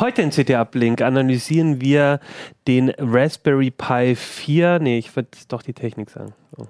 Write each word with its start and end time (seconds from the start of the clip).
Heute 0.00 0.22
in 0.22 0.30
CT 0.30 0.50
Uplink 0.50 1.02
analysieren 1.02 1.80
wir 1.80 2.20
den 2.66 2.90
Raspberry 2.98 3.70
Pi 3.70 4.14
4. 4.16 4.80
Nee, 4.80 4.98
ich 4.98 5.14
würde 5.14 5.28
doch 5.48 5.62
die 5.62 5.72
Technik 5.72 6.10
sagen. 6.10 6.34
So. 6.56 6.68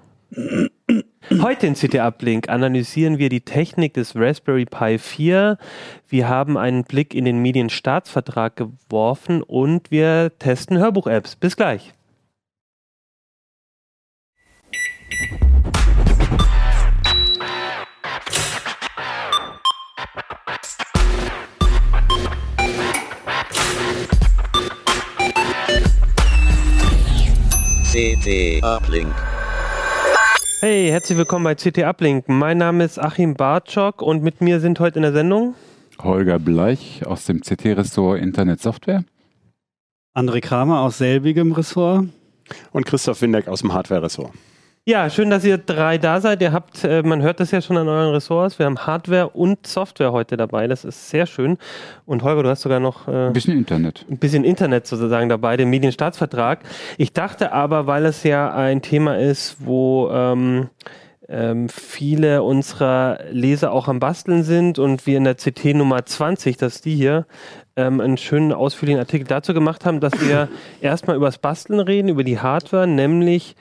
Heute 1.41 1.67
in 1.67 1.73
CT 1.73 1.95
Uplink 1.95 2.49
analysieren 2.49 3.17
wir 3.17 3.29
die 3.29 3.41
Technik 3.41 3.95
des 3.95 4.15
Raspberry 4.15 4.65
Pi 4.65 4.97
4. 4.99 5.57
Wir 6.07 6.29
haben 6.29 6.57
einen 6.57 6.83
Blick 6.83 7.15
in 7.15 7.25
den 7.25 7.39
Medienstaatsvertrag 7.39 8.55
geworfen 8.55 9.41
und 9.41 9.89
wir 9.89 10.31
testen 10.37 10.77
Hörbuch-Apps. 10.77 11.35
Bis 11.35 11.55
gleich. 11.55 11.93
CT 27.99 28.63
Uplink. 28.63 29.13
Hey, 30.61 30.87
herzlich 30.87 31.17
willkommen 31.17 31.43
bei 31.43 31.55
CT 31.55 31.79
Uplink. 31.79 32.29
Mein 32.29 32.57
Name 32.57 32.85
ist 32.85 32.97
Achim 32.97 33.33
Bartschok 33.33 34.01
und 34.01 34.23
mit 34.23 34.39
mir 34.39 34.61
sind 34.61 34.79
heute 34.79 34.99
in 34.99 35.01
der 35.01 35.11
Sendung 35.11 35.53
Holger 36.01 36.39
Bleich 36.39 37.05
aus 37.05 37.25
dem 37.25 37.41
CT-Ressort 37.41 38.21
Internet 38.21 38.61
Software. 38.61 39.03
André 40.15 40.39
Kramer 40.39 40.79
aus 40.79 40.97
selbigem 40.99 41.51
Ressort. 41.51 42.05
Und 42.71 42.85
Christoph 42.85 43.21
Windeck 43.21 43.49
aus 43.49 43.59
dem 43.59 43.73
Hardware-Ressort. 43.73 44.31
Ja, 44.89 45.07
schön, 45.11 45.29
dass 45.29 45.45
ihr 45.45 45.59
drei 45.59 45.99
da 45.99 46.19
seid. 46.19 46.41
Ihr 46.41 46.51
habt, 46.51 46.83
äh, 46.83 47.03
man 47.03 47.21
hört 47.21 47.39
das 47.39 47.51
ja 47.51 47.61
schon 47.61 47.77
an 47.77 47.87
euren 47.87 48.11
Ressorts. 48.11 48.57
Wir 48.57 48.65
haben 48.65 48.79
Hardware 48.87 49.29
und 49.29 49.67
Software 49.67 50.11
heute 50.11 50.35
dabei. 50.35 50.65
Das 50.65 50.83
ist 50.83 51.11
sehr 51.11 51.27
schön. 51.27 51.59
Und 52.07 52.23
Holger, 52.23 52.41
du 52.41 52.49
hast 52.49 52.63
sogar 52.63 52.79
noch 52.79 53.07
äh, 53.07 53.27
ein 53.27 53.33
bisschen 53.33 53.55
Internet. 53.55 54.03
Ein 54.09 54.17
bisschen 54.17 54.43
Internet 54.43 54.87
sozusagen 54.87 55.29
dabei, 55.29 55.57
den 55.57 55.69
Medienstaatsvertrag. 55.69 56.61
Ich 56.97 57.13
dachte 57.13 57.51
aber, 57.51 57.85
weil 57.85 58.03
es 58.07 58.23
ja 58.23 58.51
ein 58.51 58.81
Thema 58.81 59.19
ist, 59.19 59.57
wo 59.59 60.09
ähm, 60.11 60.69
ähm, 61.27 61.69
viele 61.69 62.41
unserer 62.41 63.19
Leser 63.29 63.71
auch 63.71 63.89
am 63.89 63.99
Basteln 63.99 64.41
sind 64.41 64.79
und 64.79 65.05
wir 65.05 65.17
in 65.17 65.23
der 65.23 65.35
CT 65.35 65.75
Nummer 65.75 66.03
20, 66.03 66.57
das 66.57 66.77
ist 66.77 66.85
die 66.85 66.95
hier, 66.95 67.27
ähm, 67.75 68.01
einen 68.01 68.17
schönen 68.17 68.51
ausführlichen 68.51 68.99
Artikel 68.99 69.27
dazu 69.27 69.53
gemacht 69.53 69.85
haben, 69.85 69.99
dass 69.99 70.13
wir 70.19 70.49
erstmal 70.81 71.15
über 71.15 71.27
das 71.27 71.37
Basteln 71.37 71.79
reden, 71.79 72.09
über 72.09 72.23
die 72.23 72.39
Hardware, 72.39 72.87
nämlich 72.87 73.55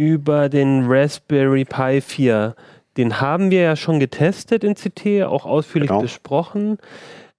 über 0.00 0.48
den 0.48 0.86
Raspberry 0.86 1.66
Pi 1.66 2.00
4. 2.00 2.56
Den 2.96 3.20
haben 3.20 3.50
wir 3.50 3.60
ja 3.60 3.76
schon 3.76 4.00
getestet 4.00 4.64
in 4.64 4.74
CT, 4.74 5.24
auch 5.24 5.44
ausführlich 5.44 5.90
genau. 5.90 6.00
besprochen. 6.00 6.78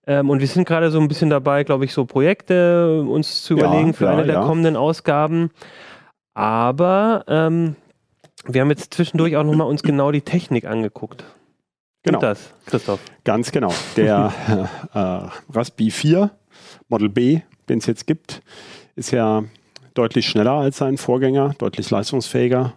Ähm, 0.05 0.29
und 0.29 0.41
wir 0.41 0.47
sind 0.47 0.67
gerade 0.67 0.91
so 0.91 0.99
ein 0.99 1.07
bisschen 1.07 1.31
dabei, 1.31 1.63
glaube 1.63 1.85
ich, 1.85 1.93
so 1.93 2.05
Projekte 2.05 3.01
uns 3.01 3.41
zu 3.43 3.55
überlegen 3.55 3.87
ja, 3.87 3.93
für 3.93 4.05
ja, 4.05 4.11
eine 4.11 4.25
der 4.25 4.35
ja. 4.35 4.45
kommenden 4.45 4.75
Ausgaben. 4.75 5.49
Aber 6.35 7.25
ähm, 7.27 7.75
wir 8.45 8.61
haben 8.61 8.69
jetzt 8.69 8.93
zwischendurch 8.93 9.35
auch 9.37 9.43
nochmal 9.43 9.67
uns 9.67 9.81
genau 9.81 10.11
die 10.11 10.21
Technik 10.21 10.65
angeguckt. 10.65 11.23
Genau. 12.03 12.19
Und 12.19 12.23
das, 12.23 12.53
Christoph. 12.67 12.99
Ganz 13.23 13.51
genau. 13.51 13.73
Der 13.97 14.33
äh, 14.93 15.51
Raspberry 15.51 15.89
4 15.89 16.29
Model 16.89 17.09
B, 17.09 17.41
den 17.69 17.79
es 17.79 17.87
jetzt 17.87 18.05
gibt, 18.05 18.43
ist 18.95 19.09
ja 19.09 19.43
deutlich 19.94 20.28
schneller 20.28 20.53
als 20.53 20.78
sein 20.78 20.97
Vorgänger, 20.97 21.56
deutlich 21.58 21.89
leistungsfähiger 21.89 22.73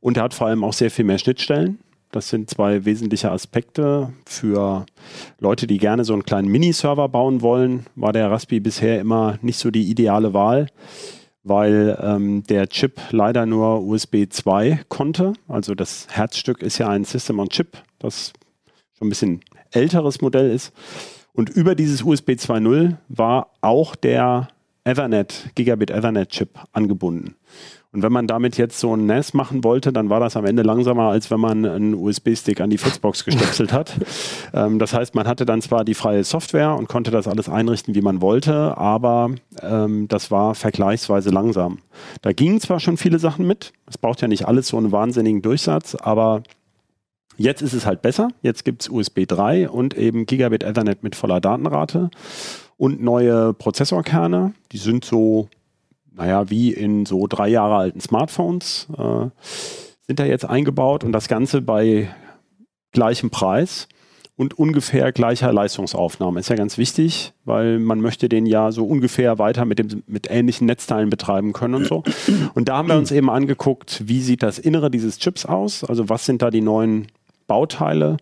und 0.00 0.16
er 0.16 0.24
hat 0.24 0.34
vor 0.34 0.48
allem 0.48 0.64
auch 0.64 0.72
sehr 0.72 0.90
viel 0.90 1.04
mehr 1.04 1.18
Schnittstellen. 1.18 1.78
Das 2.10 2.28
sind 2.28 2.50
zwei 2.50 2.84
wesentliche 2.84 3.30
Aspekte. 3.30 4.12
Für 4.26 4.84
Leute, 5.38 5.66
die 5.66 5.78
gerne 5.78 6.04
so 6.04 6.12
einen 6.12 6.24
kleinen 6.24 6.48
Miniserver 6.48 7.08
bauen 7.08 7.40
wollen, 7.40 7.86
war 7.94 8.12
der 8.12 8.30
Raspberry 8.30 8.60
bisher 8.60 9.00
immer 9.00 9.38
nicht 9.40 9.58
so 9.58 9.70
die 9.70 9.88
ideale 9.88 10.34
Wahl, 10.34 10.66
weil 11.42 11.98
ähm, 12.02 12.42
der 12.42 12.68
Chip 12.68 13.00
leider 13.12 13.46
nur 13.46 13.82
USB 13.82 14.26
2 14.28 14.80
konnte. 14.88 15.32
Also 15.48 15.74
das 15.74 16.06
Herzstück 16.10 16.62
ist 16.62 16.78
ja 16.78 16.88
ein 16.88 17.04
System 17.04 17.38
on 17.38 17.48
Chip, 17.48 17.78
das 17.98 18.34
schon 18.98 19.06
ein 19.06 19.10
bisschen 19.10 19.40
älteres 19.70 20.20
Modell 20.20 20.50
ist. 20.50 20.74
Und 21.32 21.48
über 21.48 21.74
dieses 21.74 22.02
USB 22.02 22.32
2.0 22.32 22.96
war 23.08 23.52
auch 23.62 23.96
der 23.96 24.48
Ethernet, 24.84 25.50
Gigabit 25.54 25.90
Ethernet 25.90 26.30
Chip 26.30 26.58
angebunden. 26.72 27.36
Und 27.92 28.02
wenn 28.02 28.12
man 28.12 28.26
damit 28.26 28.56
jetzt 28.56 28.80
so 28.80 28.96
ein 28.96 29.04
NAS 29.04 29.34
machen 29.34 29.64
wollte, 29.64 29.92
dann 29.92 30.08
war 30.08 30.18
das 30.18 30.34
am 30.34 30.46
Ende 30.46 30.62
langsamer, 30.62 31.10
als 31.10 31.30
wenn 31.30 31.40
man 31.40 31.66
einen 31.66 31.94
USB-Stick 31.94 32.60
an 32.62 32.70
die 32.70 32.78
Fritzbox 32.78 33.24
gestöpselt 33.24 33.72
hat. 33.72 33.94
Ähm, 34.54 34.78
das 34.78 34.92
heißt, 34.92 35.14
man 35.14 35.26
hatte 35.26 35.46
dann 35.46 35.62
zwar 35.62 35.82
die 35.82 35.94
freie 35.94 36.24
Software 36.24 36.76
und 36.76 36.86
konnte 36.86 37.10
das 37.10 37.26
alles 37.26 37.48
einrichten, 37.48 37.94
wie 37.94 38.02
man 38.02 38.20
wollte, 38.20 38.76
aber 38.76 39.30
ähm, 39.62 40.08
das 40.08 40.30
war 40.30 40.54
vergleichsweise 40.54 41.30
langsam. 41.30 41.78
Da 42.20 42.32
gingen 42.32 42.60
zwar 42.60 42.78
schon 42.78 42.98
viele 42.98 43.18
Sachen 43.18 43.46
mit, 43.46 43.72
es 43.86 43.96
braucht 43.96 44.20
ja 44.20 44.28
nicht 44.28 44.46
alles 44.46 44.68
so 44.68 44.76
einen 44.76 44.92
wahnsinnigen 44.92 45.40
Durchsatz, 45.40 45.94
aber 45.94 46.42
Jetzt 47.38 47.62
ist 47.62 47.72
es 47.72 47.86
halt 47.86 48.02
besser. 48.02 48.28
Jetzt 48.42 48.62
gibt 48.64 48.82
es 48.82 48.88
USB 48.90 49.20
3 49.26 49.70
und 49.70 49.96
eben 49.96 50.26
Gigabit 50.26 50.62
Ethernet 50.62 51.02
mit 51.02 51.16
voller 51.16 51.40
Datenrate 51.40 52.10
und 52.82 53.00
neue 53.00 53.54
Prozessorkerne. 53.54 54.54
Die 54.72 54.76
sind 54.76 55.04
so, 55.04 55.48
naja, 56.10 56.50
wie 56.50 56.72
in 56.72 57.06
so 57.06 57.28
drei 57.28 57.46
Jahre 57.46 57.76
alten 57.76 58.00
Smartphones 58.00 58.88
äh, 58.98 59.26
sind 60.08 60.18
da 60.18 60.24
jetzt 60.24 60.44
eingebaut 60.44 61.04
und 61.04 61.12
das 61.12 61.28
Ganze 61.28 61.62
bei 61.62 62.12
gleichem 62.90 63.30
Preis 63.30 63.86
und 64.34 64.58
ungefähr 64.58 65.12
gleicher 65.12 65.52
Leistungsaufnahme. 65.52 66.40
Ist 66.40 66.50
ja 66.50 66.56
ganz 66.56 66.76
wichtig, 66.76 67.34
weil 67.44 67.78
man 67.78 68.00
möchte 68.00 68.28
den 68.28 68.46
ja 68.46 68.72
so 68.72 68.84
ungefähr 68.84 69.38
weiter 69.38 69.64
mit, 69.64 69.78
dem, 69.78 70.02
mit 70.08 70.28
ähnlichen 70.28 70.66
Netzteilen 70.66 71.08
betreiben 71.08 71.52
können 71.52 71.76
und 71.76 71.86
so. 71.86 72.02
Und 72.54 72.68
da 72.68 72.78
haben 72.78 72.88
wir 72.88 72.96
uns 72.98 73.12
eben 73.12 73.30
angeguckt, 73.30 74.02
wie 74.08 74.22
sieht 74.22 74.42
das 74.42 74.58
Innere 74.58 74.90
dieses 74.90 75.20
Chips 75.20 75.46
aus? 75.46 75.84
Also 75.84 76.08
was 76.08 76.26
sind 76.26 76.42
da 76.42 76.50
die 76.50 76.62
neuen 76.62 77.06
Bauteile? 77.46 78.16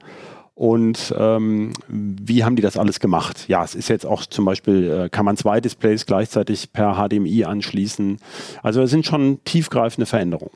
Und 0.61 1.15
ähm, 1.17 1.73
wie 1.89 2.45
haben 2.45 2.55
die 2.55 2.61
das 2.61 2.77
alles 2.77 3.01
gemacht? 3.01 3.49
Ja, 3.49 3.65
es 3.65 3.75
ist 3.75 3.89
jetzt 3.89 4.05
auch 4.05 4.27
zum 4.27 4.45
Beispiel, 4.45 4.91
äh, 4.91 5.09
kann 5.09 5.25
man 5.25 5.39
zwei 5.39 5.59
Displays 5.59 6.05
gleichzeitig 6.05 6.71
per 6.71 6.97
HDMI 6.97 7.45
anschließen. 7.45 8.19
Also 8.63 8.83
es 8.83 8.91
sind 8.91 9.07
schon 9.07 9.43
tiefgreifende 9.45 10.05
Veränderungen. 10.05 10.53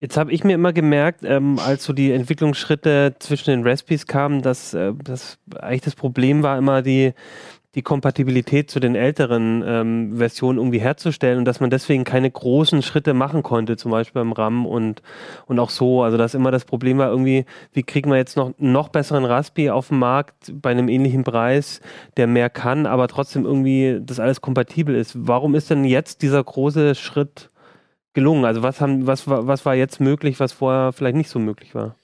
Jetzt 0.00 0.16
habe 0.16 0.32
ich 0.32 0.42
mir 0.42 0.54
immer 0.54 0.72
gemerkt, 0.72 1.20
ähm, 1.22 1.60
als 1.60 1.84
so 1.84 1.92
die 1.92 2.10
Entwicklungsschritte 2.10 3.14
zwischen 3.20 3.50
den 3.50 3.62
Raspis 3.64 4.08
kamen, 4.08 4.42
dass, 4.42 4.74
äh, 4.74 4.92
dass 5.04 5.38
eigentlich 5.54 5.82
das 5.82 5.94
Problem 5.94 6.42
war 6.42 6.58
immer 6.58 6.82
die, 6.82 7.12
die 7.74 7.82
Kompatibilität 7.82 8.70
zu 8.70 8.78
den 8.78 8.94
älteren 8.94 9.64
ähm, 9.66 10.16
Versionen 10.16 10.58
irgendwie 10.58 10.78
herzustellen 10.78 11.38
und 11.38 11.44
dass 11.44 11.60
man 11.60 11.70
deswegen 11.70 12.04
keine 12.04 12.30
großen 12.30 12.82
Schritte 12.82 13.14
machen 13.14 13.42
konnte, 13.42 13.76
zum 13.76 13.90
Beispiel 13.90 14.22
beim 14.22 14.32
RAM 14.32 14.66
und, 14.66 15.02
und 15.46 15.58
auch 15.58 15.70
so. 15.70 16.02
Also 16.02 16.16
dass 16.16 16.34
immer 16.34 16.50
das 16.50 16.64
Problem 16.64 16.98
war 16.98 17.10
irgendwie, 17.10 17.44
wie 17.72 17.82
kriegen 17.82 18.10
wir 18.10 18.16
jetzt 18.16 18.36
noch 18.36 18.52
noch 18.58 18.88
besseren 18.88 19.24
Raspi 19.24 19.70
auf 19.70 19.88
den 19.88 19.98
Markt 19.98 20.52
bei 20.52 20.70
einem 20.70 20.88
ähnlichen 20.88 21.24
Preis, 21.24 21.80
der 22.16 22.26
mehr 22.26 22.50
kann, 22.50 22.86
aber 22.86 23.08
trotzdem 23.08 23.44
irgendwie 23.44 24.00
das 24.00 24.20
alles 24.20 24.40
kompatibel 24.40 24.94
ist. 24.94 25.12
Warum 25.16 25.54
ist 25.54 25.70
denn 25.70 25.84
jetzt 25.84 26.22
dieser 26.22 26.42
große 26.42 26.94
Schritt 26.94 27.50
gelungen? 28.12 28.44
Also 28.44 28.62
was 28.62 28.80
haben, 28.80 29.06
was, 29.06 29.26
was 29.26 29.66
war 29.66 29.74
jetzt 29.74 30.00
möglich, 30.00 30.38
was 30.38 30.52
vorher 30.52 30.92
vielleicht 30.92 31.16
nicht 31.16 31.30
so 31.30 31.38
möglich 31.38 31.74
war? 31.74 31.96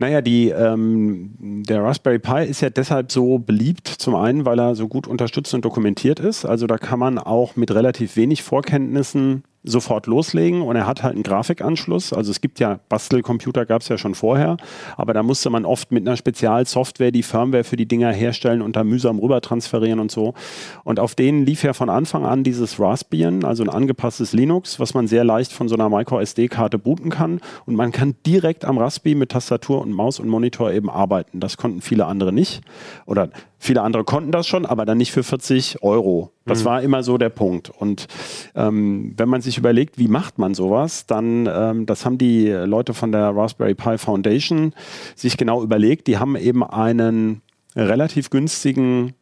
Naja, 0.00 0.22
die, 0.22 0.48
ähm, 0.48 1.34
der 1.38 1.84
Raspberry 1.84 2.18
Pi 2.18 2.46
ist 2.46 2.62
ja 2.62 2.70
deshalb 2.70 3.12
so 3.12 3.38
beliebt, 3.38 3.86
zum 3.86 4.14
einen, 4.14 4.46
weil 4.46 4.58
er 4.58 4.74
so 4.74 4.88
gut 4.88 5.06
unterstützt 5.06 5.52
und 5.52 5.62
dokumentiert 5.62 6.18
ist. 6.18 6.46
Also 6.46 6.66
da 6.66 6.78
kann 6.78 6.98
man 6.98 7.18
auch 7.18 7.54
mit 7.54 7.70
relativ 7.74 8.16
wenig 8.16 8.42
Vorkenntnissen 8.42 9.44
sofort 9.62 10.06
loslegen 10.06 10.62
und 10.62 10.76
er 10.76 10.86
hat 10.86 11.02
halt 11.02 11.14
einen 11.14 11.22
Grafikanschluss. 11.22 12.12
Also 12.12 12.30
es 12.30 12.40
gibt 12.40 12.60
ja 12.60 12.80
Bastelcomputer, 12.88 13.66
gab 13.66 13.82
es 13.82 13.88
ja 13.88 13.98
schon 13.98 14.14
vorher, 14.14 14.56
aber 14.96 15.12
da 15.12 15.22
musste 15.22 15.50
man 15.50 15.66
oft 15.66 15.92
mit 15.92 16.06
einer 16.06 16.16
Spezialsoftware 16.16 17.10
die 17.10 17.22
Firmware 17.22 17.64
für 17.64 17.76
die 17.76 17.86
Dinger 17.86 18.10
herstellen 18.10 18.62
und 18.62 18.76
da 18.76 18.84
mühsam 18.84 19.18
rüber 19.18 19.40
transferieren 19.42 20.00
und 20.00 20.10
so. 20.10 20.34
Und 20.82 20.98
auf 20.98 21.14
denen 21.14 21.44
lief 21.44 21.62
ja 21.62 21.74
von 21.74 21.90
Anfang 21.90 22.24
an 22.24 22.42
dieses 22.42 22.80
Raspbian, 22.80 23.44
also 23.44 23.62
ein 23.62 23.68
angepasstes 23.68 24.32
Linux, 24.32 24.80
was 24.80 24.94
man 24.94 25.06
sehr 25.06 25.24
leicht 25.24 25.52
von 25.52 25.68
so 25.68 25.74
einer 25.74 25.90
MicroSD-Karte 25.90 26.78
booten 26.78 27.10
kann 27.10 27.40
und 27.66 27.74
man 27.74 27.92
kann 27.92 28.14
direkt 28.24 28.64
am 28.64 28.78
Raspberry 28.78 29.14
mit 29.14 29.30
Tastatur 29.30 29.82
und 29.82 29.92
Maus 29.92 30.20
und 30.20 30.28
Monitor 30.28 30.72
eben 30.72 30.88
arbeiten. 30.88 31.40
Das 31.40 31.58
konnten 31.58 31.82
viele 31.82 32.06
andere 32.06 32.32
nicht 32.32 32.62
oder 33.04 33.28
Viele 33.62 33.82
andere 33.82 34.04
konnten 34.04 34.32
das 34.32 34.46
schon, 34.46 34.64
aber 34.64 34.86
dann 34.86 34.96
nicht 34.96 35.12
für 35.12 35.22
40 35.22 35.82
Euro. 35.82 36.32
Das 36.46 36.60
mhm. 36.60 36.64
war 36.64 36.82
immer 36.82 37.02
so 37.02 37.18
der 37.18 37.28
Punkt. 37.28 37.68
Und 37.68 38.06
ähm, 38.54 39.12
wenn 39.18 39.28
man 39.28 39.42
sich 39.42 39.58
überlegt, 39.58 39.98
wie 39.98 40.08
macht 40.08 40.38
man 40.38 40.54
sowas, 40.54 41.04
dann, 41.04 41.46
ähm, 41.46 41.84
das 41.84 42.06
haben 42.06 42.16
die 42.16 42.48
Leute 42.48 42.94
von 42.94 43.12
der 43.12 43.36
Raspberry 43.36 43.74
Pi 43.74 43.98
Foundation 43.98 44.72
sich 45.14 45.36
genau 45.36 45.62
überlegt. 45.62 46.06
Die 46.06 46.16
haben 46.16 46.36
eben 46.36 46.64
einen 46.64 47.42
relativ 47.76 48.30
günstigen 48.30 49.12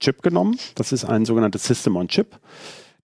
Chip 0.00 0.22
genommen. 0.22 0.58
Das 0.74 0.90
ist 0.90 1.04
ein 1.04 1.24
sogenanntes 1.24 1.64
System 1.64 1.94
on 1.94 2.08
Chip. 2.08 2.36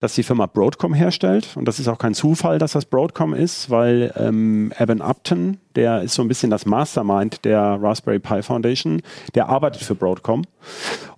Das 0.01 0.15
die 0.15 0.23
Firma 0.23 0.47
Broadcom 0.47 0.95
herstellt. 0.95 1.55
Und 1.55 1.65
das 1.65 1.79
ist 1.79 1.87
auch 1.87 1.99
kein 1.99 2.15
Zufall, 2.15 2.57
dass 2.57 2.71
das 2.71 2.85
Broadcom 2.85 3.35
ist, 3.35 3.69
weil 3.69 4.11
ähm, 4.17 4.73
Evan 4.77 4.99
Upton, 4.99 5.57
der 5.75 6.01
ist 6.01 6.15
so 6.15 6.23
ein 6.23 6.27
bisschen 6.27 6.49
das 6.49 6.65
Mastermind 6.65 7.45
der 7.45 7.77
Raspberry 7.79 8.17
Pi 8.17 8.41
Foundation, 8.41 9.03
der 9.35 9.47
arbeitet 9.47 9.83
für 9.83 9.93
Broadcom. 9.93 10.43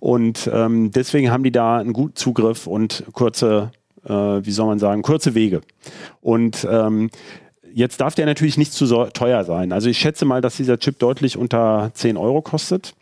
Und 0.00 0.48
ähm, 0.52 0.90
deswegen 0.90 1.30
haben 1.30 1.42
die 1.42 1.50
da 1.50 1.78
einen 1.78 1.94
guten 1.94 2.14
Zugriff 2.14 2.66
und 2.66 3.04
kurze, 3.14 3.72
äh, 4.04 4.12
wie 4.12 4.52
soll 4.52 4.66
man 4.66 4.78
sagen, 4.78 5.00
kurze 5.00 5.34
Wege. 5.34 5.62
Und 6.20 6.68
ähm, 6.70 7.08
jetzt 7.72 8.02
darf 8.02 8.14
der 8.14 8.26
natürlich 8.26 8.58
nicht 8.58 8.74
zu 8.74 8.84
so 8.84 9.06
teuer 9.06 9.44
sein. 9.44 9.72
Also 9.72 9.88
ich 9.88 9.96
schätze 9.96 10.26
mal, 10.26 10.42
dass 10.42 10.58
dieser 10.58 10.78
Chip 10.78 10.98
deutlich 10.98 11.38
unter 11.38 11.90
10 11.94 12.18
Euro 12.18 12.42
kostet. 12.42 12.94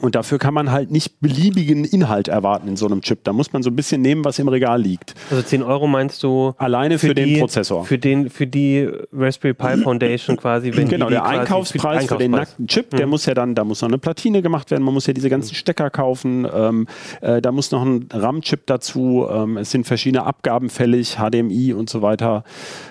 Und 0.00 0.16
dafür 0.16 0.38
kann 0.38 0.54
man 0.54 0.72
halt 0.72 0.90
nicht 0.90 1.20
beliebigen 1.20 1.84
Inhalt 1.84 2.26
erwarten 2.26 2.66
in 2.66 2.76
so 2.76 2.86
einem 2.86 3.00
Chip. 3.00 3.22
Da 3.22 3.32
muss 3.32 3.52
man 3.52 3.62
so 3.62 3.70
ein 3.70 3.76
bisschen 3.76 4.02
nehmen, 4.02 4.24
was 4.24 4.40
im 4.40 4.48
Regal 4.48 4.82
liegt. 4.82 5.14
Also 5.30 5.40
10 5.44 5.62
Euro 5.62 5.86
meinst 5.86 6.20
du? 6.24 6.52
Alleine 6.58 6.98
für, 6.98 7.08
für 7.08 7.14
die, 7.14 7.34
den 7.34 7.38
Prozessor. 7.38 7.84
Für, 7.84 7.96
den, 7.96 8.28
für 8.28 8.48
die 8.48 8.90
Raspberry 9.12 9.54
Pi 9.54 9.76
Foundation 9.82 10.36
quasi. 10.36 10.72
Wenn 10.74 10.88
genau, 10.88 11.08
der 11.08 11.24
Einkaufspreis, 11.24 12.06
für, 12.06 12.14
für, 12.14 12.18
den 12.18 12.32
nackten 12.32 12.66
Chip, 12.66 12.92
mhm. 12.92 12.96
der 12.96 13.06
muss 13.06 13.24
ja 13.26 13.34
dann, 13.34 13.54
da 13.54 13.62
muss 13.62 13.82
noch 13.82 13.88
eine 13.88 13.98
Platine 13.98 14.42
gemacht 14.42 14.72
werden, 14.72 14.82
man 14.82 14.94
muss 14.94 15.06
ja 15.06 15.12
diese 15.12 15.30
ganzen 15.30 15.52
mhm. 15.52 15.58
Stecker 15.58 15.90
kaufen, 15.90 16.44
ähm, 16.52 16.88
äh, 17.20 17.40
da 17.40 17.52
muss 17.52 17.70
noch 17.70 17.84
ein 17.84 18.08
RAM-Chip 18.12 18.66
dazu, 18.66 19.28
ähm, 19.30 19.58
es 19.58 19.70
sind 19.70 19.86
verschiedene 19.86 20.26
Abgaben 20.26 20.70
fällig, 20.70 21.18
HDMI 21.18 21.72
und 21.72 21.88
so 21.88 22.02
weiter. 22.02 22.42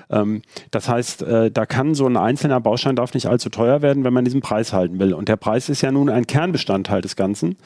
Ähm, 0.09 0.41
das 0.71 0.87
heißt, 0.87 1.23
äh, 1.23 1.51
da 1.51 1.65
kann 1.65 1.95
so 1.95 2.05
ein 2.05 2.15
einzelner 2.15 2.61
Baustein 2.61 2.95
darf 2.95 3.13
nicht 3.13 3.25
allzu 3.25 3.49
teuer 3.49 3.81
werden, 3.81 4.05
wenn 4.05 4.13
man 4.13 4.23
diesen 4.23 4.39
Preis 4.39 4.71
halten 4.71 4.99
will. 4.99 5.13
Und 5.13 5.27
der 5.27 5.35
Preis 5.35 5.67
ist 5.67 5.81
ja 5.81 5.91
nun 5.91 6.09
ein 6.09 6.27
Kernbestandteil 6.27 6.92
des 7.01 7.15
Ganzen, 7.15 7.57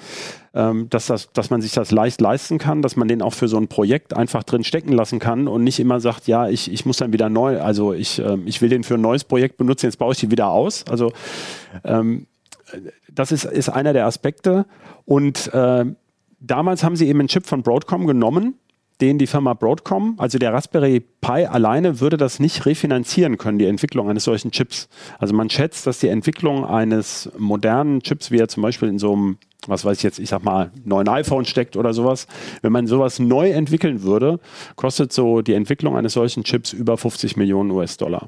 ähm, 0.54 0.90
dass, 0.90 1.08
das, 1.08 1.32
dass 1.34 1.50
man 1.50 1.62
sich 1.62 1.74
das 1.74 1.92
leicht 1.92 2.22
leisten 2.22 2.58
kann, 2.58 2.82
dass 2.82 2.96
man 2.96 3.08
den 3.08 3.22
auch 3.22 3.34
für 3.34 3.48
so 3.48 3.58
ein 3.58 3.68
Projekt 3.68 4.16
einfach 4.16 4.44
drin 4.44 4.64
stecken 4.64 4.92
lassen 4.92 5.20
kann 5.20 5.48
und 5.48 5.64
nicht 5.64 5.80
immer 5.80 6.00
sagt, 6.00 6.28
ja, 6.28 6.48
ich, 6.48 6.72
ich 6.72 6.86
muss 6.86 6.98
dann 6.98 7.14
wieder 7.14 7.30
neu, 7.30 7.60
also 7.60 7.94
ich, 7.94 8.20
ähm, 8.20 8.44
ich 8.46 8.62
will 8.62 8.70
den 8.70 8.84
für 8.84 8.96
ein 8.96 9.02
neues 9.02 9.24
Projekt 9.24 9.58
benutzen, 9.58 9.86
jetzt 9.88 9.98
baue 9.98 10.14
ich 10.14 10.20
die 10.20 10.32
wieder 10.32 10.50
aus. 10.50 10.86
Also 10.88 11.12
ähm, 11.84 12.28
das 13.12 13.32
ist, 13.32 13.46
ist 13.46 13.70
einer 13.70 13.94
der 13.94 14.06
Aspekte. 14.06 14.66
Und 15.06 15.54
äh, 15.54 15.86
damals 16.40 16.84
haben 16.84 16.96
sie 16.96 17.08
eben 17.08 17.20
einen 17.20 17.30
Chip 17.30 17.46
von 17.46 17.64
Broadcom 17.64 18.08
genommen, 18.08 18.56
den 19.02 19.18
die 19.20 19.28
Firma 19.28 19.54
Broadcom, 19.54 20.16
also 20.18 20.40
der 20.40 20.54
Raspberry 20.54 21.00
Pi 21.00 21.46
alleine 21.46 22.00
würde 22.00 22.18
das 22.18 22.40
nicht 22.40 22.66
refinanzieren 22.66 23.38
können, 23.38 23.60
die 23.60 23.66
Entwicklung 23.66 24.10
eines 24.10 24.24
solchen 24.24 24.52
Chips. 24.52 24.90
Also 25.20 25.36
man 25.36 25.50
schätzt, 25.50 25.86
dass 25.86 26.00
die 26.00 26.08
Entwicklung 26.08 26.66
eines 26.66 27.30
modernen 27.38 28.02
Chips, 28.02 28.32
wie 28.32 28.40
er 28.40 28.48
zum 28.48 28.64
Beispiel 28.64 28.90
in 28.90 28.98
so 28.98 29.14
einem, 29.14 29.38
was 29.68 29.86
weiß 29.86 29.98
ich 29.98 30.04
jetzt, 30.04 30.18
ich 30.18 30.30
sag 30.30 30.44
mal, 30.44 30.72
neuen 30.84 31.08
iPhone 31.10 31.46
steckt 31.46 31.78
oder 31.78 31.94
sowas, 31.94 32.28
wenn 32.62 32.72
man 32.72 32.88
sowas 32.88 33.20
neu 33.20 33.52
entwickeln 33.52 34.02
würde, 34.02 34.40
kostet 34.76 35.14
so 35.14 35.42
die 35.42 35.54
Entwicklung 35.54 35.96
eines 35.96 36.14
solchen 36.14 36.44
Chips 36.44 36.74
über 36.74 36.98
50 36.98 37.38
Millionen 37.38 37.70
US-Dollar. 37.72 38.26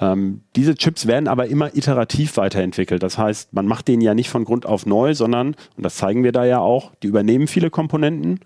Ähm, 0.00 0.40
diese 0.56 0.74
Chips 0.74 1.06
werden 1.06 1.28
aber 1.28 1.46
immer 1.46 1.74
iterativ 1.76 2.36
weiterentwickelt. 2.36 3.02
Das 3.02 3.18
heißt, 3.18 3.52
man 3.52 3.66
macht 3.66 3.88
den 3.88 4.00
ja 4.00 4.14
nicht 4.14 4.30
von 4.30 4.44
Grund 4.44 4.66
auf 4.66 4.86
neu, 4.86 5.14
sondern, 5.14 5.48
und 5.76 5.84
das 5.84 5.96
zeigen 5.96 6.24
wir 6.24 6.32
da 6.32 6.44
ja 6.44 6.58
auch, 6.58 6.92
die 7.02 7.08
übernehmen 7.08 7.46
viele 7.46 7.70
Komponenten 7.70 8.40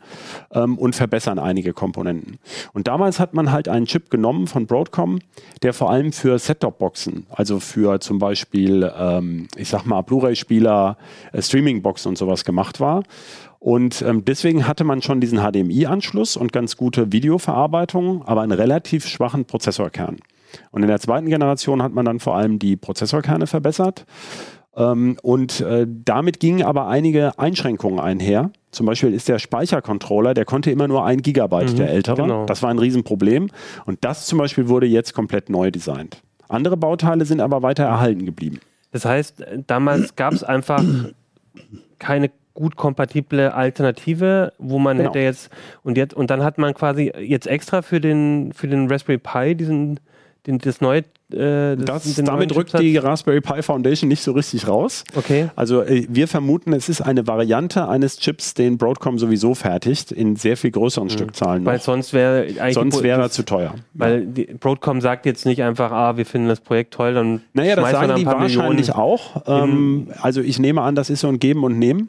ähm, 0.53 0.79
und 0.79 0.95
verbessern 0.95 1.39
einige 1.39 1.73
Komponenten. 1.73 2.39
Und 2.73 2.89
damals 2.89 3.21
hat 3.21 3.35
man 3.35 3.53
halt 3.53 3.69
einen 3.69 3.87
Chip 3.87 4.11
genommen 4.11 4.47
von 4.47 4.67
Broadcom, 4.67 5.21
der 5.63 5.73
vor 5.73 5.91
allem 5.91 6.13
für 6.13 6.39
Set-Top-Boxen, 6.39 7.27
also 7.31 7.61
für 7.61 8.01
zum 8.01 8.19
Beispiel, 8.19 8.91
ähm, 8.99 9.49
ich 9.57 9.69
sag 9.69 9.85
mal, 9.85 10.03
Blu-ray-Spieler, 10.03 10.97
äh, 11.33 11.43
Streaming-Boxen 11.43 12.11
und 12.11 12.19
sowas 12.19 12.45
gemacht 12.45 12.81
war. 12.81 13.03
Und 13.59 14.03
ähm, 14.03 14.25
deswegen 14.25 14.69
hatte 14.69 14.85
man 14.85 15.03
schon 15.03 15.21
diesen 15.21 15.41
HDMI-Anschluss 15.41 16.37
und 16.37 16.53
ganz 16.53 16.77
gute 16.77 17.11
Videoverarbeitung, 17.11 18.23
aber 18.23 18.43
einen 18.43 18.53
relativ 18.53 19.07
schwachen 19.07 19.45
Prozessorkern. 19.45 20.19
Und 20.71 20.83
in 20.83 20.89
der 20.89 21.01
zweiten 21.01 21.29
Generation 21.29 21.83
hat 21.83 21.93
man 21.93 22.05
dann 22.05 22.21
vor 22.21 22.37
allem 22.37 22.59
die 22.59 22.77
Prozessorkerne 22.77 23.47
verbessert. 23.47 24.07
Ähm, 24.77 25.17
und 25.23 25.61
äh, 25.61 25.87
damit 25.89 26.39
gingen 26.39 26.63
aber 26.63 26.87
einige 26.89 27.39
Einschränkungen 27.39 27.99
einher. 27.99 28.51
Zum 28.71 28.87
Beispiel 28.87 29.15
ist 29.15 29.29
der 29.29 29.39
Speichercontroller, 29.39 30.35
der 30.35 30.45
konnte 30.45 30.71
immer 30.71 30.87
nur 30.87 31.05
ein 31.05 31.23
Gigabyte, 31.23 31.73
mhm, 31.73 31.77
der 31.77 31.91
ältere. 31.91 32.23
Genau. 32.23 32.47
Das 32.47 32.63
war 32.63 32.71
ein 32.71 32.79
Riesenproblem. 32.79 33.49
Und 33.87 34.05
das 34.05 34.27
zum 34.27 34.39
Beispiel 34.39 34.69
wurde 34.69 34.87
jetzt 34.87 35.15
komplett 35.15 35.49
neu 35.49 35.71
designt. 35.71 36.23
Andere 36.49 36.77
Bauteile 36.77 37.25
sind 37.25 37.41
aber 37.41 37.63
weiter 37.63 37.85
erhalten 37.85 38.27
geblieben. 38.27 38.61
Das 38.93 39.05
heißt, 39.05 39.45
damals 39.67 40.15
gab 40.15 40.33
es 40.33 40.45
einfach 40.45 40.85
keine 41.99 42.31
gut 42.55 42.77
kompatible 42.77 43.53
Alternative, 43.53 44.53
wo 44.59 44.79
man 44.79 44.97
genau. 44.97 45.11
hätte 45.11 45.19
jetzt 45.21 45.51
und 45.83 45.97
jetzt 45.99 46.15
und 46.15 46.31
dann 46.31 46.43
hat 46.43 46.59
man 46.59 46.75
quasi 46.75 47.13
jetzt 47.19 47.47
extra 47.47 47.83
für 47.83 48.01
den 48.01 48.53
für 48.55 48.67
den 48.67 48.91
Raspberry 48.91 49.19
Pi 49.19 49.55
diesen 49.55 50.01
den, 50.47 50.59
das 50.59 50.81
neue. 50.81 50.99
Äh, 51.33 51.77
das, 51.77 52.05
das 52.05 52.15
damit 52.25 52.55
rückt 52.55 52.79
die 52.79 52.97
Raspberry 52.97 53.41
Pi 53.41 53.63
Foundation 53.63 54.09
nicht 54.09 54.23
so 54.23 54.33
richtig 54.33 54.69
raus. 54.69 55.05
Okay. 55.15 55.51
Also 55.57 55.83
äh, 55.83 56.07
wir 56.09 56.29
vermuten, 56.29 56.73
es 56.73 56.89
ist 56.89 57.01
eine 57.01 57.27
Variante 57.27 57.89
eines 57.89 58.19
Chips, 58.19 58.55
den 58.55 58.79
Broadcom 58.79 59.19
sowieso 59.19 59.55
fertigt, 59.55 60.13
in 60.13 60.37
sehr 60.37 60.57
viel 60.57 60.71
größeren 60.71 61.09
mhm. 61.09 61.13
Stückzahlen. 61.13 61.65
Weil 61.65 61.79
noch. 61.79 61.83
sonst 61.85 62.13
wäre 62.13 62.47
sonst 62.73 63.03
wäre 63.03 63.23
er 63.23 63.31
zu 63.31 63.45
teuer. 63.45 63.75
Weil 63.95 64.29
ja. 64.37 64.45
Broadcom 64.61 65.01
sagt 65.01 65.27
jetzt 65.27 65.47
nicht 65.47 65.63
einfach, 65.63 65.91
ah, 65.91 66.17
wir 66.17 66.27
finden 66.27 66.49
das 66.49 66.61
Projekt 66.61 66.95
toll, 66.95 67.15
dann. 67.15 67.43
Naja, 67.53 67.77
das 67.77 67.91
sagen 67.91 68.15
die 68.17 68.27
wahrscheinlich 68.27 68.89
Millionen 68.89 68.91
auch. 68.91 69.43
Ähm, 69.47 70.09
also 70.21 70.41
ich 70.41 70.59
nehme 70.59 70.83
an, 70.83 70.95
das 70.95 71.11
ist 71.11 71.21
so 71.21 71.29
ein 71.29 71.41
Geben 71.41 71.65
und 71.65 71.79
Nehmen. 71.79 72.09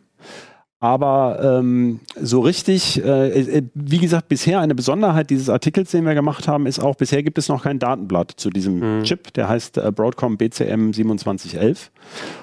Aber 0.80 1.40
ähm, 1.42 2.02
so 2.16 2.42
richtig, 2.42 3.04
äh, 3.04 3.30
äh, 3.30 3.64
wie 3.74 3.98
gesagt, 3.98 4.28
bisher 4.28 4.60
eine 4.60 4.76
Besonderheit 4.76 5.32
dieses 5.32 5.50
Artikels, 5.50 5.90
den 5.90 6.06
wir 6.06 6.14
gemacht 6.14 6.48
haben, 6.48 6.68
ist 6.68 6.80
auch, 6.80 6.96
bisher 6.96 7.24
gibt 7.24 7.40
es 7.40 7.50
noch 7.50 7.64
kein 7.64 7.80
Datenblatt 7.80 8.34
zu 8.38 8.52
diesem 8.52 9.00
mhm. 9.00 9.04
Chip. 9.04 9.34
Der 9.34 9.50
heißt 9.50 9.80
äh, 9.80 9.92
Broadcom 9.92 10.38
BCM 10.38 10.92
2711. 10.94 11.92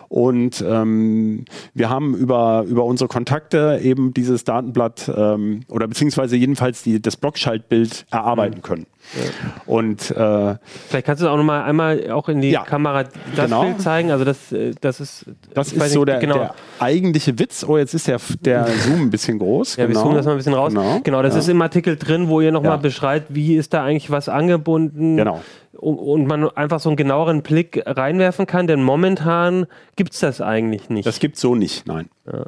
Und 0.09 0.65
ähm, 0.67 1.45
wir 1.75 1.91
haben 1.91 2.17
über, 2.17 2.65
über 2.67 2.85
unsere 2.85 3.07
Kontakte 3.07 3.79
eben 3.81 4.13
dieses 4.13 4.43
Datenblatt 4.43 5.13
ähm, 5.17 5.61
oder 5.69 5.87
beziehungsweise 5.87 6.37
jedenfalls 6.37 6.83
die, 6.83 7.01
das 7.01 7.17
Blockschaltbild 7.17 8.07
erarbeiten 8.11 8.59
mhm. 8.59 8.63
können. 8.63 8.87
Und 9.67 10.11
äh, 10.11 10.57
vielleicht 10.89 11.07
kannst 11.07 11.23
du 11.23 11.29
auch 11.29 11.37
noch 11.37 11.45
mal 11.45 11.63
einmal 11.65 12.11
auch 12.11 12.29
in 12.29 12.41
die 12.41 12.51
ja, 12.51 12.65
Kamera 12.65 13.05
das 13.05 13.45
genau. 13.45 13.63
Bild 13.63 13.81
zeigen. 13.81 14.11
Also 14.11 14.25
das, 14.25 14.53
äh, 14.53 14.73
das 14.81 15.01
ist 15.01 15.27
das 15.53 15.73
ist 15.73 15.93
so 15.93 16.05
der, 16.05 16.19
genau. 16.19 16.35
der, 16.35 16.55
eigentliche 16.81 17.39
Witz. 17.39 17.65
Oh, 17.67 17.79
jetzt 17.79 17.95
ist 17.95 18.09
der, 18.09 18.21
der 18.41 18.67
Zoom 18.85 19.03
ein 19.03 19.11
bisschen 19.11 19.39
groß. 19.39 19.77
Ja, 19.77 19.87
genau. 19.87 19.99
wir 19.99 20.03
zoomen 20.03 20.17
das 20.17 20.27
mal 20.27 20.33
ein 20.33 20.39
bisschen 20.39 20.55
raus. 20.55 20.73
Genau, 20.73 21.01
genau 21.03 21.23
das 21.23 21.35
ja. 21.35 21.41
ist 21.41 21.49
im 21.49 21.63
Artikel 21.63 21.97
drin, 21.97 22.29
wo 22.29 22.41
ihr 22.41 22.53
noch 22.53 22.65
ja. 22.65 22.71
mal 22.71 22.77
beschreibt, 22.77 23.35
wie 23.35 23.57
ist 23.57 23.73
da 23.73 23.85
eigentlich 23.85 24.11
was 24.11 24.29
angebunden. 24.29 25.17
Genau. 25.17 25.41
Und, 25.73 25.99
und 25.99 26.27
man 26.27 26.49
einfach 26.51 26.81
so 26.81 26.89
einen 26.89 26.97
genaueren 26.97 27.43
Blick 27.43 27.83
reinwerfen 27.85 28.47
kann, 28.47 28.67
denn 28.67 28.83
momentan 28.83 29.67
gibt 29.97 30.15
es 30.15 30.21
das 30.21 30.41
eigentlich 30.41 30.89
nicht. 30.89 31.07
Das 31.07 31.19
gibt 31.19 31.37
es 31.37 31.41
so 31.41 31.55
nicht, 31.55 31.87
nein. 31.87 32.09
Ja. 32.27 32.45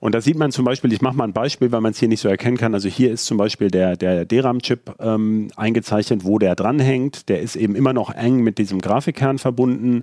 Und 0.00 0.14
da 0.14 0.20
sieht 0.20 0.36
man 0.36 0.52
zum 0.52 0.64
Beispiel, 0.64 0.92
ich 0.92 1.00
mache 1.00 1.16
mal 1.16 1.24
ein 1.24 1.32
Beispiel, 1.32 1.72
weil 1.72 1.80
man 1.80 1.92
es 1.92 1.98
hier 1.98 2.08
nicht 2.08 2.20
so 2.20 2.28
erkennen 2.28 2.56
kann. 2.56 2.74
Also 2.74 2.88
hier 2.88 3.12
ist 3.12 3.26
zum 3.26 3.36
Beispiel 3.36 3.70
der, 3.70 3.96
der 3.96 4.24
DRAM-Chip 4.24 4.94
ähm, 5.00 5.48
eingezeichnet, 5.56 6.24
wo 6.24 6.38
der 6.38 6.54
dranhängt. 6.54 7.28
Der 7.28 7.40
ist 7.40 7.56
eben 7.56 7.74
immer 7.74 7.92
noch 7.92 8.14
eng 8.14 8.42
mit 8.42 8.58
diesem 8.58 8.80
Grafikkern 8.80 9.38
verbunden 9.38 10.02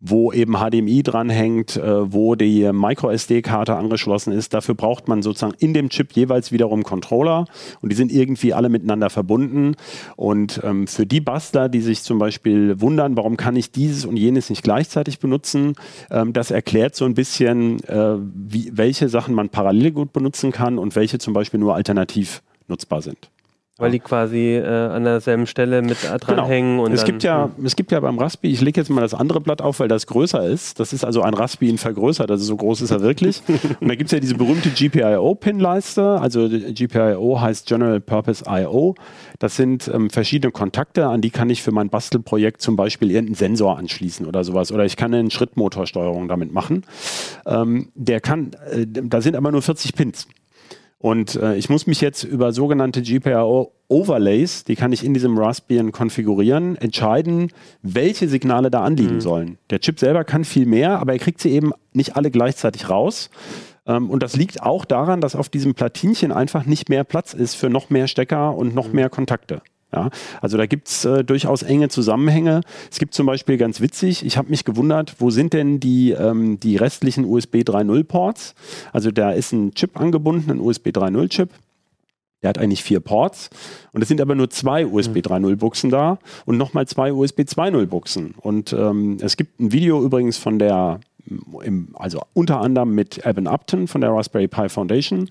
wo 0.00 0.32
eben 0.32 0.54
HDMI 0.54 1.02
dranhängt, 1.02 1.76
äh, 1.76 2.12
wo 2.12 2.34
die 2.34 2.70
MicroSD-Karte 2.72 3.76
angeschlossen 3.76 4.32
ist. 4.32 4.54
Dafür 4.54 4.74
braucht 4.74 5.08
man 5.08 5.22
sozusagen 5.22 5.54
in 5.58 5.74
dem 5.74 5.90
Chip 5.90 6.12
jeweils 6.12 6.52
wiederum 6.52 6.82
Controller 6.82 7.44
und 7.82 7.92
die 7.92 7.96
sind 7.96 8.10
irgendwie 8.10 8.54
alle 8.54 8.70
miteinander 8.70 9.10
verbunden. 9.10 9.76
Und 10.16 10.60
ähm, 10.64 10.86
für 10.86 11.04
die 11.04 11.20
Bastler, 11.20 11.68
die 11.68 11.82
sich 11.82 12.02
zum 12.02 12.18
Beispiel 12.18 12.80
wundern, 12.80 13.16
warum 13.16 13.36
kann 13.36 13.56
ich 13.56 13.72
dieses 13.72 14.06
und 14.06 14.16
jenes 14.16 14.48
nicht 14.48 14.62
gleichzeitig 14.62 15.18
benutzen, 15.18 15.74
ähm, 16.10 16.32
das 16.32 16.50
erklärt 16.50 16.96
so 16.96 17.04
ein 17.04 17.14
bisschen, 17.14 17.84
äh, 17.84 18.16
wie, 18.18 18.70
welche 18.74 19.10
Sachen 19.10 19.34
man 19.34 19.50
parallel 19.50 19.90
gut 19.90 20.14
benutzen 20.14 20.50
kann 20.50 20.78
und 20.78 20.96
welche 20.96 21.18
zum 21.18 21.34
Beispiel 21.34 21.60
nur 21.60 21.74
alternativ 21.74 22.42
nutzbar 22.68 23.02
sind. 23.02 23.30
Weil 23.80 23.92
die 23.92 24.00
quasi 24.00 24.56
äh, 24.56 24.66
an 24.66 25.04
derselben 25.04 25.46
Stelle 25.46 25.82
mit 25.82 25.98
dranhängen. 26.20 26.76
Genau. 26.76 26.84
Und 26.86 26.92
es, 26.92 27.04
gibt 27.04 27.22
ja, 27.22 27.50
es 27.64 27.76
gibt 27.76 27.92
ja 27.92 28.00
beim 28.00 28.18
Raspi, 28.18 28.48
ich 28.48 28.60
lege 28.60 28.80
jetzt 28.80 28.90
mal 28.90 29.00
das 29.00 29.14
andere 29.14 29.40
Blatt 29.40 29.62
auf, 29.62 29.80
weil 29.80 29.88
das 29.88 30.06
größer 30.06 30.46
ist. 30.46 30.80
Das 30.80 30.92
ist 30.92 31.04
also 31.04 31.22
ein 31.22 31.34
Raspi 31.34 31.68
in 31.68 31.78
vergrößert, 31.78 32.30
also 32.30 32.44
so 32.44 32.56
groß 32.56 32.82
ist 32.82 32.90
er 32.90 33.00
wirklich. 33.00 33.42
und 33.80 33.88
da 33.88 33.94
gibt 33.94 34.08
es 34.08 34.12
ja 34.12 34.20
diese 34.20 34.34
berühmte 34.34 34.70
GPIO-Pin-Leiste. 34.70 36.20
Also 36.20 36.48
GPIO 36.48 37.40
heißt 37.40 37.66
General 37.66 38.00
Purpose 38.00 38.44
I.O. 38.48 38.94
Das 39.38 39.56
sind 39.56 39.90
ähm, 39.92 40.10
verschiedene 40.10 40.52
Kontakte, 40.52 41.06
an 41.06 41.20
die 41.20 41.30
kann 41.30 41.50
ich 41.50 41.62
für 41.62 41.72
mein 41.72 41.88
Bastelprojekt 41.88 42.60
zum 42.60 42.76
Beispiel 42.76 43.10
irgendeinen 43.10 43.36
Sensor 43.36 43.78
anschließen 43.78 44.26
oder 44.26 44.44
sowas. 44.44 44.72
Oder 44.72 44.84
ich 44.84 44.96
kann 44.96 45.14
eine 45.14 45.30
Schrittmotorsteuerung 45.30 46.28
damit 46.28 46.52
machen. 46.52 46.84
Ähm, 47.46 47.90
der 47.94 48.20
kann, 48.20 48.52
äh, 48.70 48.86
da 48.86 49.20
sind 49.20 49.36
aber 49.36 49.50
nur 49.50 49.62
40 49.62 49.94
Pins. 49.94 50.26
Und 51.02 51.36
äh, 51.36 51.56
ich 51.56 51.70
muss 51.70 51.86
mich 51.86 52.02
jetzt 52.02 52.24
über 52.24 52.52
sogenannte 52.52 53.00
GPIO 53.00 53.72
Overlays, 53.88 54.64
die 54.64 54.76
kann 54.76 54.92
ich 54.92 55.02
in 55.02 55.14
diesem 55.14 55.36
Raspbian 55.38 55.92
konfigurieren, 55.92 56.76
entscheiden, 56.76 57.50
welche 57.82 58.28
Signale 58.28 58.70
da 58.70 58.82
anliegen 58.84 59.14
mhm. 59.14 59.20
sollen. 59.20 59.58
Der 59.70 59.80
Chip 59.80 59.98
selber 59.98 60.24
kann 60.24 60.44
viel 60.44 60.66
mehr, 60.66 61.00
aber 61.00 61.14
er 61.14 61.18
kriegt 61.18 61.40
sie 61.40 61.50
eben 61.52 61.72
nicht 61.94 62.16
alle 62.16 62.30
gleichzeitig 62.30 62.90
raus. 62.90 63.30
Ähm, 63.86 64.10
und 64.10 64.22
das 64.22 64.36
liegt 64.36 64.62
auch 64.62 64.84
daran, 64.84 65.22
dass 65.22 65.34
auf 65.34 65.48
diesem 65.48 65.72
Platinchen 65.74 66.32
einfach 66.32 66.66
nicht 66.66 66.90
mehr 66.90 67.02
Platz 67.02 67.32
ist 67.32 67.54
für 67.54 67.70
noch 67.70 67.88
mehr 67.88 68.06
Stecker 68.06 68.54
und 68.54 68.74
noch 68.74 68.88
mhm. 68.88 68.96
mehr 68.96 69.08
Kontakte. 69.08 69.62
Ja, 69.92 70.10
also 70.40 70.56
da 70.56 70.66
gibt's 70.66 71.04
äh, 71.04 71.24
durchaus 71.24 71.62
enge 71.62 71.88
Zusammenhänge. 71.88 72.60
Es 72.90 72.98
gibt 73.00 73.12
zum 73.12 73.26
Beispiel 73.26 73.56
ganz 73.56 73.80
witzig, 73.80 74.24
ich 74.24 74.36
habe 74.36 74.48
mich 74.48 74.64
gewundert, 74.64 75.16
wo 75.18 75.30
sind 75.30 75.52
denn 75.52 75.80
die, 75.80 76.12
ähm, 76.12 76.60
die 76.60 76.76
restlichen 76.76 77.24
USB 77.24 77.56
3.0 77.56 78.04
Ports? 78.04 78.54
Also 78.92 79.10
da 79.10 79.32
ist 79.32 79.52
ein 79.52 79.74
Chip 79.74 79.98
angebunden, 79.98 80.50
ein 80.50 80.60
USB 80.60 80.88
3.0 80.88 81.28
Chip. 81.28 81.50
Der 82.42 82.48
hat 82.48 82.58
eigentlich 82.58 82.82
vier 82.82 83.00
Ports 83.00 83.50
und 83.92 84.00
es 84.00 84.08
sind 84.08 84.20
aber 84.20 84.34
nur 84.34 84.48
zwei 84.48 84.86
USB 84.86 85.18
3.0 85.18 85.56
Buchsen 85.56 85.90
da 85.90 86.18
und 86.46 86.56
nochmal 86.56 86.86
zwei 86.86 87.12
USB 87.12 87.40
2.0 87.40 87.84
Buchsen. 87.86 88.34
Und 88.38 88.72
ähm, 88.72 89.18
es 89.20 89.36
gibt 89.36 89.60
ein 89.60 89.72
Video 89.72 90.02
übrigens 90.02 90.38
von 90.38 90.58
der 90.58 91.00
im, 91.62 91.94
also 91.94 92.20
unter 92.34 92.60
anderem 92.60 92.94
mit 92.94 93.24
Evan 93.24 93.46
Upton 93.46 93.88
von 93.88 94.00
der 94.00 94.10
Raspberry 94.10 94.48
Pi 94.48 94.68
Foundation, 94.68 95.28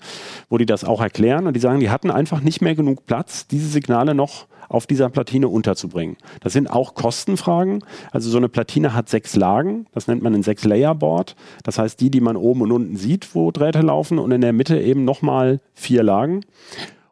wo 0.48 0.58
die 0.58 0.66
das 0.66 0.84
auch 0.84 1.00
erklären 1.00 1.46
und 1.46 1.54
die 1.54 1.60
sagen, 1.60 1.80
die 1.80 1.90
hatten 1.90 2.10
einfach 2.10 2.40
nicht 2.40 2.60
mehr 2.60 2.74
genug 2.74 3.06
Platz, 3.06 3.46
diese 3.46 3.68
Signale 3.68 4.14
noch 4.14 4.46
auf 4.70 4.86
dieser 4.86 5.10
Platine 5.10 5.48
unterzubringen. 5.48 6.16
Das 6.40 6.52
sind 6.52 6.70
auch 6.70 6.94
Kostenfragen. 6.94 7.84
Also 8.12 8.30
so 8.30 8.36
eine 8.38 8.48
Platine 8.48 8.94
hat 8.94 9.08
sechs 9.08 9.34
Lagen, 9.34 9.86
das 9.92 10.06
nennt 10.06 10.22
man 10.22 10.32
ein 10.32 10.44
Sechs-Layer-Board. 10.44 11.34
Das 11.64 11.78
heißt, 11.78 12.00
die, 12.00 12.10
die 12.10 12.20
man 12.20 12.36
oben 12.36 12.62
und 12.62 12.70
unten 12.70 12.96
sieht, 12.96 13.34
wo 13.34 13.50
Drähte 13.50 13.80
laufen 13.80 14.20
und 14.20 14.30
in 14.30 14.40
der 14.40 14.52
Mitte 14.52 14.80
eben 14.80 15.04
nochmal 15.04 15.60
vier 15.74 16.04
Lagen. 16.04 16.42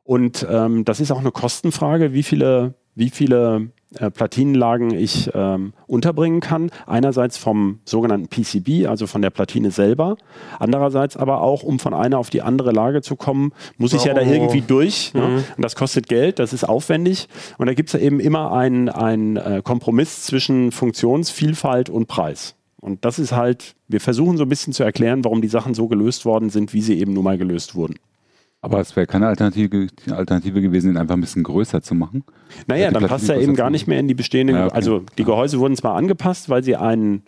Und 0.04 0.46
ähm, 0.48 0.84
das 0.84 1.00
ist 1.00 1.10
auch 1.10 1.18
eine 1.18 1.32
Kostenfrage, 1.32 2.12
wie 2.12 2.22
viele, 2.22 2.74
wie 2.94 3.10
viele 3.10 3.70
äh, 3.96 4.10
Platinenlagen 4.10 4.92
ich 4.92 5.30
ähm, 5.34 5.72
unterbringen 5.86 6.40
kann. 6.40 6.70
Einerseits 6.86 7.38
vom 7.38 7.80
sogenannten 7.84 8.28
PCB, 8.28 8.86
also 8.86 9.06
von 9.06 9.22
der 9.22 9.30
Platine 9.30 9.70
selber. 9.70 10.16
Andererseits 10.58 11.16
aber 11.16 11.40
auch, 11.40 11.62
um 11.62 11.78
von 11.78 11.94
einer 11.94 12.18
auf 12.18 12.28
die 12.28 12.42
andere 12.42 12.72
Lage 12.72 13.00
zu 13.00 13.16
kommen, 13.16 13.52
muss 13.78 13.94
ich 13.94 14.02
oh. 14.02 14.06
ja 14.08 14.14
da 14.14 14.20
oh. 14.20 14.30
irgendwie 14.30 14.60
durch. 14.60 15.14
Ne? 15.14 15.20
Mhm. 15.20 15.34
Ne? 15.36 15.44
Und 15.56 15.64
das 15.64 15.74
kostet 15.74 16.08
Geld, 16.08 16.38
das 16.38 16.52
ist 16.52 16.64
aufwendig. 16.64 17.28
Und 17.56 17.66
da 17.66 17.74
gibt 17.74 17.88
es 17.88 17.94
ja 17.94 18.00
eben 18.00 18.20
immer 18.20 18.52
einen, 18.52 18.88
einen 18.90 19.36
äh, 19.36 19.62
Kompromiss 19.64 20.24
zwischen 20.24 20.70
Funktionsvielfalt 20.70 21.88
und 21.88 22.08
Preis. 22.08 22.56
Und 22.80 23.04
das 23.04 23.18
ist 23.18 23.32
halt, 23.32 23.74
wir 23.88 24.00
versuchen 24.00 24.36
so 24.36 24.44
ein 24.44 24.48
bisschen 24.48 24.72
zu 24.72 24.84
erklären, 24.84 25.24
warum 25.24 25.42
die 25.42 25.48
Sachen 25.48 25.74
so 25.74 25.88
gelöst 25.88 26.24
worden 26.24 26.50
sind, 26.50 26.74
wie 26.74 26.82
sie 26.82 26.98
eben 26.98 27.12
nun 27.12 27.24
mal 27.24 27.38
gelöst 27.38 27.74
wurden. 27.74 27.96
Aber 28.60 28.80
es 28.80 28.96
wäre 28.96 29.06
keine 29.06 29.28
Alternative, 29.28 29.86
Alternative 30.10 30.60
gewesen, 30.60 30.90
ihn 30.90 30.96
einfach 30.96 31.14
ein 31.14 31.20
bisschen 31.20 31.44
größer 31.44 31.80
zu 31.80 31.94
machen. 31.94 32.24
Naja, 32.66 32.90
dann 32.90 33.06
passt 33.06 33.28
er 33.28 33.40
eben 33.40 33.54
gar 33.54 33.70
nicht 33.70 33.86
mehr 33.86 34.00
in 34.00 34.08
die 34.08 34.14
bestehenden. 34.14 34.56
Ja, 34.56 34.66
okay. 34.66 34.74
Also 34.74 35.02
die 35.16 35.24
Gehäuse 35.24 35.60
wurden 35.60 35.76
zwar 35.76 35.94
angepasst, 35.94 36.48
weil 36.48 36.64
sie 36.64 36.74
einen 36.74 37.22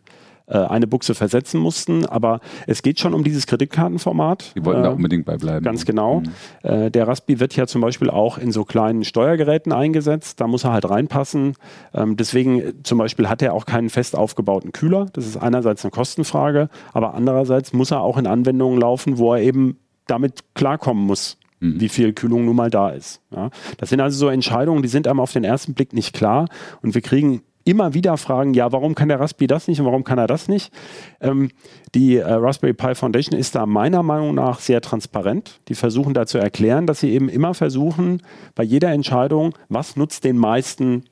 äh, 0.50 0.58
eine 0.58 0.88
Buchse 0.88 1.14
versetzen 1.14 1.60
mussten, 1.60 2.04
aber 2.06 2.40
es 2.66 2.82
geht 2.82 2.98
schon 2.98 3.14
um 3.14 3.22
dieses 3.22 3.46
Kreditkartenformat. 3.46 4.52
Die 4.56 4.64
wollten 4.64 4.80
äh, 4.80 4.84
da 4.84 4.90
unbedingt 4.90 5.24
bei 5.24 5.36
bleiben. 5.36 5.64
Ganz 5.64 5.84
genau. 5.84 6.20
Mhm. 6.20 6.28
Äh, 6.62 6.90
der 6.90 7.06
Raspi 7.06 7.38
wird 7.38 7.54
ja 7.54 7.68
zum 7.68 7.80
Beispiel 7.80 8.10
auch 8.10 8.36
in 8.36 8.50
so 8.50 8.64
kleinen 8.64 9.04
Steuergeräten 9.04 9.72
eingesetzt. 9.72 10.40
Da 10.40 10.48
muss 10.48 10.64
er 10.64 10.72
halt 10.72 10.90
reinpassen. 10.90 11.54
Ähm, 11.94 12.16
deswegen 12.16 12.60
äh, 12.60 12.72
zum 12.82 12.98
Beispiel 12.98 13.28
hat 13.28 13.42
er 13.42 13.54
auch 13.54 13.64
keinen 13.64 13.90
fest 13.90 14.16
aufgebauten 14.16 14.72
Kühler. 14.72 15.06
Das 15.12 15.26
ist 15.26 15.36
einerseits 15.36 15.84
eine 15.84 15.92
Kostenfrage, 15.92 16.68
aber 16.92 17.14
andererseits 17.14 17.72
muss 17.72 17.92
er 17.92 18.00
auch 18.00 18.18
in 18.18 18.26
Anwendungen 18.26 18.80
laufen, 18.80 19.18
wo 19.18 19.32
er 19.34 19.42
eben 19.42 19.78
damit 20.10 20.54
klarkommen 20.54 21.04
muss, 21.04 21.38
mhm. 21.60 21.80
wie 21.80 21.88
viel 21.88 22.12
Kühlung 22.12 22.44
nun 22.44 22.56
mal 22.56 22.70
da 22.70 22.90
ist. 22.90 23.20
Ja. 23.34 23.50
Das 23.78 23.90
sind 23.90 24.00
also 24.00 24.18
so 24.18 24.28
Entscheidungen, 24.28 24.82
die 24.82 24.88
sind 24.88 25.06
einem 25.06 25.20
auf 25.20 25.32
den 25.32 25.44
ersten 25.44 25.74
Blick 25.74 25.92
nicht 25.92 26.14
klar 26.14 26.46
und 26.82 26.94
wir 26.94 27.02
kriegen 27.02 27.42
immer 27.64 27.94
wieder 27.94 28.16
Fragen, 28.16 28.54
ja, 28.54 28.72
warum 28.72 28.94
kann 28.94 29.08
der 29.08 29.20
Raspberry 29.20 29.46
das 29.46 29.68
nicht 29.68 29.80
und 29.80 29.86
warum 29.86 30.04
kann 30.04 30.18
er 30.18 30.26
das 30.26 30.48
nicht? 30.48 30.72
Ähm, 31.20 31.50
die 31.94 32.16
äh, 32.16 32.32
Raspberry 32.32 32.72
Pi 32.72 32.94
Foundation 32.94 33.38
ist 33.38 33.54
da 33.54 33.66
meiner 33.66 34.02
Meinung 34.02 34.34
nach 34.34 34.60
sehr 34.60 34.80
transparent. 34.80 35.60
Die 35.68 35.74
versuchen 35.74 36.14
da 36.14 36.26
zu 36.26 36.38
erklären, 36.38 36.86
dass 36.86 37.00
sie 37.00 37.10
eben 37.10 37.28
immer 37.28 37.54
versuchen, 37.54 38.22
bei 38.54 38.64
jeder 38.64 38.92
Entscheidung, 38.92 39.54
was 39.68 39.96
nutzt 39.96 40.24
den 40.24 40.38
meisten 40.38 41.04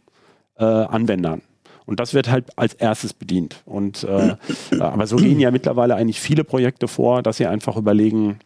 äh, 0.57 0.65
Anwendern. 0.65 1.43
Und 1.85 2.01
das 2.01 2.13
wird 2.13 2.29
halt 2.29 2.47
als 2.59 2.75
erstes 2.75 3.15
bedient. 3.15 3.63
Und 3.65 4.05
äh, 4.05 4.37
aber 4.79 5.07
so 5.07 5.17
gehen 5.17 5.41
ja 5.41 5.51
mittlerweile 5.51 5.95
eigentlich 5.95 6.21
viele 6.21 6.45
Projekte 6.45 6.89
vor, 6.89 7.23
dass 7.23 7.39
sie 7.39 7.47
einfach 7.47 7.77
überlegen, 7.77 8.41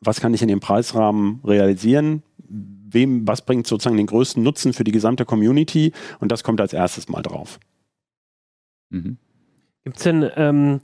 was 0.00 0.20
kann 0.20 0.34
ich 0.34 0.42
in 0.42 0.48
dem 0.48 0.60
Preisrahmen 0.60 1.40
realisieren, 1.44 2.22
wem, 2.48 3.26
was 3.26 3.42
bringt 3.42 3.66
sozusagen 3.66 3.96
den 3.96 4.06
größten 4.06 4.42
Nutzen 4.42 4.72
für 4.72 4.84
die 4.84 4.92
gesamte 4.92 5.24
Community 5.24 5.92
und 6.20 6.32
das 6.32 6.44
kommt 6.44 6.60
als 6.60 6.72
erstes 6.72 7.08
mal 7.08 7.22
drauf. 7.22 7.58
Mhm. 8.90 9.18
Gibt 9.84 9.96
es 9.98 10.02
denn, 10.04 10.28
ähm, 10.36 10.80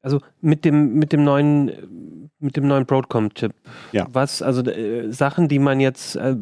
also 0.00 0.20
mit 0.40 0.64
dem, 0.64 0.94
mit 0.94 1.12
dem 1.12 1.24
neuen, 1.24 2.30
mit 2.38 2.56
dem 2.56 2.66
neuen 2.66 2.86
Broadcom-Chip, 2.86 3.54
ja. 3.92 4.06
was, 4.12 4.42
also 4.42 4.62
äh, 4.62 5.12
Sachen, 5.12 5.48
die 5.48 5.58
man 5.58 5.80
jetzt, 5.80 6.16
äh, 6.16 6.36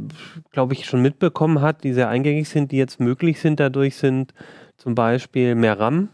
glaube 0.50 0.73
ich, 0.75 0.87
schon 0.87 1.03
mitbekommen 1.03 1.61
hat, 1.61 1.85
die 1.85 1.93
sehr 1.93 2.09
eingängig 2.09 2.49
sind, 2.49 2.73
die 2.73 2.79
jetzt 2.79 3.00
möglich 3.00 3.41
sind, 3.41 3.61
dadurch 3.61 3.97
sind 3.97 4.33
zum 4.77 4.95
Beispiel 4.95 5.55
mehr 5.55 5.79
RAM, 5.79 6.09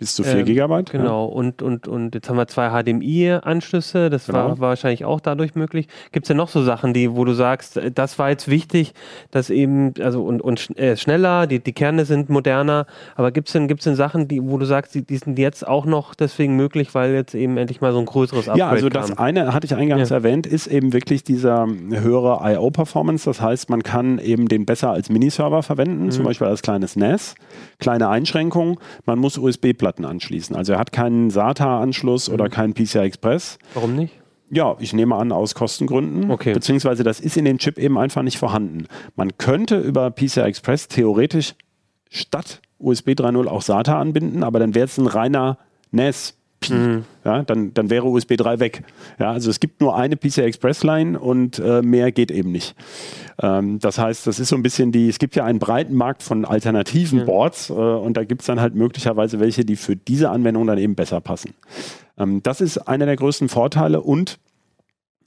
bis 0.00 0.14
zu 0.14 0.24
4 0.24 0.38
ähm, 0.38 0.44
Gigabyte. 0.46 0.90
Genau, 0.90 1.28
ja. 1.28 1.32
und, 1.32 1.60
und, 1.60 1.86
und 1.86 2.14
jetzt 2.14 2.30
haben 2.30 2.38
wir 2.38 2.48
zwei 2.48 2.70
HDMI-Anschlüsse, 2.70 4.08
das 4.08 4.26
genau. 4.26 4.38
war, 4.38 4.48
war, 4.48 4.68
wahrscheinlich 4.70 5.04
auch 5.04 5.20
dadurch 5.20 5.54
möglich. 5.54 5.88
Gibt 6.10 6.24
es 6.24 6.28
denn 6.28 6.38
noch 6.38 6.48
so 6.48 6.64
Sachen, 6.64 6.94
die, 6.94 7.14
wo 7.14 7.26
du 7.26 7.34
sagst, 7.34 7.78
das 7.94 8.18
war 8.18 8.30
jetzt 8.30 8.48
wichtig, 8.48 8.94
dass 9.30 9.50
eben, 9.50 9.92
also 10.00 10.24
und, 10.24 10.40
und 10.40 10.76
äh, 10.78 10.96
schneller, 10.96 11.46
die, 11.46 11.60
die 11.60 11.74
Kerne 11.74 12.06
sind 12.06 12.30
moderner, 12.30 12.86
aber 13.14 13.30
gibt 13.30 13.48
es 13.48 13.52
denn, 13.52 13.68
gibt's 13.68 13.84
denn 13.84 13.94
Sachen, 13.94 14.26
die, 14.26 14.42
wo 14.42 14.56
du 14.56 14.64
sagst, 14.64 14.94
die, 14.94 15.02
die 15.02 15.18
sind 15.18 15.38
jetzt 15.38 15.68
auch 15.68 15.84
noch 15.84 16.14
deswegen 16.14 16.56
möglich, 16.56 16.94
weil 16.94 17.12
jetzt 17.12 17.34
eben 17.34 17.58
endlich 17.58 17.82
mal 17.82 17.92
so 17.92 17.98
ein 17.98 18.06
größeres 18.06 18.48
Upgrade 18.48 18.58
Ja, 18.58 18.68
also 18.70 18.88
das 18.88 19.08
kam. 19.08 19.18
eine, 19.18 19.52
hatte 19.52 19.66
ich 19.66 19.74
eingangs 19.74 20.08
ja. 20.08 20.16
erwähnt, 20.16 20.46
ist 20.46 20.66
eben 20.66 20.94
wirklich 20.94 21.24
dieser 21.24 21.66
höhere 21.90 22.40
I.O.-Performance. 22.42 23.26
Das 23.26 23.42
heißt, 23.42 23.68
man 23.68 23.82
kann 23.82 24.18
eben 24.18 24.48
den 24.48 24.64
besser 24.64 24.92
als 24.92 25.10
Miniserver 25.10 25.62
verwenden, 25.62 26.06
mhm. 26.06 26.10
zum 26.10 26.24
Beispiel 26.24 26.46
als 26.46 26.62
kleines 26.62 26.96
NAS. 26.96 27.34
Kleine 27.78 28.08
Einschränkung, 28.08 28.80
man 29.04 29.18
muss 29.18 29.36
USB-Platten 29.36 29.89
Festplatten 29.90 30.04
anschließen. 30.04 30.56
Also 30.56 30.74
er 30.74 30.78
hat 30.78 30.92
keinen 30.92 31.30
SATA-Anschluss 31.30 32.28
mhm. 32.28 32.34
oder 32.34 32.48
keinen 32.48 32.74
PCI 32.74 32.98
Express. 32.98 33.58
Warum 33.74 33.96
nicht? 33.96 34.14
Ja, 34.50 34.76
ich 34.80 34.92
nehme 34.92 35.14
an, 35.14 35.30
aus 35.30 35.54
Kostengründen. 35.54 36.30
Okay. 36.30 36.54
Beziehungsweise 36.54 37.04
das 37.04 37.20
ist 37.20 37.36
in 37.36 37.44
dem 37.44 37.58
Chip 37.58 37.78
eben 37.78 37.98
einfach 37.98 38.22
nicht 38.22 38.38
vorhanden. 38.38 38.86
Man 39.14 39.38
könnte 39.38 39.78
über 39.78 40.10
PCI 40.10 40.40
Express 40.40 40.88
theoretisch 40.88 41.54
statt 42.08 42.60
USB 42.78 43.10
3.0 43.10 43.46
auch 43.46 43.62
SATA 43.62 44.00
anbinden, 44.00 44.42
aber 44.42 44.58
dann 44.58 44.74
wäre 44.74 44.86
es 44.86 44.98
ein 44.98 45.06
reiner 45.06 45.58
NAS 45.92 46.36
Pi. 46.60 46.74
Mhm. 46.74 47.04
Ja, 47.24 47.42
dann, 47.42 47.72
dann 47.74 47.90
wäre 47.90 48.06
USB 48.06 48.36
3 48.36 48.60
weg. 48.60 48.82
Ja, 49.18 49.32
also 49.32 49.50
es 49.50 49.60
gibt 49.60 49.80
nur 49.80 49.96
eine 49.96 50.16
PCI 50.16 50.42
Express 50.42 50.84
Line 50.84 51.18
und 51.18 51.58
äh, 51.58 51.82
mehr 51.82 52.12
geht 52.12 52.30
eben 52.30 52.52
nicht. 52.52 52.74
Ähm, 53.42 53.78
das 53.78 53.98
heißt, 53.98 54.26
das 54.26 54.38
ist 54.38 54.50
so 54.50 54.56
ein 54.56 54.62
bisschen 54.62 54.92
die, 54.92 55.08
es 55.08 55.18
gibt 55.18 55.36
ja 55.36 55.44
einen 55.44 55.58
breiten 55.58 55.94
Markt 55.94 56.22
von 56.22 56.44
alternativen 56.44 57.20
mhm. 57.20 57.26
Boards 57.26 57.70
äh, 57.70 57.72
und 57.72 58.16
da 58.16 58.24
gibt 58.24 58.42
es 58.42 58.46
dann 58.46 58.60
halt 58.60 58.74
möglicherweise 58.74 59.40
welche, 59.40 59.64
die 59.64 59.76
für 59.76 59.96
diese 59.96 60.30
Anwendung 60.30 60.66
dann 60.66 60.78
eben 60.78 60.94
besser 60.94 61.20
passen. 61.20 61.54
Ähm, 62.18 62.42
das 62.42 62.60
ist 62.60 62.78
einer 62.78 63.06
der 63.06 63.16
größten 63.16 63.48
Vorteile 63.48 64.02
und 64.02 64.38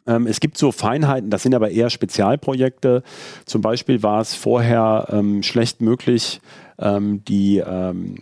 ähm, 0.06 0.28
es 0.28 0.40
gibt 0.40 0.58
so 0.58 0.72
Feinheiten, 0.72 1.30
das 1.30 1.44
sind 1.44 1.56
aber 1.56 1.72
eher 1.72 1.90
Spezialprojekte. 1.90 3.04
Zum 3.46 3.62
Beispiel 3.62 4.04
war 4.04 4.22
es 4.22 4.36
vorher 4.36 5.08
ähm, 5.10 5.44
schlecht 5.44 5.82
möglich, 5.82 6.42
ähm, 6.78 7.24
die 7.26 7.58
ähm, 7.58 8.16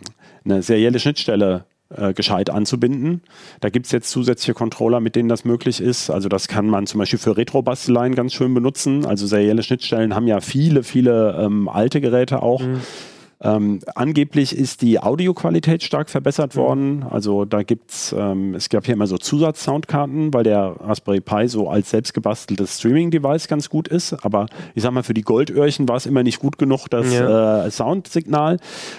eine 0.44 0.62
serielle 0.62 0.98
Schnittstelle 0.98 1.64
äh, 1.96 2.14
gescheit 2.14 2.50
anzubinden. 2.50 3.22
Da 3.60 3.68
gibt 3.68 3.86
es 3.86 3.92
jetzt 3.92 4.10
zusätzliche 4.10 4.54
Controller, 4.54 5.00
mit 5.00 5.16
denen 5.16 5.28
das 5.28 5.44
möglich 5.44 5.80
ist. 5.80 6.10
Also 6.10 6.28
das 6.28 6.48
kann 6.48 6.66
man 6.66 6.86
zum 6.86 6.98
Beispiel 6.98 7.18
für 7.18 7.36
Retro-Basteleien 7.36 8.14
ganz 8.14 8.32
schön 8.32 8.54
benutzen. 8.54 9.06
Also 9.06 9.26
serielle 9.26 9.62
Schnittstellen 9.62 10.14
haben 10.14 10.26
ja 10.26 10.40
viele, 10.40 10.82
viele 10.82 11.36
ähm, 11.38 11.68
alte 11.68 12.00
Geräte 12.00 12.42
auch. 12.42 12.62
Mhm. 12.62 12.80
Ähm, 13.44 13.80
angeblich 13.96 14.56
ist 14.56 14.82
die 14.82 15.00
Audioqualität 15.00 15.82
stark 15.82 16.08
verbessert 16.08 16.54
mhm. 16.54 16.60
worden. 16.60 17.04
Also 17.10 17.44
da 17.44 17.64
gibt's, 17.64 18.14
ähm, 18.16 18.54
es 18.54 18.68
gab 18.68 18.86
hier 18.86 18.94
immer 18.94 19.08
so 19.08 19.18
Zusatz-Soundkarten, 19.18 20.32
weil 20.32 20.44
der 20.44 20.76
Raspberry 20.78 21.20
Pi 21.20 21.48
so 21.48 21.68
als 21.68 21.90
selbstgebasteltes 21.90 22.78
Streaming-Device 22.78 23.48
ganz 23.48 23.68
gut 23.68 23.88
ist. 23.88 24.12
Aber 24.24 24.46
ich 24.74 24.82
sag 24.84 24.92
mal, 24.92 25.02
für 25.02 25.14
die 25.14 25.22
Goldöhrchen 25.22 25.88
war 25.88 25.96
es 25.96 26.06
immer 26.06 26.22
nicht 26.22 26.38
gut 26.38 26.56
genug, 26.56 26.86
das 26.88 27.12
ja. 27.12 27.66
äh, 27.66 27.70
Soundsignal. 27.70 28.58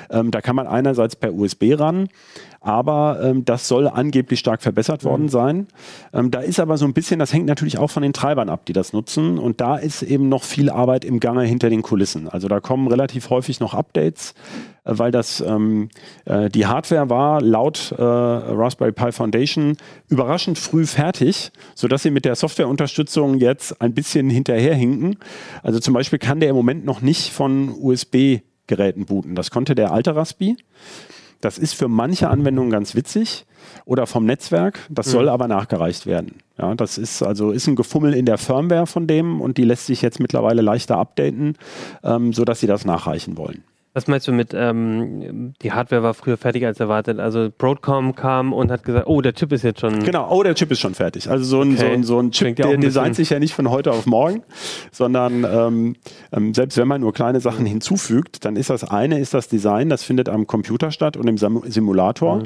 Ähm, 0.09 0.31
da 0.31 0.41
kann 0.41 0.57
man 0.57 0.67
einerseits 0.67 1.15
per 1.15 1.33
USB 1.33 1.79
ran, 1.79 2.09
aber 2.63 3.19
ähm, 3.21 3.43
das 3.43 3.67
soll 3.67 3.87
angeblich 3.89 4.39
stark 4.39 4.61
verbessert 4.61 5.03
mhm. 5.03 5.09
worden 5.09 5.29
sein. 5.29 5.67
Ähm, 6.13 6.31
da 6.31 6.39
ist 6.39 6.59
aber 6.59 6.77
so 6.77 6.85
ein 6.85 6.93
bisschen, 6.93 7.19
das 7.19 7.33
hängt 7.33 7.45
natürlich 7.45 7.77
auch 7.77 7.89
von 7.89 8.03
den 8.03 8.13
Treibern 8.13 8.49
ab, 8.49 8.65
die 8.65 8.73
das 8.73 8.93
nutzen. 8.93 9.37
Und 9.37 9.59
da 9.61 9.75
ist 9.75 10.01
eben 10.01 10.29
noch 10.29 10.43
viel 10.43 10.69
Arbeit 10.69 11.03
im 11.03 11.19
Gange 11.19 11.43
hinter 11.43 11.69
den 11.69 11.81
Kulissen. 11.81 12.29
Also 12.29 12.47
da 12.47 12.61
kommen 12.61 12.87
relativ 12.87 13.29
häufig 13.29 13.59
noch 13.59 13.73
Updates, 13.73 14.33
äh, 14.85 14.93
weil 14.97 15.11
das 15.11 15.41
ähm, 15.41 15.89
äh, 16.23 16.49
die 16.49 16.65
Hardware 16.65 17.09
war 17.09 17.41
laut 17.41 17.93
äh, 17.97 18.01
Raspberry 18.01 18.93
Pi 18.93 19.11
Foundation 19.11 19.75
überraschend 20.07 20.57
früh 20.57 20.85
fertig, 20.85 21.51
sodass 21.75 22.03
sie 22.03 22.11
mit 22.11 22.23
der 22.23 22.35
Softwareunterstützung 22.35 23.39
jetzt 23.39 23.81
ein 23.81 23.93
bisschen 23.93 24.29
hinterherhinken. 24.29 25.17
Also 25.63 25.79
zum 25.79 25.93
Beispiel 25.93 26.19
kann 26.19 26.39
der 26.39 26.49
im 26.49 26.55
Moment 26.55 26.85
noch 26.85 27.01
nicht 27.01 27.31
von 27.31 27.69
USB 27.77 28.39
Geräten 28.67 29.05
booten. 29.05 29.35
Das 29.35 29.51
konnte 29.51 29.75
der 29.75 29.91
alte 29.91 30.15
Raspi. 30.15 30.55
Das 31.43 31.57
ist 31.57 31.73
für 31.73 31.87
manche 31.87 32.29
Anwendungen 32.29 32.71
ganz 32.71 32.95
witzig 32.95 33.45
oder 33.85 34.07
vom 34.07 34.25
Netzwerk. 34.25 34.79
Das 34.89 35.11
soll 35.11 35.23
mhm. 35.23 35.29
aber 35.29 35.47
nachgereicht 35.47 36.05
werden. 36.05 36.35
Ja, 36.57 36.73
das 36.75 36.97
ist 36.97 37.21
also 37.21 37.51
ist 37.51 37.67
ein 37.67 37.75
Gefummel 37.75 38.13
in 38.13 38.25
der 38.25 38.37
Firmware 38.37 38.87
von 38.87 39.07
dem 39.07 39.41
und 39.41 39.57
die 39.57 39.63
lässt 39.63 39.87
sich 39.87 40.01
jetzt 40.01 40.19
mittlerweile 40.19 40.61
leichter 40.61 40.97
updaten, 40.97 41.57
ähm, 42.03 42.31
sodass 42.31 42.59
sie 42.59 42.67
das 42.67 42.85
nachreichen 42.85 43.37
wollen. 43.37 43.63
Was 43.95 44.07
meinst 44.07 44.27
du 44.27 44.31
mit, 44.31 44.55
ähm, 44.55 45.53
die 45.61 45.71
Hardware 45.71 46.01
war 46.01 46.15
früher 46.15 46.35
fertig 46.35 46.65
als 46.65 46.79
erwartet? 46.79 47.19
Also 47.19 47.49
Broadcom 47.55 48.15
kam 48.15 48.51
und 48.51 48.71
hat 48.71 48.83
gesagt, 48.83 49.05
oh, 49.05 49.21
der 49.21 49.33
Chip 49.33 49.51
ist 49.51 49.63
jetzt 49.63 49.81
schon. 49.81 49.99
Genau, 49.99 50.31
oh, 50.31 50.41
der 50.41 50.55
Chip 50.55 50.71
ist 50.71 50.79
schon 50.79 50.95
fertig. 50.95 51.29
Also 51.29 51.43
so 51.43 51.61
ein, 51.61 51.73
okay. 51.73 51.77
so 51.77 51.85
ein, 51.85 52.03
so 52.03 52.19
ein 52.19 52.31
Chip, 52.31 52.55
der 52.55 52.77
designt 52.77 53.15
sich 53.15 53.29
ja 53.29 53.37
nicht 53.37 53.53
von 53.53 53.69
heute 53.69 53.91
auf 53.91 54.07
morgen, 54.07 54.41
sondern 54.91 55.45
ähm, 55.47 55.95
ähm, 56.31 56.55
selbst 56.55 56.75
wenn 56.79 56.87
man 56.87 57.01
nur 57.01 57.13
kleine 57.13 57.39
Sachen 57.39 57.67
hinzufügt, 57.67 58.45
dann 58.45 58.55
ist 58.55 58.71
das 58.71 58.83
eine 58.83 59.19
ist 59.19 59.35
das 59.35 59.47
Design, 59.47 59.89
das 59.89 60.01
findet 60.01 60.27
am 60.27 60.47
Computer 60.47 60.89
statt 60.89 61.15
und 61.15 61.27
im 61.27 61.37
Simulator. 61.37 62.37
Mhm. 62.37 62.43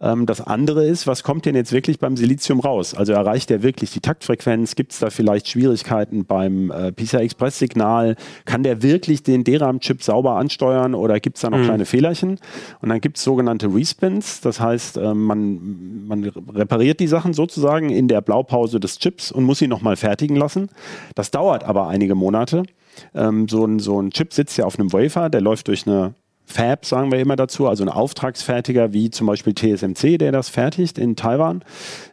Ähm, 0.00 0.26
das 0.26 0.40
andere 0.40 0.86
ist, 0.86 1.08
was 1.08 1.24
kommt 1.24 1.44
denn 1.44 1.56
jetzt 1.56 1.72
wirklich 1.72 1.98
beim 1.98 2.16
Silizium 2.16 2.60
raus? 2.60 2.94
Also 2.94 3.12
erreicht 3.14 3.50
der 3.50 3.64
wirklich 3.64 3.90
die 3.90 4.00
Taktfrequenz? 4.00 4.76
Gibt 4.76 4.92
es 4.92 5.00
da 5.00 5.10
vielleicht 5.10 5.48
Schwierigkeiten 5.48 6.24
beim 6.24 6.70
äh, 6.70 6.92
PCI-Express-Signal? 6.92 8.14
Kann 8.44 8.62
der 8.62 8.80
wirklich 8.82 9.24
den 9.24 9.42
DRAM-Chip 9.42 10.00
sauber 10.00 10.36
ansteuern? 10.36 10.83
Steuern 10.84 10.94
oder 10.94 11.20
gibt 11.20 11.36
es 11.36 11.42
da 11.42 11.50
noch 11.50 11.58
mhm. 11.58 11.64
kleine 11.64 11.84
Fehlerchen? 11.84 12.38
Und 12.80 12.88
dann 12.88 13.00
gibt 13.00 13.18
es 13.18 13.24
sogenannte 13.24 13.66
Respins, 13.66 14.40
das 14.40 14.60
heißt, 14.60 14.96
äh, 14.96 15.14
man, 15.14 16.06
man 16.06 16.24
repariert 16.24 17.00
die 17.00 17.06
Sachen 17.06 17.32
sozusagen 17.32 17.90
in 17.90 18.08
der 18.08 18.20
Blaupause 18.20 18.80
des 18.80 18.98
Chips 18.98 19.32
und 19.32 19.44
muss 19.44 19.58
sie 19.58 19.68
nochmal 19.68 19.96
fertigen 19.96 20.36
lassen. 20.36 20.68
Das 21.14 21.30
dauert 21.30 21.64
aber 21.64 21.88
einige 21.88 22.14
Monate. 22.14 22.64
Ähm, 23.14 23.48
so, 23.48 23.64
ein, 23.64 23.80
so 23.80 24.00
ein 24.00 24.10
Chip 24.10 24.32
sitzt 24.32 24.56
ja 24.56 24.64
auf 24.64 24.78
einem 24.78 24.92
Wafer, 24.92 25.28
der 25.28 25.40
läuft 25.40 25.68
durch 25.68 25.86
eine 25.86 26.14
Fab, 26.46 26.84
sagen 26.84 27.10
wir 27.10 27.18
immer 27.18 27.36
dazu, 27.36 27.66
also 27.66 27.84
ein 27.84 27.88
Auftragsfertiger 27.88 28.92
wie 28.92 29.10
zum 29.10 29.26
Beispiel 29.26 29.54
TSMC, 29.54 30.18
der 30.18 30.30
das 30.30 30.50
fertigt 30.50 30.98
in 30.98 31.16
Taiwan, 31.16 31.64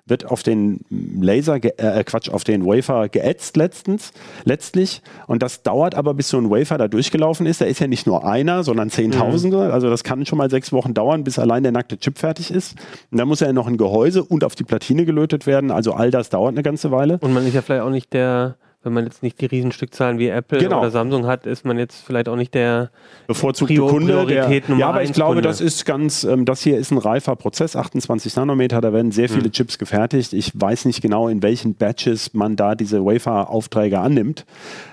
wird 0.05 0.25
auf 0.25 0.41
den 0.41 0.81
Laser, 0.89 1.55
äh, 1.63 2.03
Quatsch, 2.03 2.29
auf 2.29 2.43
den 2.43 2.65
Wafer 2.65 3.09
geätzt 3.09 3.57
letztens, 3.57 4.11
letztlich. 4.45 5.01
Und 5.27 5.43
das 5.43 5.63
dauert 5.63 5.95
aber, 5.95 6.13
bis 6.13 6.29
so 6.29 6.37
ein 6.37 6.49
Wafer 6.49 6.77
da 6.77 6.87
durchgelaufen 6.87 7.45
ist. 7.45 7.61
Da 7.61 7.65
ist 7.65 7.79
ja 7.79 7.87
nicht 7.87 8.07
nur 8.07 8.25
einer, 8.25 8.63
sondern 8.63 8.89
Zehntausende. 8.89 9.67
Mhm. 9.67 9.71
Also 9.71 9.89
das 9.89 10.03
kann 10.03 10.25
schon 10.25 10.37
mal 10.37 10.49
sechs 10.49 10.71
Wochen 10.71 10.93
dauern, 10.93 11.23
bis 11.23 11.37
allein 11.37 11.63
der 11.63 11.71
nackte 11.71 11.97
Chip 11.97 12.17
fertig 12.17 12.51
ist. 12.51 12.75
Und 13.11 13.17
dann 13.17 13.27
muss 13.27 13.41
er 13.41 13.47
ja 13.47 13.53
noch 13.53 13.67
ein 13.67 13.77
Gehäuse 13.77 14.23
und 14.23 14.43
auf 14.43 14.55
die 14.55 14.63
Platine 14.63 15.05
gelötet 15.05 15.45
werden. 15.45 15.71
Also 15.71 15.93
all 15.93 16.09
das 16.09 16.29
dauert 16.29 16.53
eine 16.53 16.63
ganze 16.63 16.91
Weile. 16.91 17.17
Und 17.21 17.33
man 17.33 17.45
ist 17.45 17.53
ja 17.53 17.61
vielleicht 17.61 17.83
auch 17.83 17.89
nicht 17.89 18.13
der 18.13 18.55
wenn 18.83 18.93
man 18.93 19.03
jetzt 19.05 19.21
nicht 19.21 19.39
die 19.39 19.45
Riesenstückzahlen 19.45 20.17
wie 20.17 20.29
Apple 20.29 20.57
genau. 20.57 20.79
oder 20.79 20.89
Samsung 20.89 21.27
hat, 21.27 21.45
ist 21.45 21.65
man 21.65 21.77
jetzt 21.77 22.03
vielleicht 22.03 22.27
auch 22.27 22.35
nicht 22.35 22.55
der 22.55 22.89
bevorzugte 23.27 23.75
Prior 23.75 23.89
Kunde. 23.89 24.13
Priorität 24.13 24.67
der, 24.67 24.77
ja, 24.77 24.89
aber 24.89 25.03
ich 25.03 25.13
glaube, 25.13 25.35
Kunde. 25.35 25.47
das 25.47 25.61
ist 25.61 25.85
ganz, 25.85 26.23
ähm, 26.23 26.45
das 26.45 26.63
hier 26.63 26.77
ist 26.77 26.89
ein 26.89 26.97
reifer 26.97 27.35
Prozess, 27.35 27.75
28 27.75 28.35
Nanometer, 28.35 28.81
da 28.81 28.91
werden 28.91 29.11
sehr 29.11 29.29
viele 29.29 29.45
hm. 29.45 29.51
Chips 29.51 29.77
gefertigt. 29.77 30.33
Ich 30.33 30.51
weiß 30.59 30.85
nicht 30.85 31.01
genau, 31.01 31.27
in 31.27 31.43
welchen 31.43 31.75
Batches 31.75 32.33
man 32.33 32.55
da 32.55 32.73
diese 32.73 33.05
Wafer-Aufträge 33.05 33.99
annimmt. 33.99 34.45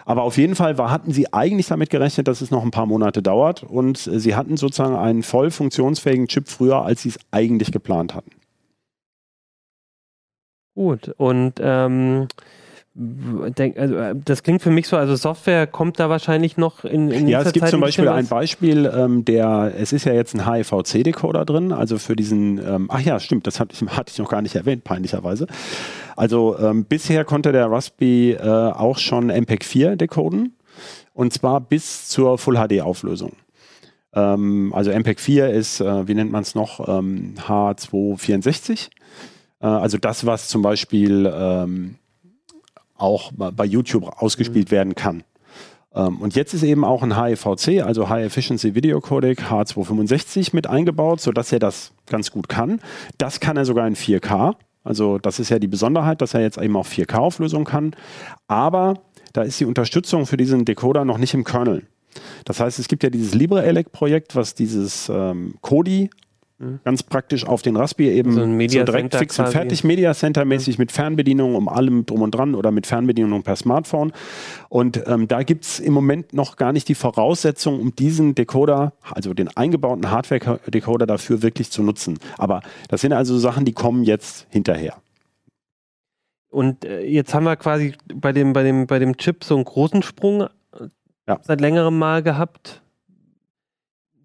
Aber 0.04 0.22
auf 0.22 0.36
jeden 0.36 0.54
Fall 0.54 0.76
war, 0.76 0.90
hatten 0.90 1.12
sie 1.12 1.32
eigentlich 1.32 1.68
damit 1.68 1.88
gerechnet, 1.88 2.28
dass 2.28 2.42
es 2.42 2.50
noch 2.50 2.62
ein 2.62 2.70
paar 2.70 2.86
Monate 2.86 3.22
dauert 3.22 3.62
und 3.62 3.98
sie 3.98 4.34
hatten 4.34 4.58
sozusagen 4.58 4.96
einen 4.96 5.22
voll 5.22 5.50
funktionsfähigen 5.50 6.28
Chip 6.28 6.48
früher, 6.48 6.82
als 6.82 7.02
sie 7.02 7.10
es 7.10 7.18
eigentlich 7.30 7.72
geplant 7.72 8.14
hatten. 8.14 8.30
Gut, 10.74 11.12
und 11.16 11.54
ähm, 11.60 12.28
Denk, 13.00 13.78
also 13.78 13.94
äh, 13.94 14.16
das 14.24 14.42
klingt 14.42 14.60
für 14.60 14.70
mich 14.70 14.88
so, 14.88 14.96
also 14.96 15.14
Software 15.14 15.68
kommt 15.68 16.00
da 16.00 16.10
wahrscheinlich 16.10 16.56
noch 16.56 16.84
in, 16.84 17.12
in 17.12 17.28
Ja, 17.28 17.42
es 17.42 17.52
gibt 17.52 17.62
Zeit 17.62 17.70
zum 17.70 17.80
Beispiel 17.80 18.08
ein 18.08 18.26
Beispiel, 18.26 18.92
ähm, 18.92 19.24
der, 19.24 19.72
es 19.78 19.92
ist 19.92 20.04
ja 20.04 20.12
jetzt 20.12 20.34
ein 20.34 20.44
HEVC-Decoder 20.44 21.44
drin, 21.44 21.70
also 21.70 21.98
für 21.98 22.16
diesen, 22.16 22.58
ähm, 22.58 22.88
ach 22.90 22.98
ja, 22.98 23.20
stimmt, 23.20 23.46
das 23.46 23.60
hatte 23.60 23.72
ich, 23.72 23.88
hatte 23.96 24.10
ich 24.10 24.18
noch 24.18 24.28
gar 24.28 24.42
nicht 24.42 24.56
erwähnt, 24.56 24.82
peinlicherweise. 24.82 25.46
Also 26.16 26.58
ähm, 26.58 26.86
bisher 26.86 27.24
konnte 27.24 27.52
der 27.52 27.70
Raspberry 27.70 28.32
äh, 28.32 28.42
auch 28.42 28.98
schon 28.98 29.28
MPEG 29.28 29.64
4 29.64 29.94
decoden 29.94 30.56
und 31.14 31.32
zwar 31.32 31.60
bis 31.60 32.08
zur 32.08 32.36
Full-HD-Auflösung. 32.36 33.34
Ähm, 34.12 34.72
also 34.74 34.90
MPEG 34.90 35.20
4 35.20 35.50
ist, 35.50 35.80
äh, 35.80 36.08
wie 36.08 36.14
nennt 36.14 36.32
man 36.32 36.42
es 36.42 36.56
noch, 36.56 36.80
H264. 36.80 38.88
Äh, 39.60 39.66
also 39.66 39.98
das, 39.98 40.26
was 40.26 40.48
zum 40.48 40.62
Beispiel 40.62 41.32
ähm, 41.32 41.94
auch 42.98 43.32
bei 43.32 43.64
YouTube 43.64 44.04
ausgespielt 44.20 44.68
mhm. 44.68 44.72
werden 44.72 44.94
kann. 44.94 45.24
Ähm, 45.94 46.18
und 46.18 46.34
jetzt 46.36 46.54
ist 46.54 46.62
eben 46.62 46.84
auch 46.84 47.02
ein 47.02 47.16
HEVC, 47.16 47.82
also 47.82 48.08
High 48.08 48.26
Efficiency 48.26 48.74
Video 48.74 49.00
Codec 49.00 49.42
H265 49.42 50.50
mit 50.52 50.66
eingebaut, 50.66 51.20
sodass 51.20 51.52
er 51.52 51.58
das 51.58 51.92
ganz 52.06 52.30
gut 52.30 52.48
kann. 52.48 52.80
Das 53.16 53.40
kann 53.40 53.56
er 53.56 53.64
sogar 53.64 53.86
in 53.86 53.96
4K. 53.96 54.54
Also 54.84 55.18
das 55.18 55.38
ist 55.38 55.48
ja 55.48 55.58
die 55.58 55.68
Besonderheit, 55.68 56.22
dass 56.22 56.34
er 56.34 56.40
jetzt 56.40 56.58
eben 56.58 56.76
auch 56.76 56.86
4K-Auflösung 56.86 57.64
kann. 57.64 57.94
Aber 58.46 58.94
da 59.32 59.42
ist 59.42 59.60
die 59.60 59.64
Unterstützung 59.64 60.26
für 60.26 60.36
diesen 60.36 60.64
Decoder 60.64 61.04
noch 61.04 61.18
nicht 61.18 61.34
im 61.34 61.44
Kernel. 61.44 61.86
Das 62.44 62.60
heißt, 62.60 62.78
es 62.78 62.88
gibt 62.88 63.02
ja 63.02 63.10
dieses 63.10 63.34
LibreELEC-Projekt, 63.34 64.34
was 64.34 64.54
dieses 64.54 65.08
ähm, 65.08 65.54
Kodi 65.60 66.10
Mhm. 66.60 66.80
Ganz 66.84 67.04
praktisch 67.04 67.46
auf 67.46 67.62
den 67.62 67.76
Raspberry 67.76 68.10
eben 68.10 68.32
so, 68.32 68.42
ein 68.42 68.68
so 68.68 68.82
direkt 68.82 69.14
fix 69.14 69.38
und 69.38 69.48
fertig, 69.48 69.84
Media 69.84 70.12
Center 70.12 70.44
mäßig 70.44 70.76
mhm. 70.76 70.82
mit 70.82 70.92
Fernbedienung 70.92 71.54
um 71.54 71.68
allem 71.68 72.04
drum 72.04 72.22
und 72.22 72.32
dran 72.32 72.56
oder 72.56 72.72
mit 72.72 72.86
Fernbedienung 72.86 73.44
per 73.44 73.54
Smartphone. 73.54 74.12
Und 74.68 75.02
ähm, 75.06 75.28
da 75.28 75.44
gibt 75.44 75.64
es 75.64 75.78
im 75.78 75.92
Moment 75.92 76.32
noch 76.32 76.56
gar 76.56 76.72
nicht 76.72 76.88
die 76.88 76.96
Voraussetzung, 76.96 77.80
um 77.80 77.94
diesen 77.94 78.34
Decoder, 78.34 78.92
also 79.08 79.34
den 79.34 79.56
eingebauten 79.56 80.10
Hardware-Decoder 80.10 81.06
dafür 81.06 81.42
wirklich 81.42 81.70
zu 81.70 81.84
nutzen. 81.84 82.18
Aber 82.38 82.62
das 82.88 83.02
sind 83.02 83.12
also 83.12 83.38
Sachen, 83.38 83.64
die 83.64 83.72
kommen 83.72 84.02
jetzt 84.02 84.48
hinterher. 84.50 84.96
Und 86.50 86.84
äh, 86.84 87.04
jetzt 87.04 87.34
haben 87.34 87.44
wir 87.44 87.54
quasi 87.54 87.94
bei 88.12 88.32
dem, 88.32 88.52
bei, 88.52 88.64
dem, 88.64 88.88
bei 88.88 88.98
dem 88.98 89.16
Chip 89.16 89.44
so 89.44 89.54
einen 89.54 89.64
großen 89.64 90.02
Sprung 90.02 90.42
äh, 90.42 90.48
ja. 91.28 91.38
seit 91.42 91.60
längerem 91.60 91.96
Mal 91.96 92.24
gehabt 92.24 92.82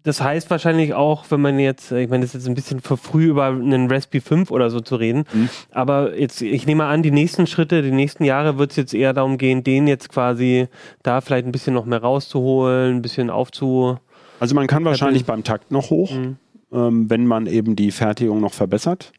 das 0.04 0.20
heißt 0.20 0.50
wahrscheinlich 0.50 0.92
auch, 0.92 1.24
wenn 1.30 1.40
man 1.40 1.58
jetzt, 1.58 1.90
ich 1.90 2.08
meine, 2.08 2.24
das 2.24 2.34
ist 2.34 2.42
jetzt 2.42 2.48
ein 2.48 2.54
bisschen 2.54 2.80
für 2.80 2.96
früh 2.96 3.24
über 3.24 3.46
einen 3.46 3.90
Raspberry 3.90 4.20
5 4.20 4.50
oder 4.50 4.70
so 4.70 4.80
zu 4.80 4.96
reden, 4.96 5.24
mhm. 5.32 5.48
aber 5.72 6.16
jetzt, 6.18 6.42
ich 6.42 6.66
nehme 6.66 6.84
an, 6.84 7.02
die 7.02 7.10
nächsten 7.10 7.46
Schritte, 7.46 7.82
die 7.82 7.90
nächsten 7.90 8.24
Jahre 8.24 8.58
wird 8.58 8.70
es 8.70 8.76
jetzt 8.76 8.94
eher 8.94 9.14
darum 9.14 9.38
gehen, 9.38 9.64
den 9.64 9.86
jetzt 9.86 10.10
quasi 10.10 10.68
da 11.02 11.22
vielleicht 11.22 11.46
ein 11.46 11.52
bisschen 11.52 11.74
noch 11.74 11.86
mehr 11.86 12.02
rauszuholen, 12.02 12.96
ein 12.96 13.02
bisschen 13.02 13.30
aufzu. 13.30 13.98
Also 14.40 14.54
man 14.54 14.66
kann 14.66 14.84
wahrscheinlich 14.84 15.24
beim 15.24 15.42
Takt 15.42 15.70
noch 15.72 15.88
hoch, 15.88 16.12
mhm. 16.12 16.36
ähm, 16.70 17.08
wenn 17.08 17.26
man 17.26 17.46
eben 17.46 17.74
die 17.74 17.90
Fertigung 17.90 18.40
noch 18.40 18.52
verbessert. 18.52 19.12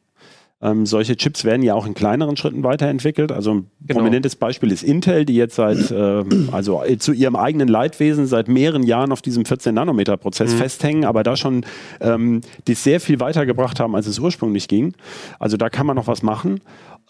Ähm, 0.62 0.86
solche 0.86 1.18
Chips 1.18 1.44
werden 1.44 1.64
ja 1.64 1.74
auch 1.74 1.86
in 1.86 1.94
kleineren 1.94 2.38
Schritten 2.38 2.64
weiterentwickelt. 2.64 3.32
Also 3.32 3.56
ein 3.56 3.72
genau. 3.82 4.00
prominentes 4.00 4.36
Beispiel 4.36 4.72
ist 4.72 4.84
Intel, 4.84 5.26
die 5.26 5.36
jetzt 5.36 5.56
seit, 5.56 5.92
äh, 5.92 6.24
also 6.52 6.82
zu 6.98 7.12
ihrem 7.12 7.36
eigenen 7.36 7.68
Leidwesen 7.68 8.26
seit 8.26 8.48
mehreren 8.48 8.84
Jahren 8.84 9.12
auf 9.12 9.22
diesem 9.22 9.44
14-Nanometer-Prozess 9.44 10.54
mhm. 10.54 10.58
festhängen, 10.58 11.06
aber 11.06 11.24
da 11.24 11.36
schon 11.36 11.66
ähm, 12.00 12.42
die 12.68 12.74
sehr 12.74 13.00
viel 13.00 13.20
weitergebracht 13.20 13.80
haben, 13.80 13.96
als 13.96 14.08
es 14.08 14.18
ursprünglich 14.18 14.68
ging. 14.68 14.94
Also 15.40 15.58
da 15.58 15.70
kann 15.70 15.86
man 15.86 15.98
noch 15.98 16.08
was 16.08 16.24
machen 16.24 16.62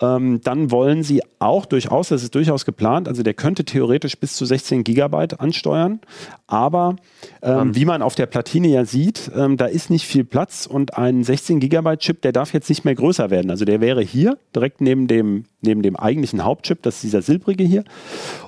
ähm, 0.02 0.42
dann 0.42 0.72
wollen 0.72 1.04
sie 1.04 1.22
auch 1.40 1.66
durchaus, 1.66 2.10
das 2.10 2.24
ist 2.24 2.36
durchaus 2.36 2.66
geplant, 2.66 3.08
also 3.08 3.24
der 3.24 3.34
könnte 3.34 3.64
theoretisch 3.64 4.18
bis 4.18 4.34
zu 4.34 4.46
16 4.46 4.84
Gigabyte 4.84 5.40
ansteuern, 5.40 6.02
aber 6.48 6.98
ähm, 7.42 7.76
wie 7.76 7.86
man 7.86 8.02
auf 8.02 8.16
der 8.16 8.26
Platine 8.26 8.68
ja 8.68 8.86
sieht, 8.86 9.32
ähm, 9.36 9.58
da 9.58 9.66
ist 9.66 9.90
nicht 9.90 10.06
viel 10.06 10.24
Platz 10.24 10.66
und 10.66 10.98
ein 10.98 11.24
16 11.24 11.60
Gigabyte 11.60 12.00
Chip, 12.00 12.22
der 12.22 12.34
darf 12.34 12.54
jetzt 12.54 12.70
nicht 12.70 12.84
mehr 12.84 12.96
größer 12.96 13.30
werden. 13.30 13.50
Also 13.50 13.66
der 13.66 13.82
wäre 13.82 14.02
hier 14.02 14.38
direkt 14.54 14.82
neben 14.82 15.08
dem, 15.08 15.46
neben 15.62 15.82
dem 15.82 15.96
eigentlichen 15.96 16.44
Hauptchip, 16.44 16.82
das 16.82 16.96
ist 16.96 17.04
dieser 17.04 17.22
silbrige 17.22 17.64
hier. 17.64 17.84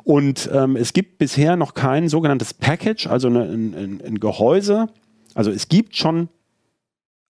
Und 0.04 0.50
ähm, 0.54 0.76
es 0.76 0.94
gibt 0.94 1.18
bisher 1.18 1.56
noch 1.56 1.74
kein 1.74 2.10
sogenanntes 2.10 2.54
Package, 2.54 3.08
also 3.08 3.28
eine, 3.30 3.44
ein, 3.44 4.02
ein 4.06 4.20
Gehäuse. 4.20 4.88
Also 5.34 5.52
es 5.52 5.70
gibt 5.70 5.96
schon 5.96 6.30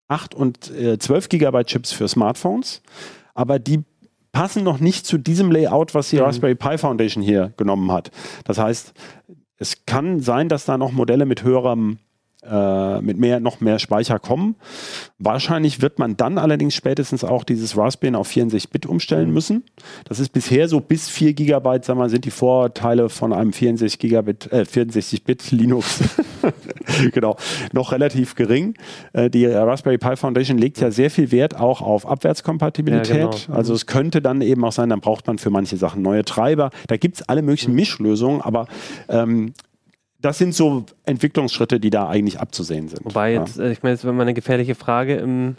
8 0.08 0.36
und 0.36 0.72
äh, 0.72 0.98
12 0.98 1.30
Gigabyte 1.30 1.68
Chips 1.68 1.92
für 1.92 2.08
Smartphones, 2.08 2.82
aber 3.34 3.60
die 3.60 3.84
passen 4.36 4.66
noch 4.66 4.82
nicht 4.82 5.08
zu 5.08 5.18
diesem 5.18 5.50
Layout, 5.50 5.96
was 5.96 6.10
die 6.10 6.18
mhm. 6.18 6.24
Raspberry 6.24 6.56
Pi 6.56 6.78
Foundation 6.78 7.24
hier 7.24 7.54
genommen 7.56 7.90
hat. 7.94 8.12
Das 8.44 8.58
heißt, 8.58 8.94
es 9.58 9.86
kann 9.86 10.20
sein, 10.20 10.50
dass 10.50 10.66
da 10.66 10.78
noch 10.78 10.92
Modelle 10.92 11.26
mit 11.26 11.42
höherem 11.42 12.00
äh, 12.50 13.02
mit 13.02 13.18
mehr, 13.18 13.40
noch 13.40 13.62
mehr 13.62 13.80
Speicher 13.80 14.20
kommen. 14.20 14.56
Wahrscheinlich 15.20 15.82
wird 15.82 16.00
man 16.00 16.18
dann 16.18 16.38
allerdings 16.38 16.76
spätestens 16.76 17.24
auch 17.24 17.44
dieses 17.44 17.78
Raspberry 17.78 18.16
auf 18.16 18.30
64-Bit 18.30 18.86
umstellen 18.86 19.32
müssen. 19.32 19.64
Das 20.06 20.20
ist 20.20 20.30
bisher 20.30 20.68
so 20.68 20.80
bis 20.80 21.10
4 21.10 21.34
GB, 21.34 21.80
sagen 21.82 22.00
wir, 22.00 22.10
sind 22.10 22.26
die 22.26 22.32
Vorteile 22.32 23.10
von 23.10 23.34
einem 23.34 23.54
64 23.54 24.00
Gigabit, 24.00 24.52
äh, 24.52 24.62
64-Bit 24.62 25.52
Linux 25.52 26.02
genau, 27.12 27.38
noch 27.74 27.92
relativ 27.92 28.36
gering. 28.36 28.76
Äh, 29.14 29.30
die 29.30 29.46
Raspberry 29.46 29.98
Pi 29.98 30.16
Foundation 30.16 30.58
legt 30.58 30.80
ja 30.80 30.92
sehr 30.92 31.10
viel 31.10 31.32
Wert 31.32 31.60
auch 31.60 31.82
auf 31.82 32.08
Abwärtskompatibilität. 32.08 33.16
Ja, 33.16 33.30
genau. 33.30 33.56
Also 33.58 33.74
es 33.74 33.86
könnte 33.86 34.22
dann 34.22 34.42
eben 34.42 34.64
auch 34.64 34.72
sein, 34.72 34.90
dann 34.90 35.02
braucht 35.02 35.28
man 35.28 35.38
für 35.38 35.50
manche 35.50 35.78
Sachen 35.78 36.02
neue 36.02 36.24
Treiber. 36.24 36.70
Da 36.88 36.98
gibt 36.98 37.18
es 37.18 37.30
alle 37.30 37.42
möglichen 37.42 37.74
Mischlösungen, 37.74 38.42
aber 38.42 38.68
ähm, 39.10 39.54
das 40.26 40.40
sind 40.40 40.56
so 40.56 40.86
Entwicklungsschritte, 41.06 41.80
die 41.80 41.92
da 41.92 42.08
eigentlich 42.08 42.40
abzusehen 42.40 42.88
sind. 42.88 43.06
Wobei 43.06 43.34
jetzt, 43.34 43.58
ja. 43.58 43.66
Äh, 43.66 43.72
ich 43.72 43.84
meine, 43.84 43.94
jetzt 43.94 44.06
wenn 44.06 44.16
man 44.16 44.24
eine 44.24 44.34
gefährliche 44.34 44.76
Frage 44.76 45.16
im 45.16 45.56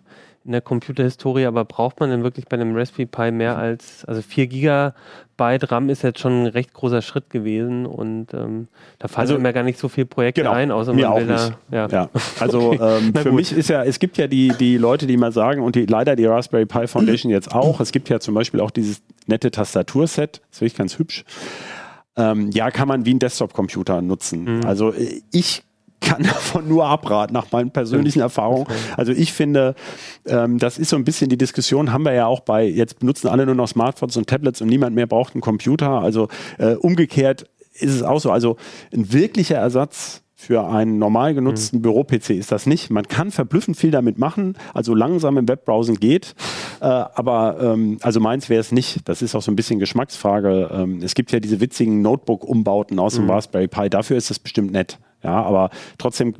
in 0.46 0.52
der 0.52 0.60
Computerhistorie, 0.60 1.44
aber 1.44 1.64
braucht 1.64 1.98
man 1.98 2.08
denn 2.08 2.22
wirklich 2.22 2.46
bei 2.46 2.56
einem 2.56 2.76
Raspberry 2.76 3.06
Pi 3.06 3.32
mehr 3.32 3.58
als, 3.58 4.04
also 4.04 4.22
4 4.22 4.46
Gigabyte 4.46 5.72
RAM 5.72 5.90
ist 5.90 6.02
jetzt 6.02 6.20
schon 6.20 6.44
ein 6.44 6.46
recht 6.46 6.72
großer 6.72 7.02
Schritt 7.02 7.30
gewesen 7.30 7.84
und 7.84 8.32
ähm, 8.32 8.68
da 9.00 9.08
fallen 9.08 9.28
also, 9.28 9.40
mir 9.40 9.52
gar 9.52 9.64
nicht 9.64 9.80
so 9.80 9.88
viele 9.88 10.06
Projekte 10.06 10.42
genau, 10.42 10.52
ein, 10.52 10.70
außer 10.70 10.94
mir 10.94 11.10
auch 11.10 11.18
nicht. 11.18 11.30
Da, 11.30 11.56
ja. 11.72 11.88
ja. 11.88 12.10
Also 12.38 12.70
okay. 12.72 12.78
ähm, 12.80 13.14
für 13.14 13.32
mich 13.32 13.52
ist 13.52 13.68
ja, 13.68 13.82
es 13.82 13.98
gibt 13.98 14.18
ja 14.18 14.28
die, 14.28 14.50
die 14.50 14.78
Leute, 14.78 15.08
die 15.08 15.16
mal 15.16 15.32
sagen, 15.32 15.62
und 15.62 15.74
die, 15.74 15.84
leider 15.86 16.14
die 16.14 16.26
Raspberry 16.26 16.66
Pi 16.66 16.86
Foundation 16.86 17.32
jetzt 17.32 17.52
auch, 17.52 17.80
es 17.80 17.90
gibt 17.90 18.08
ja 18.08 18.20
zum 18.20 18.34
Beispiel 18.34 18.60
auch 18.60 18.70
dieses 18.70 19.02
nette 19.26 19.50
Tastaturset, 19.50 20.42
das 20.48 20.58
finde 20.58 20.68
ich 20.68 20.78
ganz 20.78 20.96
hübsch. 20.96 21.24
Ähm, 22.16 22.50
ja, 22.52 22.70
kann 22.70 22.88
man 22.88 23.04
wie 23.04 23.14
ein 23.14 23.18
Desktop-Computer 23.18 24.00
nutzen. 24.00 24.58
Mhm. 24.58 24.64
Also 24.64 24.92
äh, 24.92 25.20
ich 25.32 25.62
kann 26.00 26.22
davon 26.22 26.68
nur 26.68 26.86
abraten, 26.86 27.32
nach 27.32 27.50
meinen 27.52 27.70
persönlichen 27.70 28.20
Erfahrungen. 28.20 28.66
Also 28.96 29.12
ich 29.12 29.32
finde, 29.32 29.74
ähm, 30.26 30.58
das 30.58 30.78
ist 30.78 30.90
so 30.90 30.96
ein 30.96 31.04
bisschen 31.04 31.28
die 31.28 31.38
Diskussion, 31.38 31.92
haben 31.92 32.04
wir 32.04 32.12
ja 32.12 32.26
auch 32.26 32.40
bei, 32.40 32.64
jetzt 32.64 32.98
benutzen 33.00 33.28
alle 33.28 33.46
nur 33.46 33.54
noch 33.54 33.68
Smartphones 33.68 34.16
und 34.16 34.28
Tablets 34.28 34.60
und 34.60 34.68
niemand 34.68 34.94
mehr 34.94 35.06
braucht 35.06 35.34
einen 35.34 35.42
Computer. 35.42 35.90
Also 36.00 36.28
äh, 36.58 36.74
umgekehrt 36.74 37.46
ist 37.74 37.94
es 37.94 38.02
auch 38.02 38.20
so. 38.20 38.30
Also 38.30 38.56
ein 38.94 39.12
wirklicher 39.12 39.56
Ersatz 39.56 40.22
für 40.38 40.68
einen 40.68 40.98
normal 40.98 41.32
genutzten 41.34 41.78
mhm. 41.78 41.82
Büro-PC 41.82 42.30
ist 42.30 42.52
das 42.52 42.66
nicht. 42.66 42.90
Man 42.90 43.08
kann 43.08 43.30
verblüffend 43.30 43.78
viel 43.78 43.90
damit 43.90 44.18
machen, 44.18 44.58
also 44.74 44.94
langsam 44.94 45.38
im 45.38 45.48
Webbrowsen 45.48 45.98
geht, 45.98 46.34
äh, 46.80 46.84
aber 46.84 47.56
ähm, 47.58 47.96
also 48.02 48.20
meins 48.20 48.50
wäre 48.50 48.60
es 48.60 48.70
nicht. 48.70 49.08
Das 49.08 49.22
ist 49.22 49.34
auch 49.34 49.40
so 49.40 49.50
ein 49.50 49.56
bisschen 49.56 49.78
Geschmacksfrage. 49.78 50.68
Ähm, 50.70 51.00
es 51.02 51.14
gibt 51.14 51.32
ja 51.32 51.40
diese 51.40 51.60
witzigen 51.60 52.02
Notebook-Umbauten 52.02 52.98
aus 52.98 53.14
dem 53.14 53.24
mhm. 53.24 53.30
Raspberry 53.30 53.66
Pi, 53.66 53.88
dafür 53.88 54.18
ist 54.18 54.28
das 54.28 54.38
bestimmt 54.38 54.72
nett. 54.72 54.98
Ja, 55.24 55.42
aber 55.42 55.70
trotzdem, 55.96 56.34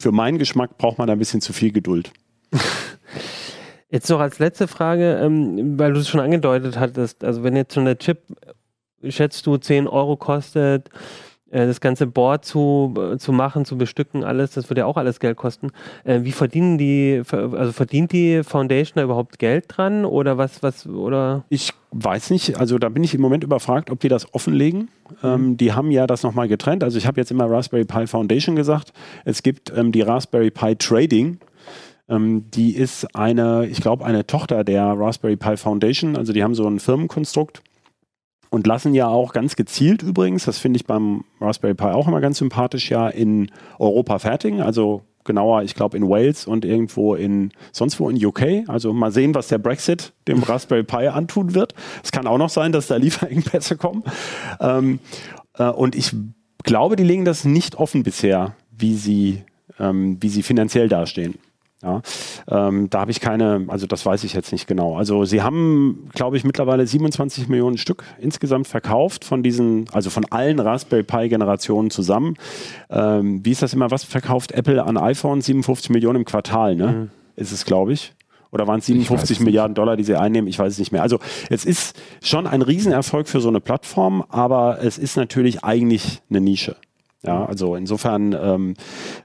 für 0.00 0.10
meinen 0.10 0.38
Geschmack 0.38 0.78
braucht 0.78 0.96
man 0.96 1.06
da 1.06 1.12
ein 1.12 1.18
bisschen 1.18 1.42
zu 1.42 1.52
viel 1.52 1.70
Geduld. 1.70 2.12
Jetzt 3.90 4.08
noch 4.08 4.20
als 4.20 4.38
letzte 4.38 4.68
Frage, 4.68 5.20
ähm, 5.22 5.78
weil 5.78 5.92
du 5.92 6.00
es 6.00 6.08
schon 6.08 6.20
angedeutet 6.20 6.78
hattest, 6.78 7.22
also 7.22 7.44
wenn 7.44 7.54
jetzt 7.54 7.74
schon 7.74 7.84
der 7.84 7.96
Chip, 7.98 8.22
schätzt 9.06 9.46
du, 9.46 9.56
10 9.56 9.86
Euro 9.86 10.16
kostet, 10.16 10.90
das 11.58 11.80
ganze 11.80 12.06
Board 12.06 12.44
zu, 12.44 12.94
äh, 12.96 13.18
zu 13.18 13.32
machen, 13.32 13.64
zu 13.64 13.78
bestücken, 13.78 14.24
alles, 14.24 14.52
das 14.52 14.68
würde 14.70 14.80
ja 14.80 14.86
auch 14.86 14.96
alles 14.96 15.20
Geld 15.20 15.36
kosten. 15.36 15.70
Äh, 16.02 16.20
wie 16.22 16.32
verdienen 16.32 16.78
die, 16.78 17.22
also 17.30 17.72
verdient 17.72 18.12
die 18.12 18.42
Foundation 18.42 18.94
da 18.96 19.02
überhaupt 19.04 19.38
Geld 19.38 19.66
dran 19.68 20.04
oder 20.04 20.36
was, 20.36 20.62
was, 20.62 20.86
oder? 20.86 21.44
Ich 21.48 21.72
weiß 21.92 22.30
nicht, 22.30 22.58
also 22.58 22.78
da 22.78 22.88
bin 22.88 23.04
ich 23.04 23.14
im 23.14 23.20
Moment 23.20 23.44
überfragt, 23.44 23.90
ob 23.90 24.00
die 24.00 24.08
das 24.08 24.34
offenlegen. 24.34 24.88
Mhm. 25.22 25.28
Ähm, 25.28 25.56
die 25.56 25.72
haben 25.72 25.90
ja 25.90 26.06
das 26.06 26.24
nochmal 26.24 26.48
getrennt. 26.48 26.82
Also 26.82 26.98
ich 26.98 27.06
habe 27.06 27.20
jetzt 27.20 27.30
immer 27.30 27.48
Raspberry 27.48 27.84
Pi 27.84 28.06
Foundation 28.06 28.56
gesagt. 28.56 28.92
Es 29.24 29.42
gibt 29.42 29.72
ähm, 29.76 29.92
die 29.92 30.02
Raspberry 30.02 30.50
Pi 30.50 30.74
Trading. 30.76 31.38
Ähm, 32.08 32.50
die 32.50 32.74
ist 32.74 33.14
eine, 33.14 33.66
ich 33.66 33.80
glaube, 33.80 34.04
eine 34.04 34.26
Tochter 34.26 34.64
der 34.64 34.94
Raspberry 34.96 35.36
Pi 35.36 35.56
Foundation. 35.56 36.16
Also 36.16 36.32
die 36.32 36.42
haben 36.42 36.54
so 36.54 36.66
ein 36.66 36.80
Firmenkonstrukt 36.80 37.62
und 38.54 38.68
lassen 38.68 38.94
ja 38.94 39.08
auch 39.08 39.32
ganz 39.32 39.56
gezielt 39.56 40.04
übrigens, 40.04 40.44
das 40.44 40.58
finde 40.58 40.76
ich 40.76 40.86
beim 40.86 41.24
Raspberry 41.40 41.74
Pi 41.74 41.86
auch 41.86 42.06
immer 42.06 42.20
ganz 42.20 42.38
sympathisch, 42.38 42.88
ja 42.88 43.08
in 43.08 43.50
Europa 43.80 44.20
fertigen. 44.20 44.60
Also 44.60 45.02
genauer, 45.24 45.64
ich 45.64 45.74
glaube 45.74 45.96
in 45.96 46.08
Wales 46.08 46.46
und 46.46 46.64
irgendwo 46.64 47.16
in 47.16 47.50
sonst 47.72 47.98
wo 47.98 48.08
in 48.08 48.24
UK. 48.24 48.68
Also 48.68 48.92
mal 48.92 49.10
sehen, 49.10 49.34
was 49.34 49.48
der 49.48 49.58
Brexit 49.58 50.12
dem 50.28 50.40
Raspberry 50.44 50.84
Pi 50.84 51.08
antun 51.08 51.54
wird. 51.54 51.74
Es 52.04 52.12
kann 52.12 52.28
auch 52.28 52.38
noch 52.38 52.48
sein, 52.48 52.70
dass 52.70 52.86
da 52.86 52.94
Lieferengpässe 52.94 53.76
kommen. 53.76 54.04
Ähm, 54.60 55.00
äh, 55.58 55.70
und 55.70 55.96
ich 55.96 56.14
glaube, 56.62 56.94
die 56.94 57.02
legen 57.02 57.24
das 57.24 57.44
nicht 57.44 57.74
offen 57.74 58.04
bisher, 58.04 58.54
wie 58.70 58.94
sie, 58.94 59.42
ähm, 59.80 60.18
wie 60.20 60.28
sie 60.28 60.44
finanziell 60.44 60.88
dastehen. 60.88 61.34
Ja, 61.84 62.00
ähm, 62.48 62.88
da 62.88 63.00
habe 63.00 63.10
ich 63.10 63.20
keine, 63.20 63.66
also 63.68 63.86
das 63.86 64.06
weiß 64.06 64.24
ich 64.24 64.32
jetzt 64.32 64.52
nicht 64.52 64.66
genau. 64.66 64.96
Also 64.96 65.26
sie 65.26 65.42
haben, 65.42 66.08
glaube 66.14 66.38
ich, 66.38 66.44
mittlerweile 66.44 66.86
27 66.86 67.48
Millionen 67.48 67.76
Stück 67.76 68.04
insgesamt 68.18 68.66
verkauft 68.66 69.24
von 69.24 69.42
diesen, 69.42 69.84
also 69.92 70.08
von 70.08 70.24
allen 70.30 70.60
Raspberry 70.60 71.02
Pi 71.02 71.28
Generationen 71.28 71.90
zusammen. 71.90 72.36
Ähm, 72.88 73.44
wie 73.44 73.50
ist 73.50 73.60
das 73.60 73.74
immer? 73.74 73.90
Was 73.90 74.02
verkauft 74.02 74.52
Apple 74.52 74.82
an 74.82 74.96
iPhone? 74.96 75.42
57 75.42 75.90
Millionen 75.90 76.20
im 76.20 76.24
Quartal, 76.24 76.74
ne? 76.74 76.86
Mhm. 76.86 77.10
Ist 77.36 77.52
es, 77.52 77.66
glaube 77.66 77.92
ich. 77.92 78.14
Oder 78.50 78.66
waren 78.66 78.78
es 78.78 78.86
57 78.86 79.40
Milliarden 79.40 79.74
Dollar, 79.74 79.96
die 79.96 80.04
sie 80.04 80.14
einnehmen? 80.14 80.48
Ich 80.48 80.58
weiß 80.58 80.72
es 80.72 80.78
nicht 80.78 80.92
mehr. 80.92 81.02
Also 81.02 81.18
es 81.50 81.64
ist 81.64 82.00
schon 82.22 82.46
ein 82.46 82.62
Riesenerfolg 82.62 83.28
für 83.28 83.40
so 83.40 83.48
eine 83.48 83.60
Plattform, 83.60 84.24
aber 84.28 84.78
es 84.80 84.96
ist 84.96 85.16
natürlich 85.16 85.64
eigentlich 85.64 86.22
eine 86.30 86.40
Nische. 86.40 86.76
Ja, 87.26 87.46
also 87.46 87.74
insofern, 87.74 88.36
ähm, 88.38 88.74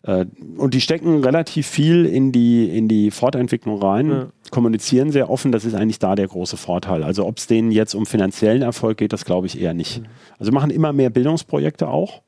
äh, 0.04 0.26
und 0.58 0.74
die 0.74 0.82
stecken 0.82 1.24
relativ 1.24 1.68
viel 1.68 2.06
in 2.06 2.32
die, 2.32 2.70
in 2.76 2.88
die 2.88 3.12
Fortentwicklung 3.12 3.82
rein, 3.82 4.10
ja. 4.10 4.28
kommunizieren 4.52 5.12
sehr 5.12 5.30
offen, 5.30 5.52
das 5.52 5.66
ist 5.66 5.76
eigentlich 5.76 6.00
da 6.00 6.16
der 6.16 6.28
große 6.28 6.58
Vorteil. 6.58 7.04
Also 7.04 7.26
ob 7.26 7.38
es 7.38 7.48
denen 7.48 7.72
jetzt 7.72 7.94
um 7.96 8.06
finanziellen 8.06 8.62
Erfolg 8.62 8.98
geht, 8.98 9.14
das 9.14 9.26
glaube 9.26 9.48
ich 9.48 9.60
eher 9.60 9.74
nicht. 9.74 10.02
Mhm. 10.02 10.06
Also 10.38 10.52
machen 10.52 10.72
immer 10.72 10.94
mehr 10.94 11.10
Bildungsprojekte 11.10 11.88
auch, 11.88 12.22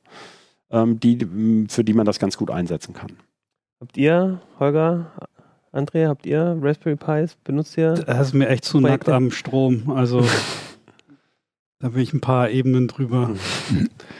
ähm, 0.70 1.00
die, 1.00 1.66
für 1.68 1.84
die 1.84 1.94
man 1.94 2.06
das 2.06 2.18
ganz 2.18 2.36
gut 2.36 2.50
einsetzen 2.50 2.92
kann. 2.94 3.12
Habt 3.80 3.96
ihr, 3.96 4.40
Holger, 4.60 5.10
Andrea, 5.72 6.10
habt 6.10 6.26
ihr 6.26 6.58
Raspberry 6.60 6.96
Pis? 6.96 7.36
Benutzt 7.44 7.78
ihr? 7.78 7.94
Das 7.94 8.28
ist 8.28 8.34
mir 8.34 8.48
echt 8.48 8.64
zu 8.64 8.78
Projekte? 8.78 8.90
nackt 8.90 9.08
am 9.08 9.30
Strom. 9.30 9.90
Also 9.90 10.22
Da 11.82 11.88
bin 11.88 12.00
ich 12.00 12.12
ein 12.14 12.20
paar 12.20 12.48
Ebenen 12.48 12.86
drüber. 12.86 13.30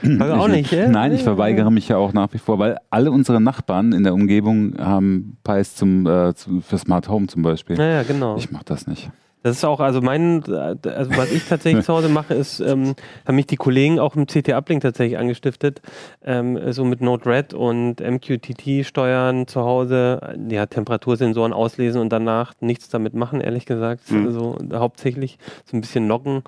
Also 0.03 0.35
auch 0.35 0.48
nicht, 0.48 0.72
ja? 0.72 0.88
Nein, 0.88 1.12
ich 1.12 1.22
verweigere 1.22 1.70
mich 1.70 1.88
ja 1.88 1.96
auch 1.96 2.12
nach 2.12 2.33
wie 2.33 2.38
vor, 2.38 2.59
weil 2.59 2.77
alle 2.90 3.12
unsere 3.12 3.40
Nachbarn 3.40 3.92
in 3.92 4.03
der 4.03 4.14
Umgebung 4.14 4.75
haben 4.79 5.37
Pies 5.44 5.77
zum, 5.77 6.05
äh, 6.09 6.33
für 6.35 6.79
Smart 6.79 7.09
Home 7.09 7.29
zum 7.29 7.42
Beispiel. 7.42 7.79
Ja, 7.79 7.87
ja 7.87 8.03
genau. 8.03 8.37
Ich 8.37 8.51
mache 8.51 8.64
das 8.64 8.88
nicht. 8.88 9.12
Das 9.44 9.57
ist 9.57 9.64
auch, 9.64 9.79
also 9.79 10.01
mein, 10.01 10.42
also 10.44 11.16
was 11.16 11.31
ich 11.31 11.44
tatsächlich 11.48 11.85
zu 11.87 11.92
Hause 11.92 12.09
mache, 12.09 12.35
ist, 12.35 12.59
ähm, 12.59 12.94
haben 13.27 13.37
mich 13.37 13.46
die 13.46 13.57
Kollegen 13.57 14.01
auch 14.01 14.16
im 14.16 14.27
CT-Uplink 14.27 14.83
tatsächlich 14.83 15.18
angestiftet, 15.18 15.83
ähm, 16.25 16.72
so 16.72 16.85
mit 16.85 17.01
Node-RED 17.01 17.55
und 17.55 18.01
MQTT 18.01 18.85
steuern 18.85 19.46
zu 19.46 19.61
Hause, 19.62 20.37
ja, 20.48 20.66
Temperatursensoren 20.66 21.53
auslesen 21.53 22.01
und 22.01 22.11
danach 22.11 22.55
nichts 22.61 22.88
damit 22.88 23.14
machen, 23.14 23.40
ehrlich 23.40 23.66
gesagt. 23.66 24.11
Mhm. 24.11 24.27
Also 24.27 24.59
hauptsächlich 24.72 25.38
so 25.64 25.77
ein 25.77 25.81
bisschen 25.81 26.09
loggen. 26.09 26.42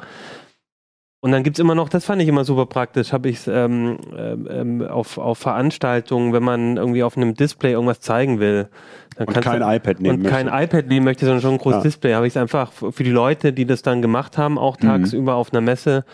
Und 1.24 1.32
dann 1.32 1.42
gibt 1.42 1.56
es 1.56 1.60
immer 1.62 1.74
noch, 1.74 1.88
das 1.88 2.04
fand 2.04 2.20
ich 2.20 2.28
immer 2.28 2.44
super 2.44 2.66
praktisch, 2.66 3.14
habe 3.14 3.30
ich 3.30 3.36
es 3.36 3.48
ähm, 3.48 3.96
ähm, 4.14 4.86
auf, 4.86 5.16
auf 5.16 5.38
Veranstaltungen, 5.38 6.34
wenn 6.34 6.42
man 6.42 6.76
irgendwie 6.76 7.02
auf 7.02 7.16
einem 7.16 7.32
Display 7.32 7.72
irgendwas 7.72 8.00
zeigen 8.00 8.40
will. 8.40 8.68
Dann 9.16 9.28
und 9.28 9.40
kein 9.40 9.60
du, 9.60 9.66
iPad 9.66 10.00
nehmen 10.00 10.16
Und 10.16 10.22
möchte. 10.22 10.36
kein 10.36 10.64
iPad 10.64 10.86
nehmen 10.86 11.04
möchte, 11.04 11.24
sondern 11.26 11.42
schon 11.42 11.52
ein 11.52 11.58
großes 11.58 11.78
ja. 11.78 11.82
Display. 11.82 12.14
Habe 12.14 12.26
ich 12.26 12.32
es 12.32 12.36
einfach 12.36 12.72
für 12.72 13.04
die 13.04 13.10
Leute, 13.10 13.52
die 13.52 13.64
das 13.64 13.82
dann 13.82 14.02
gemacht 14.02 14.38
haben, 14.38 14.58
auch 14.58 14.78
mhm. 14.78 14.86
tagsüber 14.86 15.32
mhm. 15.32 15.38
auf 15.38 15.52
einer 15.52 15.60
Messe, 15.60 16.04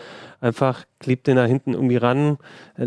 einfach 0.41 0.85
klebt 1.01 1.27
den 1.27 1.35
da 1.35 1.45
hinten 1.45 1.73
irgendwie 1.73 1.97
ran, 1.97 2.37
äh, 2.77 2.85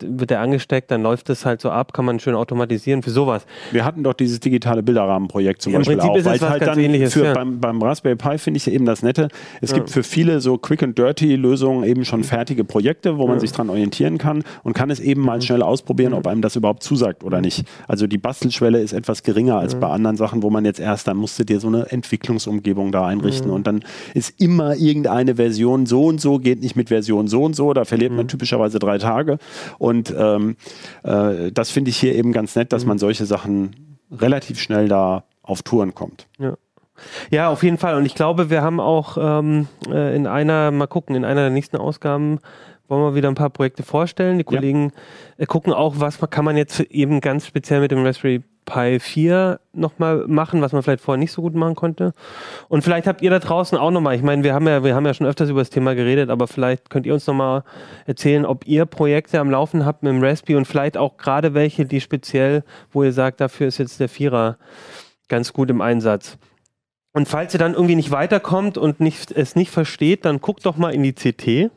wird 0.00 0.30
der 0.30 0.40
angesteckt, 0.40 0.90
dann 0.90 1.02
läuft 1.02 1.28
das 1.28 1.44
halt 1.44 1.60
so 1.60 1.70
ab, 1.70 1.92
kann 1.92 2.04
man 2.04 2.18
schön 2.20 2.34
automatisieren 2.34 3.02
für 3.02 3.10
sowas. 3.10 3.46
Wir 3.72 3.84
hatten 3.84 4.02
doch 4.02 4.14
dieses 4.14 4.40
digitale 4.40 4.82
Bilderrahmenprojekt 4.82 5.62
zum 5.62 5.72
ja, 5.72 5.78
Beispiel 5.78 6.00
auch, 6.00 6.14
weil 6.24 6.40
halt 6.40 6.62
dann 6.62 6.78
ähnliches, 6.78 7.12
für, 7.12 7.24
ja. 7.24 7.34
beim, 7.34 7.60
beim, 7.60 7.82
Raspberry 7.82 8.16
Pi 8.16 8.38
finde 8.38 8.58
ich 8.58 8.70
eben 8.70 8.86
das 8.86 9.02
Nette. 9.02 9.28
Es 9.60 9.70
ja. 9.70 9.78
gibt 9.78 9.90
für 9.90 10.02
viele 10.02 10.40
so 10.40 10.58
Quick 10.58 10.82
and 10.82 10.98
Dirty 10.98 11.36
Lösungen 11.36 11.84
eben 11.84 12.04
schon 12.04 12.24
fertige 12.24 12.64
Projekte, 12.64 13.18
wo 13.18 13.26
man 13.26 13.40
sich 13.40 13.52
dran 13.52 13.70
orientieren 13.70 14.18
kann 14.18 14.42
und 14.62 14.72
kann 14.72 14.90
es 14.90 15.00
eben 15.00 15.22
mal 15.22 15.38
mhm. 15.38 15.42
schnell 15.42 15.62
ausprobieren, 15.62 16.12
ob 16.12 16.26
einem 16.26 16.42
das 16.42 16.56
überhaupt 16.56 16.82
zusagt 16.82 17.24
oder 17.24 17.40
nicht. 17.40 17.66
Also 17.88 18.06
die 18.06 18.18
Bastelschwelle 18.18 18.80
ist 18.80 18.92
etwas 18.92 19.22
geringer 19.22 19.55
als 19.60 19.74
bei 19.74 19.88
anderen 19.88 20.16
Sachen, 20.16 20.42
wo 20.42 20.50
man 20.50 20.64
jetzt 20.64 20.80
erst, 20.80 21.08
dann 21.08 21.16
musst 21.16 21.38
du 21.38 21.44
dir 21.44 21.60
so 21.60 21.68
eine 21.68 21.90
Entwicklungsumgebung 21.90 22.92
da 22.92 23.06
einrichten 23.06 23.50
und 23.50 23.66
dann 23.66 23.84
ist 24.14 24.40
immer 24.40 24.76
irgendeine 24.76 25.36
Version 25.36 25.86
so 25.86 26.06
und 26.06 26.20
so, 26.20 26.38
geht 26.38 26.60
nicht 26.60 26.76
mit 26.76 26.88
Version 26.88 27.28
so 27.28 27.42
und 27.42 27.54
so, 27.54 27.72
da 27.72 27.84
verliert 27.84 28.10
mhm. 28.10 28.18
man 28.18 28.28
typischerweise 28.28 28.78
drei 28.78 28.98
Tage. 28.98 29.38
Und 29.78 30.14
ähm, 30.16 30.56
äh, 31.02 31.52
das 31.52 31.70
finde 31.70 31.90
ich 31.90 31.96
hier 31.96 32.14
eben 32.14 32.32
ganz 32.32 32.54
nett, 32.56 32.72
dass 32.72 32.82
mhm. 32.82 32.88
man 32.88 32.98
solche 32.98 33.26
Sachen 33.26 33.96
relativ 34.10 34.60
schnell 34.60 34.88
da 34.88 35.24
auf 35.42 35.62
Touren 35.62 35.94
kommt. 35.94 36.26
Ja. 36.38 36.56
Ja, 37.30 37.50
auf 37.50 37.62
jeden 37.62 37.76
Fall. 37.76 37.96
Und 37.96 38.06
ich 38.06 38.14
glaube, 38.14 38.48
wir 38.48 38.62
haben 38.62 38.80
auch 38.80 39.18
ähm, 39.20 39.68
äh, 39.86 40.16
in 40.16 40.26
einer, 40.26 40.70
mal 40.70 40.86
gucken, 40.86 41.14
in 41.14 41.26
einer 41.26 41.42
der 41.42 41.50
nächsten 41.50 41.76
Ausgaben 41.76 42.40
wollen 42.88 43.02
wir 43.02 43.14
wieder 43.14 43.28
ein 43.28 43.34
paar 43.34 43.50
Projekte 43.50 43.82
vorstellen. 43.82 44.38
Die 44.38 44.44
Kollegen 44.44 44.92
ja. 45.36 45.44
Äh, 45.44 45.46
gucken 45.46 45.72
auch, 45.72 45.96
was 45.98 46.18
kann 46.30 46.44
man 46.44 46.56
jetzt 46.56 46.80
eben 46.80 47.20
ganz 47.20 47.46
speziell 47.46 47.80
mit 47.80 47.90
dem 47.90 48.04
Raspberry 48.04 48.42
Pi 48.66 48.98
4 49.00 49.60
nochmal 49.72 50.24
machen, 50.26 50.60
was 50.60 50.72
man 50.72 50.82
vielleicht 50.82 51.00
vorher 51.00 51.18
nicht 51.18 51.32
so 51.32 51.40
gut 51.40 51.54
machen 51.54 51.76
konnte. 51.76 52.12
Und 52.68 52.82
vielleicht 52.82 53.06
habt 53.06 53.22
ihr 53.22 53.30
da 53.30 53.38
draußen 53.38 53.78
auch 53.78 53.90
nochmal, 53.90 54.16
ich 54.16 54.22
meine, 54.22 54.44
wir 54.44 54.52
haben 54.52 54.66
ja, 54.66 54.84
wir 54.84 54.94
haben 54.94 55.06
ja 55.06 55.14
schon 55.14 55.26
öfters 55.26 55.48
über 55.48 55.60
das 55.60 55.70
Thema 55.70 55.94
geredet, 55.94 56.28
aber 56.28 56.46
vielleicht 56.46 56.90
könnt 56.90 57.06
ihr 57.06 57.14
uns 57.14 57.26
nochmal 57.26 57.62
erzählen, 58.04 58.44
ob 58.44 58.66
ihr 58.66 58.84
Projekte 58.84 59.40
am 59.40 59.50
Laufen 59.50 59.86
habt 59.86 60.02
mit 60.02 60.12
dem 60.12 60.22
Raspi 60.22 60.56
und 60.56 60.66
vielleicht 60.66 60.98
auch 60.98 61.16
gerade 61.16 61.54
welche, 61.54 61.86
die 61.86 62.00
speziell, 62.00 62.64
wo 62.92 63.02
ihr 63.04 63.12
sagt, 63.12 63.40
dafür 63.40 63.68
ist 63.68 63.78
jetzt 63.78 64.00
der 64.00 64.08
Vierer 64.08 64.58
ganz 65.28 65.52
gut 65.52 65.70
im 65.70 65.80
Einsatz. 65.80 66.36
Und 67.12 67.28
falls 67.28 67.54
ihr 67.54 67.58
dann 67.58 67.72
irgendwie 67.72 67.94
nicht 67.94 68.10
weiterkommt 68.10 68.76
und 68.76 69.00
nicht, 69.00 69.32
es 69.32 69.56
nicht 69.56 69.70
versteht, 69.70 70.26
dann 70.26 70.40
guckt 70.40 70.66
doch 70.66 70.76
mal 70.76 70.92
in 70.92 71.02
die 71.02 71.14
CT 71.14 71.70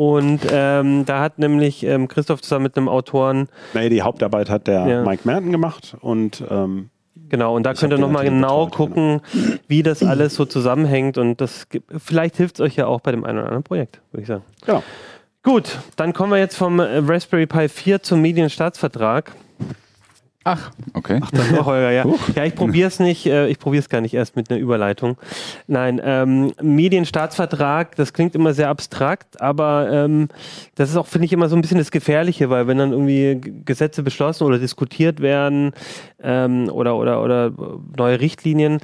Und 0.00 0.40
ähm, 0.50 1.04
da 1.04 1.20
hat 1.20 1.38
nämlich 1.38 1.84
ähm, 1.84 2.08
Christoph 2.08 2.40
zusammen 2.40 2.62
mit 2.62 2.76
einem 2.78 2.88
Autoren. 2.88 3.48
Naja, 3.74 3.90
die 3.90 4.00
Hauptarbeit 4.00 4.48
hat 4.48 4.66
der 4.66 4.86
ja. 4.86 5.02
Mike 5.02 5.24
Merton 5.24 5.52
gemacht 5.52 5.94
und 6.00 6.42
ähm, 6.48 6.88
Genau, 7.28 7.54
und 7.54 7.64
da 7.64 7.74
könnt 7.74 7.92
ihr 7.92 7.98
nochmal 7.98 8.24
genau 8.24 8.64
betreut, 8.64 8.88
gucken, 8.88 9.20
genau. 9.30 9.58
wie 9.68 9.82
das 9.82 10.02
alles 10.02 10.34
so 10.34 10.46
zusammenhängt 10.46 11.18
und 11.18 11.42
das 11.42 11.66
vielleicht 11.98 12.38
hilft 12.38 12.56
es 12.56 12.60
euch 12.62 12.76
ja 12.76 12.86
auch 12.86 13.02
bei 13.02 13.10
dem 13.10 13.24
einen 13.24 13.38
oder 13.38 13.48
anderen 13.48 13.62
Projekt, 13.62 14.00
würde 14.10 14.22
ich 14.22 14.28
sagen. 14.28 14.42
Genau. 14.64 14.82
Gut, 15.42 15.78
dann 15.96 16.14
kommen 16.14 16.32
wir 16.32 16.38
jetzt 16.38 16.56
vom 16.56 16.80
Raspberry 16.80 17.46
Pi 17.46 17.68
4 17.68 18.02
zum 18.02 18.22
Medienstaatsvertrag. 18.22 19.32
Ach, 20.42 20.70
okay. 20.94 21.20
Ach, 21.22 21.30
dann 21.32 21.54
noch 21.54 21.66
Holger, 21.66 21.90
ja. 21.90 22.06
Ja, 22.34 22.44
ich 22.44 22.54
probiere 22.54 22.88
es 22.88 22.98
nicht, 22.98 23.26
äh, 23.26 23.48
ich 23.48 23.58
probiere 23.58 23.82
es 23.82 23.90
gar 23.90 24.00
nicht 24.00 24.14
erst 24.14 24.36
mit 24.36 24.50
einer 24.50 24.58
Überleitung. 24.58 25.18
Nein, 25.66 26.00
ähm, 26.02 26.54
Medienstaatsvertrag, 26.62 27.94
das 27.96 28.14
klingt 28.14 28.34
immer 28.34 28.54
sehr 28.54 28.70
abstrakt, 28.70 29.38
aber 29.42 29.90
ähm, 29.92 30.28
das 30.76 30.88
ist 30.88 30.96
auch, 30.96 31.06
finde 31.06 31.26
ich, 31.26 31.34
immer 31.34 31.50
so 31.50 31.56
ein 31.56 31.60
bisschen 31.60 31.76
das 31.76 31.90
Gefährliche, 31.90 32.48
weil 32.48 32.66
wenn 32.66 32.78
dann 32.78 32.92
irgendwie 32.92 33.38
Gesetze 33.66 34.02
beschlossen 34.02 34.44
oder 34.44 34.58
diskutiert 34.58 35.20
werden 35.20 35.72
ähm, 36.22 36.70
oder, 36.70 36.96
oder, 36.96 37.22
oder 37.22 37.52
neue 37.98 38.18
Richtlinien, 38.18 38.78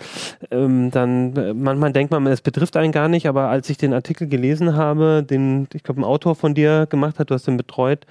ähm, 0.51 0.90
dann 0.90 1.35
äh, 1.37 1.55
manchmal 1.55 1.90
denkt 1.90 2.11
man, 2.11 2.27
es 2.27 2.42
betrifft 2.42 2.77
einen 2.77 2.92
gar 2.92 3.09
nicht, 3.09 3.27
aber 3.27 3.49
als 3.49 3.71
ich 3.71 3.79
den 3.79 3.95
Artikel 3.95 4.29
gelesen 4.29 4.77
habe, 4.77 5.23
den, 5.23 5.69
ich 5.73 5.83
glaube, 5.83 6.03
ein 6.03 6.05
Autor 6.05 6.35
von 6.35 6.53
dir 6.53 6.85
gemacht 6.85 7.19
hat, 7.19 7.31
du 7.31 7.35
hast 7.35 7.47
den 7.47 7.57
betreut, 7.57 8.05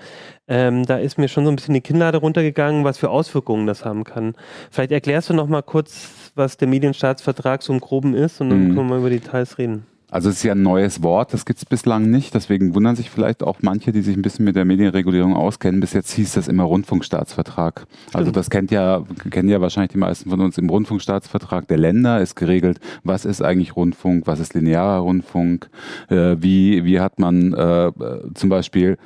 ähm, 0.47 0.85
da 0.85 0.97
ist 0.97 1.17
mir 1.17 1.27
schon 1.27 1.45
so 1.45 1.51
ein 1.51 1.55
bisschen 1.55 1.73
die 1.73 1.81
Kinnlade 1.81 2.17
runtergegangen, 2.17 2.83
was 2.83 2.97
für 2.97 3.09
Auswirkungen 3.09 3.67
das 3.67 3.85
haben 3.85 4.03
kann. 4.03 4.35
Vielleicht 4.71 4.91
erklärst 4.91 5.29
du 5.29 5.33
noch 5.33 5.47
mal 5.47 5.63
kurz, 5.63 6.31
was 6.35 6.57
der 6.57 6.67
Medienstaatsvertrag 6.67 7.63
so 7.63 7.73
im 7.73 7.79
Groben 7.79 8.13
ist 8.13 8.41
und 8.41 8.49
dann 8.49 8.69
mhm. 8.69 8.75
können 8.75 8.89
wir 8.89 8.97
über 8.97 9.09
Details 9.09 9.57
reden. 9.57 9.85
Also 10.11 10.29
es 10.29 10.37
ist 10.37 10.43
ja 10.43 10.53
ein 10.53 10.61
neues 10.61 11.01
Wort, 11.03 11.33
das 11.33 11.45
gibt 11.45 11.57
es 11.59 11.65
bislang 11.65 12.09
nicht. 12.09 12.35
Deswegen 12.35 12.75
wundern 12.75 12.95
sich 12.95 13.09
vielleicht 13.09 13.41
auch 13.41 13.57
manche, 13.61 13.91
die 13.91 14.01
sich 14.01 14.15
ein 14.15 14.21
bisschen 14.21 14.45
mit 14.45 14.55
der 14.55 14.63
Medienregulierung 14.63 15.35
auskennen. 15.35 15.81
Bis 15.81 15.93
jetzt 15.93 16.11
hieß 16.13 16.33
das 16.33 16.47
immer 16.47 16.63
Rundfunkstaatsvertrag. 16.63 17.85
Also 18.13 18.31
das 18.31 18.49
kennt 18.49 18.71
ja, 18.71 19.03
kennen 19.31 19.49
ja 19.49 19.59
wahrscheinlich 19.61 19.91
die 19.91 19.97
meisten 19.97 20.29
von 20.29 20.39
uns 20.41 20.57
im 20.57 20.69
Rundfunkstaatsvertrag 20.69 21.67
der 21.67 21.79
Länder 21.79 22.21
ist 22.21 22.35
geregelt, 22.35 22.79
was 23.03 23.25
ist 23.25 23.41
eigentlich 23.41 23.75
Rundfunk, 23.75 24.27
was 24.27 24.39
ist 24.39 24.53
linearer 24.53 24.99
Rundfunk, 24.99 25.69
äh, 26.09 26.35
wie, 26.39 26.85
wie 26.85 26.99
hat 26.99 27.19
man 27.19 27.53
äh, 27.53 27.91
zum 28.35 28.49
Beispiel 28.49 28.97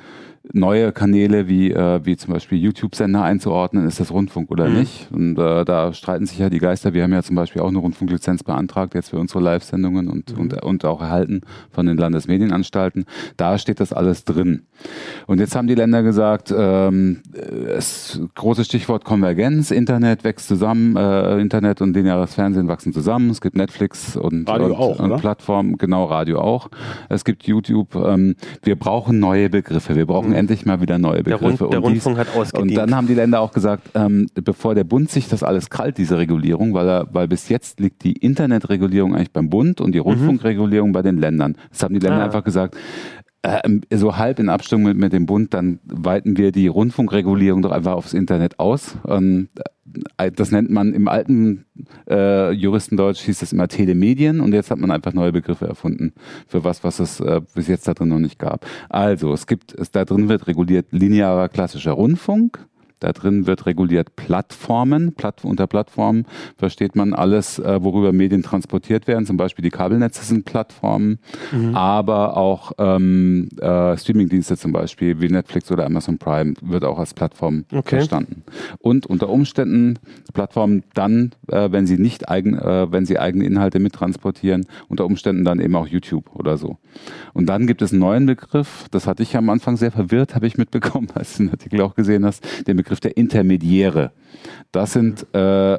neue 0.52 0.92
Kanäle 0.92 1.48
wie, 1.48 1.70
äh, 1.70 2.00
wie 2.04 2.16
zum 2.16 2.32
Beispiel 2.32 2.58
YouTube-Sender 2.58 3.22
einzuordnen, 3.22 3.86
ist 3.86 4.00
das 4.00 4.10
Rundfunk 4.10 4.50
oder 4.50 4.68
mhm. 4.68 4.78
nicht? 4.80 5.08
Und 5.12 5.38
äh, 5.38 5.64
da 5.64 5.92
streiten 5.92 6.26
sich 6.26 6.38
ja 6.38 6.48
die 6.48 6.58
Geister. 6.58 6.94
Wir 6.94 7.02
haben 7.02 7.12
ja 7.12 7.22
zum 7.22 7.36
Beispiel 7.36 7.62
auch 7.62 7.68
eine 7.68 7.78
Rundfunklizenz 7.78 8.42
beantragt, 8.42 8.94
jetzt 8.94 9.10
für 9.10 9.18
unsere 9.18 9.40
Live-Sendungen 9.40 10.08
und, 10.08 10.34
mhm. 10.34 10.40
und, 10.40 10.62
und 10.62 10.84
auch 10.84 11.02
erhalten 11.02 11.42
von 11.70 11.86
den 11.86 11.96
Landesmedienanstalten. 11.96 13.04
Da 13.36 13.58
steht 13.58 13.80
das 13.80 13.92
alles 13.92 14.24
drin. 14.24 14.62
Und 15.26 15.40
jetzt 15.40 15.54
haben 15.54 15.68
die 15.68 15.74
Länder 15.74 16.02
gesagt, 16.02 16.52
ähm, 16.56 17.20
das 17.66 18.20
große 18.34 18.64
Stichwort 18.64 19.04
Konvergenz, 19.04 19.70
Internet 19.70 20.24
wächst 20.24 20.48
zusammen, 20.48 20.96
äh, 20.96 21.38
Internet 21.38 21.82
und 21.82 21.94
lineares 21.94 22.34
Fernsehen 22.34 22.66
wachsen 22.66 22.92
zusammen. 22.92 23.30
Es 23.30 23.40
gibt 23.40 23.56
Netflix 23.56 24.16
und, 24.16 24.48
Radio 24.48 24.66
und, 24.66 24.72
auch, 24.72 24.98
und 24.98 25.16
Plattformen, 25.18 25.76
genau, 25.76 26.04
Radio 26.04 26.40
auch. 26.40 26.70
Es 27.10 27.24
gibt 27.24 27.44
YouTube. 27.44 27.94
Ähm, 27.94 28.36
wir 28.62 28.76
brauchen 28.76 29.18
neue 29.18 29.50
Begriffe. 29.50 29.94
Wir 29.96 30.06
brauchen 30.06 30.32
endlich 30.40 30.66
mal 30.66 30.80
wieder 30.80 30.98
neue 30.98 31.22
Begriffe. 31.22 31.40
Der, 31.40 31.48
Rund, 31.60 31.72
der 31.72 31.80
Rundfunk 31.80 32.18
hat 32.18 32.34
ausgedient. 32.34 32.70
Und 32.70 32.74
dann 32.76 32.94
haben 32.94 33.06
die 33.06 33.14
Länder 33.14 33.40
auch 33.40 33.52
gesagt, 33.52 33.90
ähm, 33.94 34.26
bevor 34.34 34.74
der 34.74 34.84
Bund 34.84 35.10
sich 35.10 35.28
das 35.28 35.42
alles 35.42 35.70
krallt, 35.70 35.98
diese 35.98 36.18
Regulierung, 36.18 36.74
weil, 36.74 36.88
er, 36.88 37.06
weil 37.12 37.28
bis 37.28 37.48
jetzt 37.48 37.78
liegt 37.78 38.02
die 38.02 38.12
Internetregulierung 38.12 39.14
eigentlich 39.14 39.32
beim 39.32 39.48
Bund 39.50 39.80
und 39.80 39.92
die 39.92 39.98
mhm. 39.98 40.04
Rundfunkregulierung 40.04 40.88
mhm. 40.88 40.94
bei 40.94 41.02
den 41.02 41.18
Ländern. 41.18 41.56
Das 41.70 41.82
haben 41.82 41.94
die 41.94 42.00
Länder 42.00 42.20
ah. 42.20 42.24
einfach 42.24 42.42
gesagt, 42.42 42.76
so 43.90 44.16
halb 44.16 44.38
in 44.38 44.48
Abstimmung 44.48 44.84
mit, 44.84 44.96
mit, 44.98 45.12
dem 45.12 45.26
Bund, 45.26 45.54
dann 45.54 45.80
weiten 45.84 46.36
wir 46.36 46.52
die 46.52 46.66
Rundfunkregulierung 46.66 47.62
doch 47.62 47.70
einfach 47.70 47.94
aufs 47.94 48.12
Internet 48.12 48.58
aus. 48.58 48.96
Und 49.02 49.48
äh, 50.18 50.30
das 50.30 50.50
nennt 50.50 50.70
man 50.70 50.92
im 50.92 51.08
alten 51.08 51.64
äh, 52.08 52.50
Juristendeutsch 52.52 53.20
hieß 53.22 53.40
das 53.40 53.52
immer 53.52 53.68
Telemedien 53.68 54.40
und 54.40 54.52
jetzt 54.52 54.70
hat 54.70 54.78
man 54.78 54.90
einfach 54.90 55.12
neue 55.12 55.32
Begriffe 55.32 55.66
erfunden 55.66 56.12
für 56.46 56.64
was, 56.64 56.84
was 56.84 57.00
es 57.00 57.20
äh, 57.20 57.40
bis 57.54 57.68
jetzt 57.68 57.88
da 57.88 57.94
drin 57.94 58.08
noch 58.08 58.18
nicht 58.18 58.38
gab. 58.38 58.66
Also 58.88 59.32
es 59.32 59.46
gibt, 59.46 59.74
es, 59.74 59.90
da 59.90 60.04
drin 60.04 60.28
wird 60.28 60.46
reguliert 60.46 60.88
linearer 60.90 61.48
klassischer 61.48 61.92
Rundfunk, 61.92 62.66
da 63.00 63.12
drin 63.12 63.46
wird 63.46 63.66
reguliert 63.66 64.16
Plattformen. 64.16 65.14
Platt, 65.14 65.44
unter 65.44 65.66
Plattformen 65.66 66.26
versteht 66.56 66.94
man 66.94 67.14
alles, 67.14 67.58
äh, 67.58 67.82
worüber 67.82 68.12
Medien 68.12 68.42
transportiert 68.42 69.06
werden. 69.06 69.26
Zum 69.26 69.36
Beispiel 69.36 69.62
die 69.62 69.70
Kabelnetze 69.70 70.24
sind 70.24 70.44
Plattformen, 70.44 71.18
mhm. 71.50 71.74
aber 71.74 72.36
auch 72.36 72.72
ähm, 72.78 73.48
äh, 73.60 73.96
Streamingdienste 73.96 74.56
zum 74.56 74.72
Beispiel 74.72 75.20
wie 75.20 75.28
Netflix 75.28 75.70
oder 75.72 75.86
Amazon 75.86 76.18
Prime 76.18 76.54
wird 76.60 76.84
auch 76.84 76.98
als 76.98 77.14
Plattform 77.14 77.64
okay. 77.72 77.96
verstanden. 77.96 78.44
Und 78.78 79.06
unter 79.06 79.28
Umständen 79.28 79.98
Plattformen 80.32 80.84
dann, 80.94 81.32
äh, 81.48 81.72
wenn 81.72 81.86
sie 81.86 81.98
nicht 81.98 82.28
eigen, 82.28 82.58
äh, 82.58 82.92
wenn 82.92 83.06
sie 83.06 83.18
eigene 83.18 83.44
Inhalte 83.44 83.78
mittransportieren, 83.78 84.66
unter 84.88 85.06
Umständen 85.06 85.44
dann 85.44 85.60
eben 85.60 85.74
auch 85.74 85.86
YouTube 85.86 86.34
oder 86.34 86.56
so. 86.56 86.78
Und 87.32 87.46
dann 87.46 87.66
gibt 87.66 87.82
es 87.82 87.92
einen 87.92 88.00
neuen 88.00 88.26
Begriff, 88.26 88.86
das 88.90 89.06
hatte 89.06 89.22
ich 89.22 89.36
am 89.36 89.48
Anfang 89.50 89.76
sehr 89.76 89.90
verwirrt, 89.90 90.34
habe 90.34 90.46
ich 90.46 90.58
mitbekommen, 90.58 91.08
als 91.14 91.36
du 91.36 91.44
den 91.44 91.50
Artikel 91.50 91.80
auch 91.80 91.94
gesehen 91.94 92.24
hast, 92.24 92.44
den 92.66 92.76
Begriff 92.76 92.89
Begriff 92.90 92.98
der 93.00 93.16
Intermediäre. 93.16 94.10
Das 94.72 94.94
sind 94.94 95.24
äh, 95.32 95.78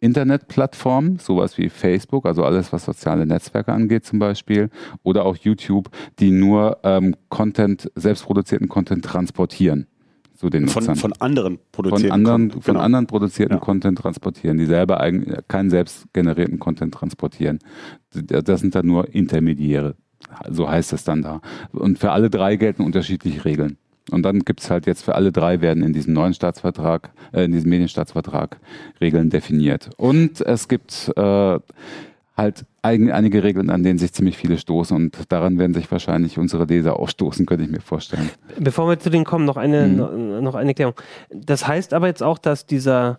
Internetplattformen, 0.00 1.20
sowas 1.20 1.56
wie 1.56 1.68
Facebook, 1.68 2.26
also 2.26 2.42
alles, 2.42 2.72
was 2.72 2.84
soziale 2.84 3.26
Netzwerke 3.26 3.72
angeht 3.72 4.04
zum 4.04 4.18
Beispiel, 4.18 4.68
oder 5.04 5.24
auch 5.24 5.36
YouTube, 5.36 5.88
die 6.18 6.32
nur 6.32 6.78
ähm, 6.82 7.14
Content, 7.28 7.92
selbstproduzierten 7.94 8.68
Content 8.68 9.04
transportieren 9.04 9.86
zu 10.34 10.50
den 10.50 10.66
von, 10.66 10.82
Nutzern. 10.82 10.96
Von 10.96 11.12
anderen 11.20 11.60
produzierten 11.70 12.08
von 12.08 12.12
anderen, 12.12 12.42
Content, 12.48 12.64
von 12.64 12.74
genau. 12.74 12.84
anderen 12.84 13.06
produzierten 13.06 13.56
ja. 13.56 13.60
Content 13.60 13.98
transportieren, 13.98 14.58
die 14.58 14.66
selber 14.66 14.98
eigen, 14.98 15.36
keinen 15.46 15.70
selbst 15.70 16.12
generierten 16.12 16.58
Content 16.58 16.92
transportieren. 16.92 17.60
Das 18.10 18.60
sind 18.60 18.74
dann 18.74 18.86
nur 18.86 19.14
Intermediäre. 19.14 19.94
So 20.50 20.68
heißt 20.68 20.92
es 20.92 21.04
dann 21.04 21.22
da. 21.22 21.40
Und 21.70 22.00
für 22.00 22.10
alle 22.10 22.30
drei 22.30 22.56
gelten 22.56 22.82
unterschiedliche 22.82 23.44
Regeln. 23.44 23.78
Und 24.10 24.22
dann 24.22 24.40
gibt 24.40 24.60
es 24.60 24.70
halt 24.70 24.86
jetzt 24.86 25.02
für 25.02 25.14
alle 25.14 25.32
drei 25.32 25.60
werden 25.60 25.82
in 25.82 25.92
diesem 25.92 26.14
neuen 26.14 26.34
Staatsvertrag, 26.34 27.10
äh, 27.32 27.44
in 27.44 27.52
diesem 27.52 27.70
Medienstaatsvertrag 27.70 28.58
Regeln 29.00 29.30
definiert. 29.30 29.90
Und 29.96 30.40
es 30.40 30.68
gibt 30.68 31.12
äh, 31.16 31.58
halt 32.36 32.64
einige 32.82 33.42
Regeln, 33.42 33.68
an 33.68 33.82
denen 33.82 33.98
sich 33.98 34.12
ziemlich 34.12 34.38
viele 34.38 34.56
stoßen 34.56 34.96
und 34.96 35.30
daran 35.30 35.58
werden 35.58 35.74
sich 35.74 35.90
wahrscheinlich 35.90 36.38
unsere 36.38 36.64
Leser 36.64 36.98
auch 36.98 37.08
stoßen, 37.08 37.44
könnte 37.44 37.64
ich 37.64 37.70
mir 37.70 37.80
vorstellen. 37.80 38.30
Bevor 38.58 38.88
wir 38.88 38.98
zu 38.98 39.10
denen 39.10 39.24
kommen, 39.24 39.44
noch 39.44 39.56
eine, 39.56 39.86
mhm. 39.86 40.42
noch 40.42 40.54
eine 40.54 40.70
Erklärung. 40.70 40.94
Das 41.30 41.66
heißt 41.66 41.92
aber 41.92 42.06
jetzt 42.06 42.22
auch, 42.22 42.38
dass 42.38 42.64
dieser 42.64 43.18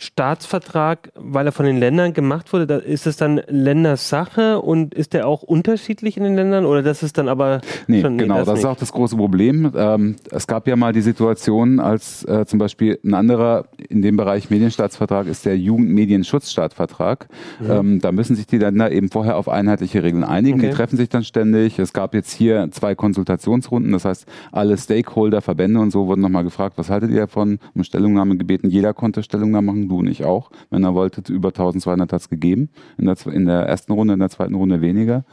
Staatsvertrag, 0.00 1.10
weil 1.16 1.46
er 1.46 1.52
von 1.52 1.66
den 1.66 1.78
Ländern 1.78 2.12
gemacht 2.12 2.52
wurde, 2.52 2.66
da 2.66 2.76
ist 2.76 3.06
es 3.06 3.16
dann 3.16 3.40
Ländersache 3.48 4.60
und 4.60 4.94
ist 4.94 5.12
der 5.12 5.26
auch 5.26 5.42
unterschiedlich 5.42 6.16
in 6.16 6.22
den 6.22 6.36
Ländern 6.36 6.66
oder 6.66 6.82
das 6.82 7.02
ist 7.02 7.18
dann 7.18 7.28
aber 7.28 7.60
nee, 7.86 8.00
schon, 8.00 8.16
nee, 8.16 8.22
genau, 8.22 8.38
das, 8.38 8.46
das 8.46 8.58
ist 8.60 8.64
auch 8.64 8.76
das 8.76 8.92
große 8.92 9.16
Problem. 9.16 9.72
Ähm, 9.76 10.16
es 10.30 10.46
gab 10.46 10.68
ja 10.68 10.76
mal 10.76 10.92
die 10.92 11.00
Situation, 11.00 11.80
als 11.80 12.24
äh, 12.24 12.46
zum 12.46 12.58
Beispiel 12.58 12.98
ein 13.04 13.14
anderer 13.14 13.64
in 13.88 14.02
dem 14.02 14.16
Bereich 14.16 14.50
Medienstaatsvertrag 14.50 15.26
ist 15.26 15.44
der 15.44 15.56
Jugendmedienschutzstaatsvertrag. 15.58 17.28
Mhm. 17.60 17.70
Ähm, 17.70 18.00
da 18.00 18.12
müssen 18.12 18.36
sich 18.36 18.46
die 18.46 18.58
Länder 18.58 18.92
eben 18.92 19.08
vorher 19.10 19.36
auf 19.36 19.48
einheitliche 19.48 20.02
Regeln 20.02 20.24
einigen. 20.24 20.60
Okay. 20.60 20.68
Die 20.68 20.74
treffen 20.74 20.96
sich 20.96 21.08
dann 21.08 21.24
ständig. 21.24 21.78
Es 21.78 21.92
gab 21.92 22.14
jetzt 22.14 22.32
hier 22.32 22.68
zwei 22.70 22.94
Konsultationsrunden, 22.94 23.92
das 23.92 24.04
heißt, 24.04 24.26
alle 24.52 24.76
Stakeholder, 24.78 25.40
Verbände 25.40 25.80
und 25.80 25.90
so 25.90 26.06
wurden 26.06 26.20
nochmal 26.20 26.44
gefragt, 26.44 26.78
was 26.78 26.88
haltet 26.88 27.10
ihr 27.10 27.20
davon? 27.20 27.58
Um 27.74 27.82
Stellungnahme 27.82 28.36
gebeten. 28.36 28.70
Jeder 28.70 28.94
konnte 28.94 29.22
Stellungnahme 29.22 29.68
machen 29.68 29.87
du 29.88 29.98
und 29.98 30.06
ich 30.06 30.24
auch. 30.24 30.50
Wenn 30.70 30.84
er 30.84 30.94
wollte, 30.94 31.32
über 31.32 31.48
1200 31.48 32.12
hat 32.12 32.20
es 32.20 32.28
gegeben. 32.28 32.70
In 32.96 33.06
der, 33.06 33.16
in 33.26 33.46
der 33.46 33.62
ersten 33.62 33.92
Runde, 33.92 34.14
in 34.14 34.20
der 34.20 34.30
zweiten 34.30 34.54
Runde 34.54 34.80
weniger. 34.80 35.24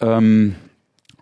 Ähm, 0.00 0.54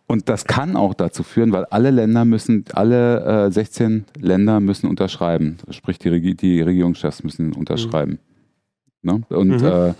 und 0.06 0.28
das 0.28 0.44
kann 0.44 0.76
auch 0.76 0.94
dazu 0.94 1.22
führen, 1.22 1.52
weil 1.52 1.64
alle 1.66 1.90
Länder 1.90 2.24
müssen, 2.24 2.64
alle 2.74 3.46
äh, 3.46 3.50
16 3.50 4.04
Länder 4.18 4.60
müssen 4.60 4.88
unterschreiben. 4.88 5.56
Sprich, 5.70 5.98
die, 5.98 6.08
Regi 6.08 6.34
die 6.34 6.60
Regierungschefs 6.60 7.24
müssen 7.24 7.52
unterschreiben. 7.54 8.18
Mhm. 9.02 9.10
Ne? 9.10 9.36
Und 9.36 9.60
mhm. 9.60 9.66
äh, 9.66 9.94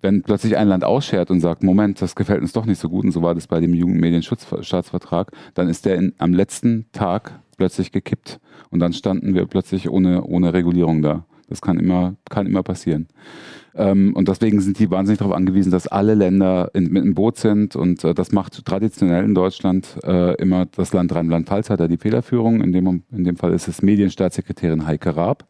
wenn 0.00 0.22
plötzlich 0.22 0.56
ein 0.56 0.68
Land 0.68 0.84
ausschert 0.84 1.30
und 1.30 1.40
sagt, 1.40 1.62
Moment, 1.62 2.00
das 2.00 2.14
gefällt 2.14 2.42
uns 2.42 2.52
doch 2.52 2.66
nicht 2.66 2.78
so 2.78 2.88
gut, 2.88 3.04
und 3.04 3.12
so 3.12 3.22
war 3.22 3.34
das 3.34 3.46
bei 3.46 3.60
dem 3.60 3.74
Jugendmedienschutzstaatsvertrag, 3.74 5.30
dann 5.54 5.68
ist 5.68 5.86
der 5.86 5.96
in, 5.96 6.14
am 6.18 6.34
letzten 6.34 6.86
Tag 6.92 7.40
plötzlich 7.56 7.92
gekippt. 7.92 8.40
Und 8.70 8.80
dann 8.80 8.92
standen 8.92 9.34
wir 9.34 9.46
plötzlich 9.46 9.88
ohne, 9.88 10.24
ohne 10.24 10.52
Regulierung 10.52 11.00
da. 11.00 11.24
Das 11.48 11.60
kann 11.60 11.78
immer, 11.78 12.16
kann 12.30 12.46
immer 12.46 12.62
passieren. 12.62 13.08
Ähm, 13.74 14.14
und 14.14 14.28
deswegen 14.28 14.60
sind 14.60 14.78
die 14.78 14.90
wahnsinnig 14.90 15.18
darauf 15.18 15.34
angewiesen, 15.34 15.72
dass 15.72 15.86
alle 15.86 16.14
Länder 16.14 16.70
in, 16.74 16.92
mit 16.92 17.04
im 17.04 17.14
Boot 17.14 17.38
sind. 17.38 17.74
Und 17.76 18.04
äh, 18.04 18.14
das 18.14 18.32
macht 18.32 18.64
traditionell 18.64 19.24
in 19.24 19.34
Deutschland 19.34 19.98
äh, 20.04 20.34
immer 20.36 20.66
das 20.66 20.92
Land 20.92 21.14
Rheinland-Pfalz 21.14 21.70
hat 21.70 21.80
da 21.80 21.88
die 21.88 21.96
Federführung. 21.96 22.60
In 22.60 22.72
dem, 22.72 23.02
in 23.10 23.24
dem 23.24 23.36
Fall 23.36 23.52
ist 23.52 23.68
es 23.68 23.82
Medienstaatssekretärin 23.82 24.86
Heike 24.86 25.16
Raab. 25.16 25.44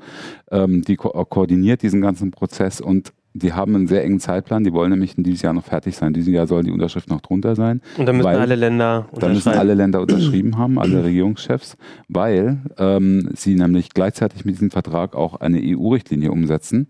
Ähm, 0.50 0.82
die 0.82 0.96
ko 0.96 1.10
koordiniert 1.24 1.82
diesen 1.82 2.00
ganzen 2.00 2.30
Prozess 2.30 2.80
und 2.80 3.12
die 3.36 3.52
haben 3.52 3.74
einen 3.74 3.88
sehr 3.88 4.04
engen 4.04 4.20
Zeitplan, 4.20 4.62
die 4.62 4.72
wollen 4.72 4.90
nämlich 4.90 5.18
in 5.18 5.24
dieses 5.24 5.42
Jahr 5.42 5.52
noch 5.52 5.64
fertig 5.64 5.96
sein. 5.96 6.08
In 6.08 6.14
diesem 6.14 6.32
Jahr 6.32 6.46
sollen 6.46 6.64
die 6.64 6.70
Unterschriften 6.70 7.12
noch 7.12 7.20
drunter 7.20 7.56
sein. 7.56 7.80
Und 7.98 8.06
dann 8.06 8.16
müssen 8.16 8.28
alle 8.28 8.54
Länder 8.54 8.98
unterschreiben. 8.98 9.20
Dann 9.20 9.32
müssen 9.32 9.48
alle 9.48 9.74
Länder 9.74 10.00
unterschrieben 10.00 10.56
haben, 10.58 10.78
alle 10.78 11.02
Regierungschefs, 11.02 11.76
weil 12.08 12.58
ähm, 12.78 13.30
sie 13.34 13.56
nämlich 13.56 13.90
gleichzeitig 13.90 14.44
mit 14.44 14.54
diesem 14.54 14.70
Vertrag 14.70 15.16
auch 15.16 15.34
eine 15.40 15.60
EU-Richtlinie 15.60 16.30
umsetzen, 16.30 16.86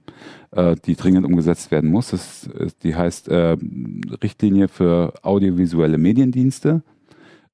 äh, 0.51 0.77
die 0.85 0.97
dringend 0.97 1.25
umgesetzt 1.25 1.71
werden 1.71 1.91
muss. 1.91 2.11
Das, 2.11 2.51
die 2.83 2.95
heißt 2.95 3.29
äh, 3.29 3.57
Richtlinie 4.23 4.69
für 4.69 5.15
audiovisuelle 5.23 5.97
Mediendienste. 5.97 6.83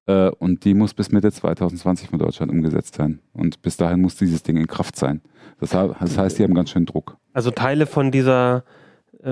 Äh, 0.06 0.30
und 0.30 0.64
die 0.64 0.74
muss 0.74 0.94
bis 0.94 1.12
Mitte 1.12 1.30
2020 1.30 2.08
von 2.08 2.18
Deutschland 2.18 2.50
umgesetzt 2.50 2.96
sein. 2.96 3.20
Und 3.32 3.62
bis 3.62 3.76
dahin 3.76 4.00
muss 4.00 4.16
dieses 4.16 4.42
Ding 4.42 4.56
in 4.56 4.66
Kraft 4.66 4.96
sein. 4.96 5.20
Das, 5.60 5.70
das 5.70 6.18
heißt, 6.18 6.38
die 6.38 6.42
haben 6.42 6.54
ganz 6.54 6.70
schön 6.70 6.86
Druck. 6.86 7.16
Also 7.32 7.52
Teile 7.52 7.86
von 7.86 8.10
dieser 8.10 8.64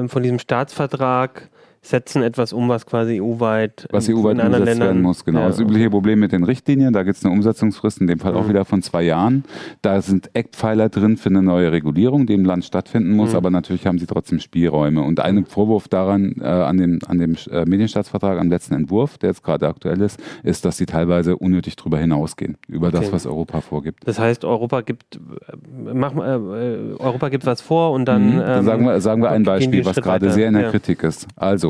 von 0.08 0.22
diesem 0.22 0.38
Staatsvertrag 0.38 1.48
setzen 1.82 2.22
etwas 2.22 2.52
um, 2.52 2.68
was 2.68 2.86
quasi 2.86 3.20
EU-weit 3.20 3.86
was 3.90 4.08
EU-weit 4.08 4.34
in 4.34 4.40
anderen 4.40 4.64
Ländern 4.64 4.88
werden 4.88 5.02
muss. 5.02 5.24
Genau. 5.24 5.40
Ja, 5.40 5.48
das 5.48 5.60
übliche 5.60 5.90
Problem 5.90 6.20
mit 6.20 6.32
den 6.32 6.44
Richtlinien, 6.44 6.92
da 6.92 7.02
gibt 7.02 7.16
es 7.16 7.24
eine 7.24 7.32
Umsetzungsfrist, 7.32 8.00
in 8.00 8.06
dem 8.06 8.18
Fall 8.18 8.32
mhm. 8.32 8.38
auch 8.38 8.48
wieder 8.48 8.64
von 8.64 8.82
zwei 8.82 9.02
Jahren. 9.02 9.44
Da 9.82 10.00
sind 10.02 10.30
Eckpfeiler 10.34 10.88
drin 10.88 11.16
für 11.16 11.28
eine 11.28 11.42
neue 11.42 11.72
Regulierung, 11.72 12.26
die 12.26 12.34
im 12.34 12.44
Land 12.44 12.64
stattfinden 12.64 13.12
muss, 13.12 13.30
mhm. 13.30 13.36
aber 13.36 13.50
natürlich 13.50 13.86
haben 13.86 13.98
sie 13.98 14.06
trotzdem 14.06 14.40
Spielräume. 14.40 15.02
Und 15.02 15.20
ein 15.20 15.44
Vorwurf 15.44 15.88
daran, 15.88 16.36
äh, 16.40 16.44
an 16.44 16.78
dem, 16.78 16.98
an 17.06 17.18
dem 17.18 17.36
äh, 17.50 17.64
Medienstaatsvertrag, 17.64 18.38
am 18.38 18.48
letzten 18.48 18.74
Entwurf, 18.74 19.18
der 19.18 19.30
jetzt 19.30 19.42
gerade 19.42 19.68
aktuell 19.68 20.00
ist, 20.00 20.20
ist, 20.42 20.64
dass 20.64 20.76
sie 20.76 20.86
teilweise 20.86 21.36
unnötig 21.36 21.76
darüber 21.76 21.98
hinausgehen, 21.98 22.56
über 22.68 22.88
okay. 22.88 22.98
das, 23.00 23.12
was 23.12 23.26
Europa 23.26 23.60
vorgibt. 23.60 24.06
Das 24.06 24.18
heißt, 24.18 24.44
Europa 24.44 24.80
gibt, 24.80 25.16
äh, 25.16 25.94
mach, 25.94 26.14
äh, 26.14 26.18
Europa 26.18 27.28
gibt 27.28 27.46
was 27.46 27.60
vor 27.60 27.92
und 27.92 28.06
dann. 28.06 28.36
Mhm. 28.36 28.42
Ähm, 28.44 28.64
sagen 28.64 28.84
wir, 28.84 29.00
sagen 29.00 29.22
wir 29.22 29.30
ein 29.30 29.42
Beispiel, 29.42 29.84
was 29.84 29.96
gerade 29.96 30.30
sehr 30.30 30.48
in 30.48 30.54
der 30.54 30.64
ja. 30.64 30.70
Kritik 30.70 31.02
ist. 31.02 31.26
Also, 31.36 31.67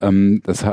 ähm, 0.00 0.42
das 0.44 0.64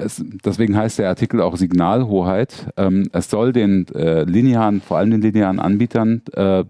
es, 0.00 0.24
deswegen 0.44 0.76
heißt 0.76 0.98
der 0.98 1.08
Artikel 1.08 1.40
auch 1.40 1.56
Signalhoheit. 1.56 2.72
Ähm, 2.76 3.08
es 3.12 3.30
soll 3.30 3.52
den 3.52 3.86
äh, 3.94 4.24
linearen, 4.24 4.80
vor 4.80 4.98
allem 4.98 5.10
den 5.10 5.20
linearen 5.20 5.60
Anbietern, 5.60 6.22
äh, 6.32 6.64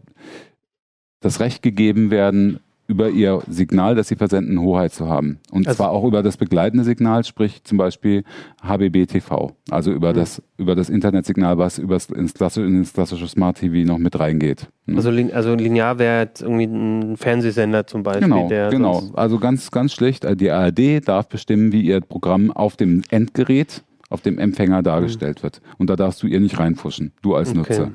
das 1.21 1.41
Recht 1.41 1.63
gegeben 1.63 2.11
werden, 2.11 2.61
über 2.91 3.09
ihr 3.09 3.41
Signal, 3.49 3.95
das 3.95 4.09
sie 4.09 4.17
versenden, 4.17 4.61
Hoheit 4.61 4.93
zu 4.93 5.09
haben. 5.09 5.39
Und 5.53 5.69
also 5.69 5.77
zwar 5.77 5.91
auch 5.91 6.05
über 6.05 6.25
das 6.25 6.37
begleitende 6.37 6.83
Signal, 6.85 7.23
sprich 7.25 7.63
zum 7.63 7.79
Beispiel 7.79 8.25
HBB 8.63 9.07
TV, 9.07 9.53
also 9.71 9.93
über, 9.93 10.11
mhm. 10.11 10.17
das, 10.17 10.43
über 10.59 10.75
das 10.75 10.91
Internetsignal, 10.91 11.57
was 11.57 11.79
übers, 11.79 12.07
ins, 12.07 12.35
klassische, 12.35 12.67
ins 12.67 12.93
klassische 12.93 13.29
Smart 13.29 13.59
TV 13.59 13.87
noch 13.87 13.99
mit 13.99 14.19
reingeht. 14.19 14.67
Ne? 14.87 14.97
Also, 14.97 15.11
also 15.11 15.55
linear 15.55 16.01
wäre 16.01 16.25
jetzt 16.25 16.43
irgendwie 16.43 16.65
ein 16.65 17.17
Fernsehsender 17.17 17.87
zum 17.87 18.03
Beispiel. 18.03 18.27
Genau, 18.29 18.49
genau. 18.71 19.03
also 19.15 19.39
ganz, 19.39 19.71
ganz 19.71 19.93
schlicht, 19.93 20.27
die 20.41 20.51
ARD 20.51 21.07
darf 21.07 21.29
bestimmen, 21.29 21.71
wie 21.73 21.83
ihr 21.83 22.01
Programm 22.01 22.51
auf 22.51 22.77
dem 22.77 23.03
Endgerät 23.11 23.85
auf 24.09 24.23
dem 24.23 24.39
Empfänger 24.39 24.83
dargestellt 24.83 25.39
mhm. 25.39 25.43
wird. 25.45 25.63
Und 25.79 25.89
da 25.89 25.95
darfst 25.95 26.21
du 26.23 26.27
ihr 26.27 26.41
nicht 26.41 26.59
reinfuschen, 26.59 27.13
du 27.23 27.37
als 27.37 27.51
okay. 27.51 27.59
Nutzer. 27.59 27.91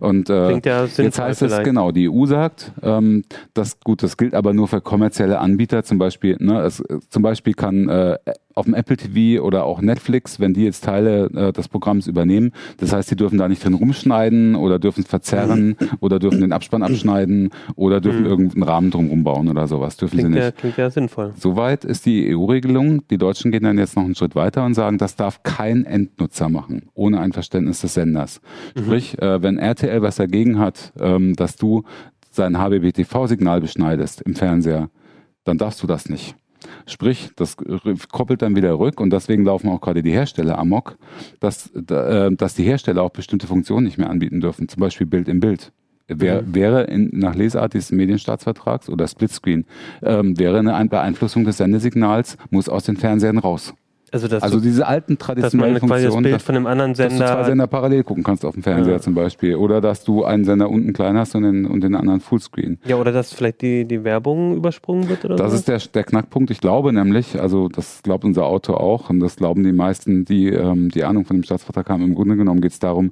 Und 0.00 0.30
äh, 0.30 0.60
ja 0.64 0.84
jetzt 0.84 1.18
heißt 1.18 1.42
es 1.42 1.62
genau, 1.62 1.92
die 1.92 2.08
EU 2.08 2.26
sagt, 2.26 2.72
ähm, 2.82 3.24
das 3.54 3.80
gut, 3.80 4.02
das 4.02 4.16
gilt 4.16 4.34
aber 4.34 4.52
nur 4.52 4.68
für 4.68 4.80
kommerzielle 4.80 5.38
Anbieter. 5.38 5.84
Zum 5.84 5.98
Beispiel, 5.98 6.36
ne, 6.40 6.60
es, 6.62 6.82
zum 7.10 7.22
Beispiel 7.22 7.54
kann 7.54 7.88
äh, 7.88 8.16
auf 8.54 8.66
dem 8.66 8.74
Apple 8.74 8.96
TV 8.96 9.42
oder 9.42 9.64
auch 9.64 9.80
Netflix, 9.80 10.38
wenn 10.38 10.54
die 10.54 10.64
jetzt 10.64 10.84
Teile 10.84 11.26
äh, 11.34 11.52
des 11.52 11.68
Programms 11.68 12.06
übernehmen, 12.06 12.52
das 12.78 12.92
heißt, 12.92 13.10
die 13.10 13.16
dürfen 13.16 13.38
da 13.38 13.48
nicht 13.48 13.64
drin 13.64 13.74
rumschneiden 13.74 14.54
oder 14.54 14.78
dürfen 14.78 15.02
es 15.02 15.08
verzerren 15.08 15.76
mhm. 15.78 15.88
oder 16.00 16.18
dürfen 16.18 16.40
den 16.40 16.52
Abspann 16.52 16.82
abschneiden 16.82 17.50
oder 17.74 18.00
dürfen 18.00 18.20
mhm. 18.20 18.26
irgendeinen 18.26 18.62
Rahmen 18.62 18.90
drumherum 18.90 19.24
bauen 19.24 19.48
oder 19.48 19.66
sowas. 19.66 19.96
Dürfen 19.96 20.18
klingt 20.18 20.34
sie 20.34 20.34
nicht. 20.34 20.44
Ja, 20.44 20.50
klingt 20.52 20.76
ja 20.76 20.90
sinnvoll. 20.90 21.32
Soweit 21.36 21.84
ist 21.84 22.06
die 22.06 22.34
EU-Regelung. 22.34 23.06
Die 23.08 23.18
Deutschen 23.18 23.50
gehen 23.50 23.64
dann 23.64 23.78
jetzt 23.78 23.96
noch 23.96 24.04
einen 24.04 24.14
Schritt 24.14 24.34
weiter 24.34 24.64
und 24.64 24.74
sagen, 24.74 24.98
das 24.98 25.16
darf 25.16 25.42
kein 25.42 25.84
Endnutzer 25.84 26.48
machen, 26.48 26.88
ohne 26.94 27.20
ein 27.20 27.32
Verständnis 27.32 27.80
des 27.80 27.94
Senders. 27.94 28.40
Mhm. 28.76 28.82
Sprich, 28.82 29.20
äh, 29.20 29.42
wenn 29.42 29.58
RTL 29.64 30.02
was 30.02 30.16
dagegen 30.16 30.58
hat, 30.58 30.92
ähm, 30.98 31.34
dass 31.34 31.56
du 31.56 31.84
sein 32.30 32.58
HBB-TV-Signal 32.58 33.60
beschneidest 33.60 34.22
im 34.22 34.34
Fernseher, 34.34 34.90
dann 35.44 35.58
darfst 35.58 35.82
du 35.82 35.86
das 35.86 36.08
nicht. 36.08 36.36
Sprich, 36.86 37.30
das 37.36 37.56
koppelt 38.10 38.42
dann 38.42 38.56
wieder 38.56 38.78
rück 38.78 39.00
und 39.00 39.10
deswegen 39.10 39.44
laufen 39.44 39.68
auch 39.68 39.80
gerade 39.80 40.02
die 40.02 40.12
Hersteller 40.12 40.58
amok, 40.58 40.96
dass, 41.40 41.70
äh, 41.74 42.30
dass 42.32 42.54
die 42.54 42.64
Hersteller 42.64 43.02
auch 43.02 43.10
bestimmte 43.10 43.46
Funktionen 43.46 43.84
nicht 43.84 43.98
mehr 43.98 44.10
anbieten 44.10 44.40
dürfen, 44.40 44.68
zum 44.68 44.80
Beispiel 44.80 45.06
Bild 45.06 45.28
im 45.28 45.40
Bild. 45.40 45.72
Wär, 46.06 46.42
mhm. 46.42 46.54
Wäre 46.54 46.84
in, 46.84 47.10
nach 47.12 47.34
Lesart 47.34 47.74
des 47.74 47.90
Medienstaatsvertrags 47.90 48.90
oder 48.90 49.08
Splitscreen, 49.08 49.64
ähm, 50.02 50.38
wäre 50.38 50.58
eine 50.58 50.88
Beeinflussung 50.88 51.44
des 51.44 51.56
Sendesignals, 51.56 52.36
muss 52.50 52.68
aus 52.68 52.84
den 52.84 52.96
Fernsehern 52.96 53.38
raus. 53.38 53.74
Also, 54.14 54.28
also 54.36 54.60
diese 54.60 54.86
alten 54.86 55.18
traditionellen 55.18 55.80
Funktionen, 55.80 56.22
das 56.22 56.30
Bild 56.30 56.42
von 56.42 56.54
einem 56.54 56.66
anderen 56.68 56.94
Sender, 56.94 57.18
dass 57.18 57.30
du 57.30 57.34
zwei 57.34 57.44
Sender 57.46 57.66
parallel 57.66 58.04
gucken 58.04 58.22
kannst 58.22 58.44
auf 58.44 58.54
dem 58.54 58.62
Fernseher 58.62 58.94
ja. 58.94 59.00
zum 59.00 59.12
Beispiel, 59.12 59.56
oder 59.56 59.80
dass 59.80 60.04
du 60.04 60.24
einen 60.24 60.44
Sender 60.44 60.70
unten 60.70 60.92
klein 60.92 61.18
hast 61.18 61.34
und 61.34 61.42
den, 61.42 61.66
und 61.66 61.82
den 61.82 61.96
anderen 61.96 62.20
Fullscreen. 62.20 62.78
Ja, 62.86 62.94
oder 62.94 63.10
dass 63.10 63.32
vielleicht 63.32 63.60
die, 63.62 63.84
die 63.84 64.04
Werbung 64.04 64.54
übersprungen 64.54 65.08
wird 65.08 65.24
oder 65.24 65.34
Das 65.34 65.50
so? 65.50 65.56
ist 65.56 65.66
der, 65.66 65.78
der 65.78 66.04
Knackpunkt. 66.04 66.52
Ich 66.52 66.60
glaube 66.60 66.92
nämlich, 66.92 67.40
also 67.40 67.66
das 67.68 68.04
glaubt 68.04 68.24
unser 68.24 68.46
Autor 68.46 68.80
auch 68.80 69.10
und 69.10 69.18
das 69.18 69.34
glauben 69.34 69.64
die 69.64 69.72
meisten, 69.72 70.24
die 70.24 70.46
ähm, 70.48 70.90
die 70.90 71.02
Ahnung 71.02 71.24
von 71.24 71.36
dem 71.36 71.42
Staatsvertrag 71.42 71.90
haben. 71.90 72.04
Im 72.04 72.14
Grunde 72.14 72.36
genommen 72.36 72.60
geht 72.60 72.70
es 72.70 72.78
darum, 72.78 73.10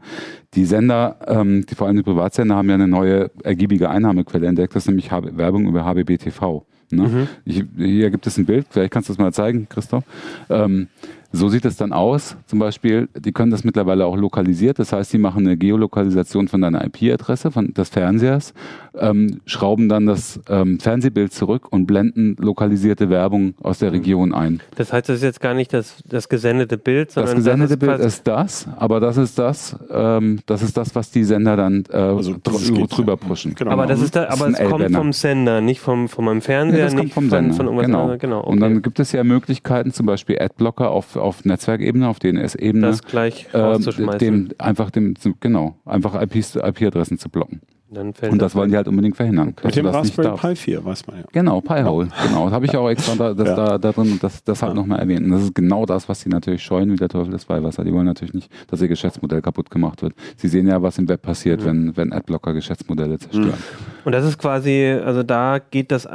die 0.54 0.64
Sender, 0.64 1.16
ähm, 1.26 1.66
die 1.66 1.74
vor 1.74 1.88
allem 1.88 1.96
die 1.96 2.04
Privatsender, 2.04 2.54
haben 2.54 2.68
ja 2.68 2.76
eine 2.76 2.86
neue 2.86 3.32
ergiebige 3.42 3.90
Einnahmequelle 3.90 4.46
entdeckt, 4.46 4.76
das 4.76 4.84
ist 4.84 4.86
nämlich 4.86 5.10
Werbung 5.10 5.66
über 5.66 5.84
HBB 5.84 6.18
TV. 6.18 6.64
Ne? 6.92 7.28
Mhm. 7.44 7.64
Hier 7.76 8.10
gibt 8.10 8.26
es 8.26 8.36
ein 8.38 8.46
Bild, 8.46 8.66
vielleicht 8.70 8.92
kannst 8.92 9.08
du 9.08 9.12
das 9.12 9.18
mal 9.18 9.32
zeigen, 9.32 9.68
Christoph. 9.68 10.04
Ähm, 10.50 10.88
so 11.32 11.48
sieht 11.48 11.64
es 11.64 11.76
dann 11.76 11.92
aus. 11.92 12.36
Zum 12.46 12.58
Beispiel, 12.58 13.08
die 13.18 13.32
können 13.32 13.50
das 13.50 13.64
mittlerweile 13.64 14.06
auch 14.06 14.16
lokalisiert. 14.16 14.78
Das 14.78 14.92
heißt, 14.92 15.10
sie 15.10 15.18
machen 15.18 15.46
eine 15.46 15.56
Geolokalisation 15.56 16.48
von 16.48 16.60
deiner 16.60 16.84
IP-Adresse, 16.84 17.50
von 17.50 17.72
des 17.72 17.88
Fernsehers, 17.88 18.52
ähm, 18.98 19.40
schrauben 19.46 19.88
dann 19.88 20.06
das 20.06 20.40
ähm, 20.48 20.78
Fernsehbild 20.78 21.32
zurück 21.32 21.68
und 21.70 21.86
blenden 21.86 22.36
lokalisierte 22.38 23.08
Werbung 23.08 23.54
aus 23.62 23.78
der 23.78 23.92
Region 23.92 24.34
ein. 24.34 24.60
Das 24.76 24.92
heißt, 24.92 25.08
das 25.08 25.16
ist 25.16 25.22
jetzt 25.22 25.40
gar 25.40 25.54
nicht 25.54 25.72
das, 25.72 26.02
das 26.06 26.28
gesendete 26.28 26.76
Bild, 26.76 27.10
sondern 27.10 27.36
das 27.36 27.44
gesendete 27.44 27.78
das 27.78 27.90
ist 27.90 27.98
Bild 27.98 28.06
ist 28.06 28.28
das, 28.28 28.68
aber 28.76 29.00
das 29.00 29.16
ist 29.16 29.38
das, 29.38 29.76
ähm, 29.90 30.40
das 30.46 30.62
ist 30.62 30.76
das, 30.76 30.94
was 30.94 31.10
die 31.10 31.24
Sender 31.24 31.56
dann 31.56 31.84
äh, 31.90 31.96
also, 31.96 32.36
drü 32.42 32.86
drüber 32.86 33.16
pushen. 33.16 33.54
Genau. 33.54 33.70
Aber 33.70 33.86
das 33.86 34.00
ist 34.00 34.14
da, 34.14 34.28
aber 34.28 34.48
es 34.48 34.58
kommt 34.58 34.94
vom 34.94 35.12
Sender, 35.12 35.60
nicht 35.60 35.80
vom, 35.80 36.08
vom 36.08 36.26
meinem 36.26 36.42
Fernseher, 36.42 36.84
das 36.84 36.96
kommt 36.96 37.12
vom 37.12 37.30
Sender. 37.30 37.54
Von, 37.54 37.66
von 37.66 37.76
genau. 37.78 38.16
genau 38.18 38.40
okay. 38.40 38.50
Und 38.50 38.60
dann 38.60 38.82
gibt 38.82 39.00
es 39.00 39.12
ja 39.12 39.24
Möglichkeiten, 39.24 39.92
zum 39.92 40.06
Beispiel 40.06 40.38
Adblocker 40.38 40.90
auf 40.90 41.16
auf 41.22 41.44
Netzwerkebene, 41.44 42.08
auf 42.08 42.18
DNS-Ebene, 42.18 42.86
das 42.86 43.02
gleich 43.02 43.48
äh, 43.52 43.78
dem 44.18 44.50
einfach 44.58 44.90
dem 44.90 45.14
genau 45.40 45.76
einfach 45.84 46.20
IP-Adressen 46.20 47.18
zu 47.18 47.28
blocken 47.28 47.62
und 47.98 48.40
das 48.40 48.54
wollen 48.54 48.70
die 48.70 48.76
halt 48.76 48.88
unbedingt 48.88 49.16
verhindern. 49.16 49.54
Mit 49.62 49.76
dem 49.76 49.86
Raspberry 49.86 50.36
Pi 50.36 50.56
4, 50.56 50.84
weiß 50.84 51.06
man 51.06 51.16
ja. 51.18 51.24
Genau, 51.32 51.60
Pi-Hole, 51.60 52.08
ja. 52.08 52.26
genau. 52.26 52.44
Das 52.44 52.54
habe 52.54 52.66
ich 52.66 52.76
auch 52.76 52.88
extra 52.88 53.14
da, 53.14 53.34
das, 53.34 53.48
ja. 53.48 53.54
da, 53.54 53.78
da 53.78 53.92
drin 53.92 54.12
und 54.12 54.22
das, 54.22 54.42
das 54.44 54.62
halt 54.62 54.72
ja. 54.72 54.80
nochmal 54.80 55.00
erwähnt. 55.00 55.24
Und 55.24 55.32
das 55.32 55.42
ist 55.42 55.54
genau 55.54 55.84
das, 55.84 56.08
was 56.08 56.20
sie 56.20 56.28
natürlich 56.28 56.62
scheuen, 56.62 56.90
wie 56.92 56.96
der 56.96 57.08
Teufel 57.08 57.32
des 57.32 57.48
Weihwasser. 57.48 57.84
Die 57.84 57.92
wollen 57.92 58.06
natürlich 58.06 58.34
nicht, 58.34 58.50
dass 58.68 58.80
ihr 58.80 58.88
Geschäftsmodell 58.88 59.42
kaputt 59.42 59.70
gemacht 59.70 60.02
wird. 60.02 60.14
Sie 60.36 60.48
sehen 60.48 60.66
ja, 60.68 60.82
was 60.82 60.98
im 60.98 61.08
Web 61.08 61.22
passiert, 61.22 61.60
mhm. 61.60 61.66
wenn, 61.66 61.96
wenn 61.96 62.12
Adblocker 62.12 62.54
Geschäftsmodelle 62.54 63.18
zerstören. 63.18 63.48
Mhm. 63.48 63.92
Und 64.04 64.12
das 64.12 64.24
ist 64.24 64.38
quasi, 64.38 64.98
also 65.04 65.22
da 65.22 65.58
geht 65.58 65.92
das 65.92 66.08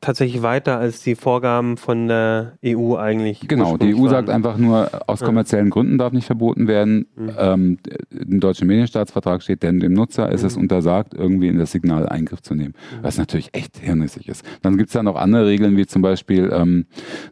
tatsächlich 0.00 0.42
weiter 0.42 0.78
als 0.78 1.02
die 1.02 1.14
Vorgaben 1.14 1.76
von 1.76 2.08
der 2.08 2.52
EU 2.64 2.96
eigentlich. 2.96 3.46
Genau, 3.46 3.76
die 3.76 3.94
EU 3.94 4.02
waren. 4.02 4.10
sagt 4.10 4.30
einfach 4.30 4.56
nur, 4.56 4.88
aus 5.06 5.20
kommerziellen 5.20 5.70
Gründen 5.70 5.98
darf 5.98 6.12
nicht 6.12 6.26
verboten 6.26 6.68
werden. 6.68 7.06
Mhm. 7.16 7.30
Ähm, 7.38 7.78
Im 8.10 8.40
deutschen 8.40 8.66
Medienstaatsvertrag 8.66 9.42
steht, 9.42 9.62
denn 9.62 9.80
dem 9.80 9.92
Nutzer 9.92 10.30
ist 10.30 10.42
es 10.42 10.56
mhm. 10.56 10.62
untersagt, 10.62 11.14
irgendwie 11.24 11.48
in 11.48 11.58
das 11.58 11.72
Signal 11.72 12.08
Eingriff 12.08 12.42
zu 12.42 12.54
nehmen. 12.54 12.74
Mhm. 12.74 13.02
Was 13.02 13.18
natürlich 13.18 13.50
echt 13.52 13.78
hirnrissig 13.78 14.28
ist. 14.28 14.44
Dann 14.62 14.76
gibt 14.76 14.90
es 14.90 14.94
ja 14.94 15.02
noch 15.02 15.16
andere 15.16 15.46
Regeln, 15.46 15.76
wie 15.76 15.86
zum 15.86 16.02
Beispiel, 16.02 16.50
ähm, 16.52 16.86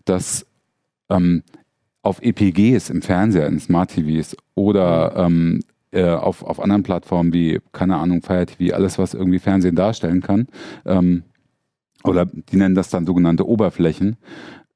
dass 0.05 0.47
ähm, 1.11 1.43
auf 2.03 2.21
EPGs 2.23 2.91
im 2.91 3.03
Fernseher, 3.03 3.47
in 3.47 3.61
Smart 3.61 3.91
TVs 3.91 4.37
oder 4.55 5.29
mhm. 5.29 5.37
ähm, 5.37 5.61
äh, 5.93 6.11
auf, 6.11 6.43
auf 6.43 6.61
anderen 6.61 6.83
Plattformen 6.83 7.33
wie, 7.33 7.61
keine 7.73 7.97
Ahnung, 7.97 8.23
Fire 8.23 8.47
TV, 8.47 8.75
alles, 8.75 8.99
was 8.99 9.15
irgendwie 9.15 9.39
Fernsehen 9.39 9.77
darstellen 9.77 10.23
kann, 10.23 10.47
ähm, 10.87 11.23
oder 12.03 12.25
die 12.25 12.57
nennen 12.57 12.75
das 12.75 12.89
dann 12.89 13.07
sogenannte 13.07 13.47
Oberflächen, 13.47 14.17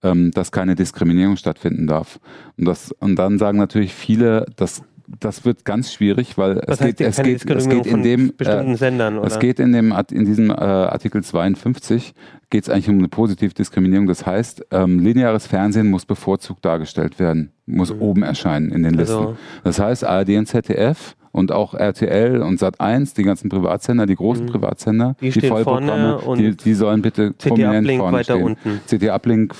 ähm, 0.03 0.31
dass 0.33 0.53
keine 0.53 0.75
Diskriminierung 0.75 1.37
stattfinden 1.37 1.87
darf. 1.87 2.21
Und, 2.57 2.67
das, 2.67 2.93
und 2.93 3.17
dann 3.17 3.39
sagen 3.39 3.59
natürlich 3.59 3.95
viele, 3.95 4.47
dass 4.57 4.83
das 5.21 5.45
wird 5.45 5.65
ganz 5.65 5.93
schwierig, 5.93 6.37
weil 6.37 6.59
es 6.67 6.79
geht, 6.79 7.01
es 7.01 7.23
geht, 7.23 7.49
es 7.49 7.69
geht 7.69 7.87
in 7.87 8.03
dem 8.03 8.37
bestimmten 8.37 8.75
äh, 8.75 8.77
Sendern, 8.77 9.19
oder? 9.19 9.27
es 9.27 9.39
geht 9.39 9.61
in 9.61 9.73
dem 9.73 9.95
in 10.11 10.25
diesem 10.25 10.51
äh, 10.51 10.55
Artikel 10.55 11.23
52 11.23 12.15
geht 12.51 12.65
es 12.65 12.71
eigentlich 12.71 12.89
um 12.89 12.99
eine 12.99 13.09
positive 13.09 13.53
Diskriminierung. 13.55 14.07
Das 14.07 14.25
heißt, 14.25 14.67
ähm, 14.71 15.01
lineares 15.01 15.47
Fernsehen 15.47 15.91
muss 15.91 16.07
bevorzugt 16.07 16.65
dargestellt 16.65 17.19
werden, 17.19 17.53
muss 17.67 17.93
mhm. 17.93 18.01
oben 18.01 18.23
erscheinen 18.23 18.71
in 18.71 18.83
den 18.83 18.99
also 18.99 19.01
Listen. 19.01 19.27
Also. 19.27 19.37
Das 19.65 19.81
heißt, 19.81 20.05
ARD 20.05 20.31
und 20.31 20.47
ZDF 20.47 21.17
und 21.33 21.53
auch 21.53 21.75
RTL 21.75 22.41
und 22.43 22.61
Sat1, 22.61 23.15
die 23.15 23.23
ganzen 23.23 23.49
Privatsender, 23.49 24.07
die 24.07 24.15
großen 24.15 24.45
mhm. 24.45 24.51
Privatsender, 24.51 25.17
die, 25.21 25.31
die 25.31 25.47
Vollprogramme, 25.49 26.21
die, 26.37 26.57
die, 26.57 26.75
sollen 26.75 27.03
bitte 27.03 27.33
prominent 27.33 27.91
vorne 27.91 28.19
weiter 28.19 28.35
stehen. 28.35 28.57
unten. 28.65 28.81
CT 28.89 29.11
Uplink 29.11 29.55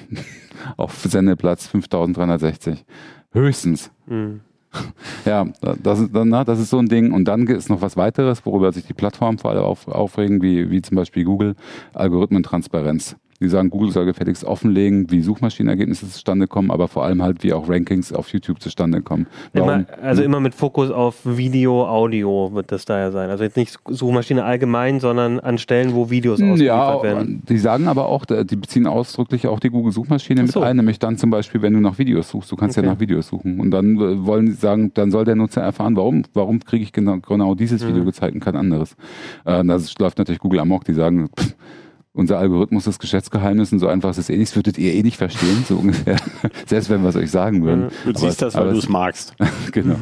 auf 0.76 0.94
Sendeplatz 1.02 1.66
5360. 1.66 2.84
Höchstens. 3.32 3.90
Mhm. 4.06 4.40
Ja, 5.24 5.46
das 5.82 6.00
ist, 6.00 6.10
das 6.14 6.58
ist 6.58 6.70
so 6.70 6.78
ein 6.78 6.88
Ding. 6.88 7.12
Und 7.12 7.26
dann 7.26 7.46
ist 7.46 7.68
noch 7.68 7.82
was 7.82 7.96
weiteres, 7.96 8.44
worüber 8.46 8.72
sich 8.72 8.86
die 8.86 8.94
Plattformen 8.94 9.38
vor 9.38 9.50
allem 9.50 9.62
auf, 9.62 9.88
aufregen, 9.88 10.42
wie, 10.42 10.70
wie 10.70 10.82
zum 10.82 10.96
Beispiel 10.96 11.24
Google, 11.24 11.56
Algorithmentransparenz. 11.92 13.16
Die 13.40 13.48
sagen, 13.48 13.70
Google 13.70 13.90
soll 13.90 14.04
gefälligst 14.04 14.44
offenlegen, 14.44 15.10
wie 15.10 15.22
Suchmaschinenergebnisse 15.22 16.06
zustande 16.10 16.46
kommen, 16.46 16.70
aber 16.70 16.88
vor 16.88 17.04
allem 17.04 17.22
halt, 17.22 17.42
wie 17.42 17.54
auch 17.54 17.70
Rankings 17.70 18.12
auf 18.12 18.28
YouTube 18.28 18.60
zustande 18.60 19.00
kommen. 19.00 19.26
Immer, 19.54 19.86
also 20.02 20.22
immer 20.22 20.40
mit 20.40 20.54
Fokus 20.54 20.90
auf 20.90 21.16
Video, 21.24 21.86
Audio 21.86 22.50
wird 22.52 22.70
das 22.70 22.84
daher 22.84 23.12
sein. 23.12 23.30
Also 23.30 23.44
jetzt 23.44 23.56
nicht 23.56 23.78
Suchmaschine 23.88 24.44
allgemein, 24.44 25.00
sondern 25.00 25.40
an 25.40 25.56
Stellen, 25.56 25.94
wo 25.94 26.10
Videos 26.10 26.40
ausgeliefert 26.40 26.66
ja, 26.66 27.02
werden. 27.02 27.42
Die 27.48 27.56
sagen 27.56 27.88
aber 27.88 28.06
auch, 28.08 28.26
die 28.26 28.56
beziehen 28.56 28.86
ausdrücklich 28.86 29.46
auch 29.46 29.58
die 29.58 29.70
Google-Suchmaschine 29.70 30.46
so. 30.46 30.60
mit 30.60 30.68
ein, 30.68 30.76
nämlich 30.76 30.98
dann 30.98 31.16
zum 31.16 31.30
Beispiel, 31.30 31.62
wenn 31.62 31.72
du 31.72 31.80
nach 31.80 31.98
Videos 31.98 32.28
suchst. 32.28 32.52
Du 32.52 32.56
kannst 32.56 32.76
okay. 32.76 32.86
ja 32.86 32.92
nach 32.92 33.00
Videos 33.00 33.28
suchen. 33.28 33.58
Und 33.58 33.70
dann 33.70 33.96
äh, 33.96 34.26
wollen 34.26 34.48
sie 34.48 34.54
sagen, 34.54 34.92
dann 34.92 35.10
soll 35.10 35.24
der 35.24 35.36
Nutzer 35.36 35.62
erfahren, 35.62 35.96
warum, 35.96 36.24
warum 36.34 36.60
kriege 36.60 36.82
ich 36.82 36.92
genau, 36.92 37.18
genau 37.20 37.54
dieses 37.54 37.82
mhm. 37.82 37.88
Video 37.88 38.04
gezeigt 38.04 38.34
und 38.34 38.40
kein 38.40 38.56
anderes. 38.56 38.96
Äh, 39.46 39.64
das 39.64 39.98
läuft 39.98 40.18
natürlich 40.18 40.40
Google 40.40 40.60
amok, 40.60 40.84
die 40.84 40.92
sagen, 40.92 41.28
pff, 41.28 41.54
unser 42.12 42.38
Algorithmus 42.38 42.86
ist 42.86 42.98
Geschäftsgeheimnis 42.98 43.72
und 43.72 43.78
so 43.78 43.86
einfach 43.86 44.10
ist 44.10 44.18
es 44.18 44.30
eh 44.30 44.36
nichts, 44.36 44.56
würdet 44.56 44.78
ihr 44.78 44.92
eh 44.94 45.02
nicht 45.02 45.16
verstehen, 45.16 45.64
so 45.66 45.76
ungefähr. 45.76 46.16
Selbst 46.66 46.90
wenn 46.90 47.02
wir 47.02 47.10
es 47.10 47.16
euch 47.16 47.30
sagen 47.30 47.62
würden. 47.62 47.90
Du 48.04 48.10
aber 48.10 48.18
siehst 48.18 48.42
das, 48.42 48.54
weil 48.54 48.72
du 48.72 48.78
es 48.78 48.88
magst. 48.88 49.34
genau. 49.72 49.96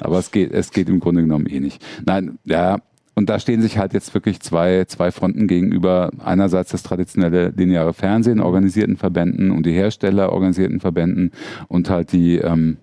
Aber 0.00 0.18
es 0.18 0.30
geht, 0.30 0.52
es 0.52 0.70
geht 0.72 0.88
im 0.88 1.00
Grunde 1.00 1.22
genommen 1.22 1.46
eh 1.46 1.60
nicht. 1.60 1.84
Nein, 2.04 2.38
ja, 2.44 2.78
und 3.14 3.28
da 3.28 3.38
stehen 3.38 3.62
sich 3.62 3.78
halt 3.78 3.92
jetzt 3.92 4.12
wirklich 4.14 4.40
zwei, 4.40 4.86
zwei 4.86 5.12
Fronten 5.12 5.46
gegenüber. 5.46 6.10
Einerseits 6.24 6.70
das 6.70 6.82
traditionelle 6.82 7.50
lineare 7.50 7.92
Fernsehen, 7.92 8.40
organisierten 8.40 8.96
Verbänden 8.96 9.50
und 9.50 9.66
die 9.66 9.72
Hersteller, 9.72 10.32
organisierten 10.32 10.80
Verbänden 10.80 11.30
und 11.68 11.90
halt 11.90 12.12
die, 12.12 12.38
ähm, 12.38 12.78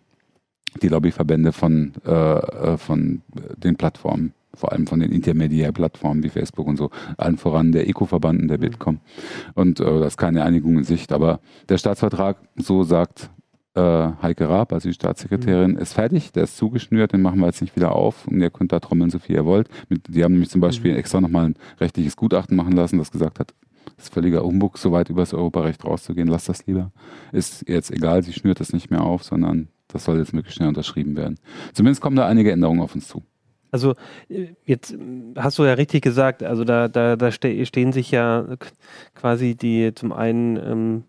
die 0.81 0.87
Lobbyverbände 0.87 1.51
von, 1.51 1.93
äh, 2.05 2.11
äh 2.11 2.77
von 2.77 3.23
den 3.57 3.75
Plattformen 3.75 4.33
vor 4.59 4.73
allem 4.73 4.87
von 4.87 4.99
den 4.99 5.11
Intermediärplattformen 5.11 6.23
wie 6.23 6.29
Facebook 6.29 6.67
und 6.67 6.77
so, 6.77 6.89
allen 7.17 7.37
voran 7.37 7.71
der 7.71 7.87
Eco-Verband 7.87 8.41
und 8.41 8.47
der 8.49 8.57
mhm. 8.57 8.61
Bitkom. 8.61 8.99
Und 9.55 9.79
äh, 9.79 9.99
das 9.99 10.13
ist 10.13 10.17
keine 10.17 10.43
Einigung 10.43 10.77
in 10.77 10.83
Sicht. 10.83 11.13
Aber 11.13 11.39
der 11.69 11.77
Staatsvertrag, 11.77 12.37
so 12.57 12.83
sagt 12.83 13.29
äh, 13.75 14.09
Heike 14.21 14.49
Raab, 14.49 14.73
also 14.73 14.89
die 14.89 14.93
Staatssekretärin, 14.93 15.71
mhm. 15.71 15.77
ist 15.77 15.93
fertig, 15.93 16.33
der 16.33 16.43
ist 16.43 16.57
zugeschnürt, 16.57 17.13
den 17.13 17.21
machen 17.21 17.39
wir 17.39 17.45
jetzt 17.45 17.61
nicht 17.61 17.75
wieder 17.77 17.93
auf 17.93 18.27
und 18.27 18.41
ihr 18.41 18.49
könnt 18.49 18.73
da 18.73 18.81
trommeln, 18.81 19.09
so 19.09 19.19
viel 19.19 19.37
ihr 19.37 19.45
wollt. 19.45 19.69
Mit, 19.87 20.13
die 20.13 20.23
haben 20.23 20.33
nämlich 20.33 20.49
zum 20.49 20.61
Beispiel 20.61 20.91
mhm. 20.91 20.97
extra 20.97 21.21
nochmal 21.21 21.45
ein 21.45 21.55
rechtliches 21.79 22.17
Gutachten 22.17 22.57
machen 22.57 22.73
lassen, 22.73 22.97
das 22.97 23.11
gesagt 23.11 23.39
hat, 23.39 23.53
es 23.97 24.05
ist 24.05 24.13
völliger 24.13 24.43
Umbug, 24.43 24.77
so 24.77 24.91
weit 24.91 25.09
über 25.09 25.21
das 25.21 25.33
Europarecht 25.33 25.85
rauszugehen, 25.85 26.27
lasst 26.27 26.49
das 26.49 26.65
lieber. 26.67 26.91
Ist 27.31 27.67
jetzt 27.67 27.91
egal, 27.91 28.23
sie 28.23 28.33
schnürt 28.33 28.59
das 28.59 28.73
nicht 28.73 28.91
mehr 28.91 29.01
auf, 29.01 29.23
sondern 29.23 29.69
das 29.87 30.03
soll 30.03 30.19
jetzt 30.19 30.33
möglichst 30.33 30.57
schnell 30.57 30.69
unterschrieben 30.69 31.15
werden. 31.15 31.39
Zumindest 31.73 32.01
kommen 32.01 32.15
da 32.15 32.27
einige 32.27 32.51
Änderungen 32.51 32.81
auf 32.81 32.93
uns 32.93 33.07
zu. 33.07 33.23
Also 33.71 33.95
äh, 34.29 34.47
jetzt 34.65 34.95
hast 35.35 35.59
du 35.59 35.63
ja 35.63 35.73
richtig 35.73 36.03
gesagt, 36.03 36.43
also 36.43 36.63
da, 36.63 36.87
da, 36.87 37.15
da 37.15 37.31
stehen 37.31 37.91
sich 37.91 38.11
ja 38.11 38.45
quasi 39.15 39.55
die 39.55 39.93
zum 39.93 40.11
einen, 40.11 40.57
ähm, 40.57 41.03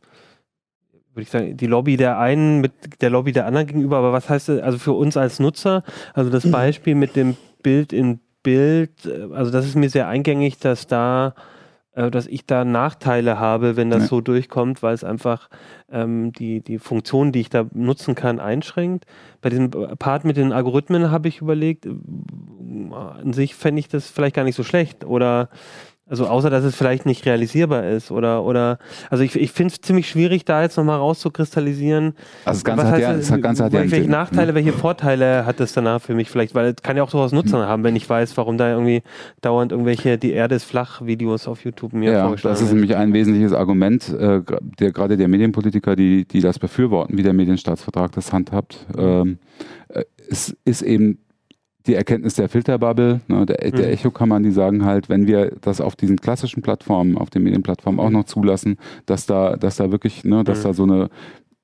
würde 1.15 1.23
ich 1.23 1.31
sagen, 1.31 1.57
die 1.57 1.67
Lobby 1.67 1.97
der 1.97 2.19
einen 2.19 2.61
mit 2.61 2.73
der 3.01 3.11
Lobby 3.11 3.33
der 3.33 3.47
anderen 3.47 3.67
gegenüber, 3.67 3.99
aber 3.99 4.13
was 4.13 4.29
heißt 4.29 4.49
das, 4.49 4.61
also 4.61 4.79
für 4.79 4.93
uns 4.93 5.17
als 5.17 5.39
Nutzer, 5.41 5.85
also 6.15 6.31
das 6.31 6.51
Beispiel 6.51 6.95
mit 6.95 7.17
dem 7.17 7.37
Bild 7.63 7.93
in 7.93 8.21
Bild, 8.43 9.07
äh, 9.07 9.33
also 9.33 9.51
das 9.51 9.67
ist 9.67 9.77
mir 9.77 9.91
sehr 9.91 10.09
eingängig, 10.09 10.59
dass 10.59 10.87
da 10.87 11.29
äh, 11.29 11.60
dass 11.95 12.27
ich 12.27 12.47
da 12.47 12.65
Nachteile 12.65 13.41
habe, 13.41 13.77
wenn 13.77 13.91
das 13.91 14.03
ja. 14.03 14.09
so 14.09 14.21
durchkommt, 14.21 14.83
weil 14.83 14.95
es 14.95 15.03
einfach 15.03 15.49
ähm, 15.91 16.33
die, 16.33 16.61
die 16.61 16.79
Funktion, 16.79 17.33
die 17.33 17.41
ich 17.41 17.51
da 17.51 17.67
nutzen 17.73 18.15
kann, 18.15 18.39
einschränkt. 18.39 19.07
Bei 19.41 19.51
diesem 19.51 19.71
Part 19.71 20.25
mit 20.25 20.37
den 20.37 20.53
Algorithmen 20.53 21.11
habe 21.11 21.29
ich 21.29 21.41
überlegt, 21.41 21.87
äh, 21.87 21.91
an 22.95 23.33
sich 23.33 23.55
fände 23.55 23.81
ich 23.81 23.89
das 23.89 24.09
vielleicht 24.09 24.37
gar 24.37 24.45
nicht 24.45 24.57
so 24.57 24.63
schlecht 24.63 25.05
oder 25.05 25.49
also 26.11 26.27
außer, 26.27 26.51
dass 26.51 26.65
es 26.65 26.75
vielleicht 26.75 27.07
nicht 27.07 27.25
realisierbar 27.25 27.87
ist 27.87 28.11
oder, 28.11 28.45
oder 28.45 28.79
also 29.11 29.23
ich, 29.23 29.37
ich 29.37 29.53
finde 29.53 29.73
es 29.73 29.81
ziemlich 29.81 30.09
schwierig, 30.09 30.45
da 30.45 30.61
jetzt 30.61 30.77
nochmal 30.77 30.99
rauszukristallisieren. 30.99 32.15
Also 32.45 32.59
das 32.59 32.65
Ganze, 32.65 32.91
hat, 32.91 33.01
ja, 33.01 33.13
das 33.15 33.41
Ganze 33.41 33.65
hat 33.65 33.73
ja 33.73 33.81
Welche 33.81 34.03
Sinn, 34.03 34.11
Nachteile, 34.11 34.49
ne? 34.49 34.55
welche 34.57 34.73
Vorteile 34.73 35.47
hat 35.47 35.61
das 35.61 35.73
danach 35.73 36.03
für 36.03 36.15
mich 36.15 36.29
vielleicht? 36.29 36.57
Weil 36.57 36.67
es 36.67 36.83
kann 36.83 36.97
ja 36.97 37.05
auch 37.05 37.11
durchaus 37.11 37.31
Nutzen 37.31 37.61
hm. 37.61 37.69
haben, 37.69 37.85
wenn 37.85 37.95
ich 37.95 38.11
weiß, 38.11 38.37
warum 38.37 38.59
da 38.59 38.71
irgendwie 38.71 39.03
dauernd 39.41 39.71
irgendwelche 39.71 40.19
Die 40.19 40.33
Erde 40.33 40.57
ist 40.57 40.65
flach 40.65 41.01
Videos 41.07 41.47
auf 41.47 41.65
YouTube 41.65 41.93
mir 41.93 42.11
ja, 42.11 42.23
vorgeschlagen 42.25 42.55
Das 42.55 42.63
ist 42.63 42.73
nämlich 42.73 42.97
ein 42.97 43.13
wesentliches 43.13 43.53
Argument, 43.53 44.09
äh, 44.09 44.43
der, 44.81 44.91
gerade 44.91 45.17
der 45.17 45.29
Medienpolitiker, 45.29 45.95
die, 45.95 46.25
die 46.25 46.41
das 46.41 46.59
befürworten, 46.59 47.17
wie 47.19 47.23
der 47.23 47.35
Medienstaatsvertrag 47.35 48.11
das 48.13 48.33
handhabt. 48.33 48.85
Ähm, 48.99 49.39
äh, 49.89 50.03
es 50.29 50.57
ist 50.65 50.83
eben 50.83 51.19
die 51.87 51.95
Erkenntnis 51.95 52.35
der 52.35 52.49
Filterbubble, 52.49 53.21
ne, 53.29 53.47
der, 53.47 53.57
der 53.71 53.87
mhm. 53.87 53.93
Echokammern, 53.93 54.43
die 54.43 54.51
sagen 54.51 54.85
halt, 54.85 55.09
wenn 55.09 55.27
wir 55.27 55.53
das 55.61 55.81
auf 55.81 55.97
diesen 55.97 56.19
klassischen 56.19 56.63
Plattformen, 56.63 57.17
auf 57.17 57.31
den 57.31 57.43
Medienplattformen 57.43 58.01
auch 58.01 58.11
noch 58.11 58.25
zulassen, 58.25 58.77
dass 59.07 59.27
da, 59.27 59.57
dass 59.57 59.77
da 59.77 59.91
wirklich, 59.91 60.25
ne, 60.25 60.45
dass 60.45 60.61
mhm. 60.61 60.63
da 60.65 60.75
so 60.75 60.83
eine 60.83 61.11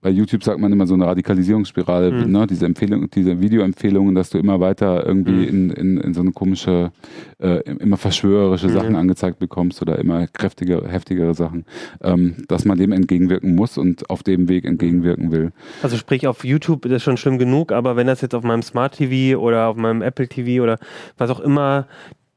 bei 0.07 0.12
YouTube 0.12 0.44
sagt 0.44 0.61
man 0.61 0.72
immer 0.72 0.86
so 0.86 0.94
eine 0.94 1.04
Radikalisierungsspirale, 1.04 2.12
mhm. 2.12 2.30
ne? 2.30 2.46
diese 2.46 2.64
Empfehlung, 2.64 3.11
diese 3.11 3.40
Videoempfehlungen, 3.40 4.14
dass 4.14 4.30
du 4.30 4.38
immer 4.38 4.61
weiter 4.61 5.04
irgendwie 5.04 5.32
mhm. 5.32 5.48
in, 5.48 5.70
in, 5.70 5.96
in 5.98 6.14
so 6.14 6.20
eine 6.20 6.30
komische, 6.30 6.92
äh, 7.40 7.68
immer 7.72 7.96
verschwörerische 7.96 8.68
mhm. 8.68 8.72
Sachen 8.72 8.94
angezeigt 8.94 9.40
bekommst 9.40 9.82
oder 9.82 9.98
immer 9.98 10.28
kräftige, 10.28 10.86
heftigere 10.86 11.34
Sachen, 11.34 11.64
ähm, 12.04 12.36
dass 12.46 12.64
man 12.64 12.78
dem 12.78 12.92
entgegenwirken 12.92 13.57
muss 13.57 13.78
und 13.78 14.09
auf 14.09 14.22
dem 14.22 14.48
Weg 14.48 14.64
entgegenwirken 14.64 15.32
will. 15.32 15.50
Also 15.82 15.96
sprich 15.96 16.28
auf 16.28 16.44
YouTube 16.44 16.84
ist 16.84 16.92
das 16.92 17.02
schon 17.02 17.16
schlimm 17.16 17.38
genug, 17.38 17.72
aber 17.72 17.96
wenn 17.96 18.07
das 18.07 18.20
jetzt 18.20 18.36
auf 18.36 18.44
meinem 18.44 18.62
Smart 18.62 18.94
TV 18.94 19.36
oder 19.40 19.66
auf 19.66 19.76
meinem 19.76 20.02
Apple 20.02 20.28
TV 20.28 20.62
oder 20.62 20.78
was 21.18 21.30
auch 21.30 21.40
immer 21.40 21.88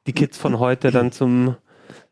die 0.08 0.14
Kids 0.14 0.40
von 0.40 0.58
heute 0.58 0.90
dann 0.90 1.12
zum 1.12 1.54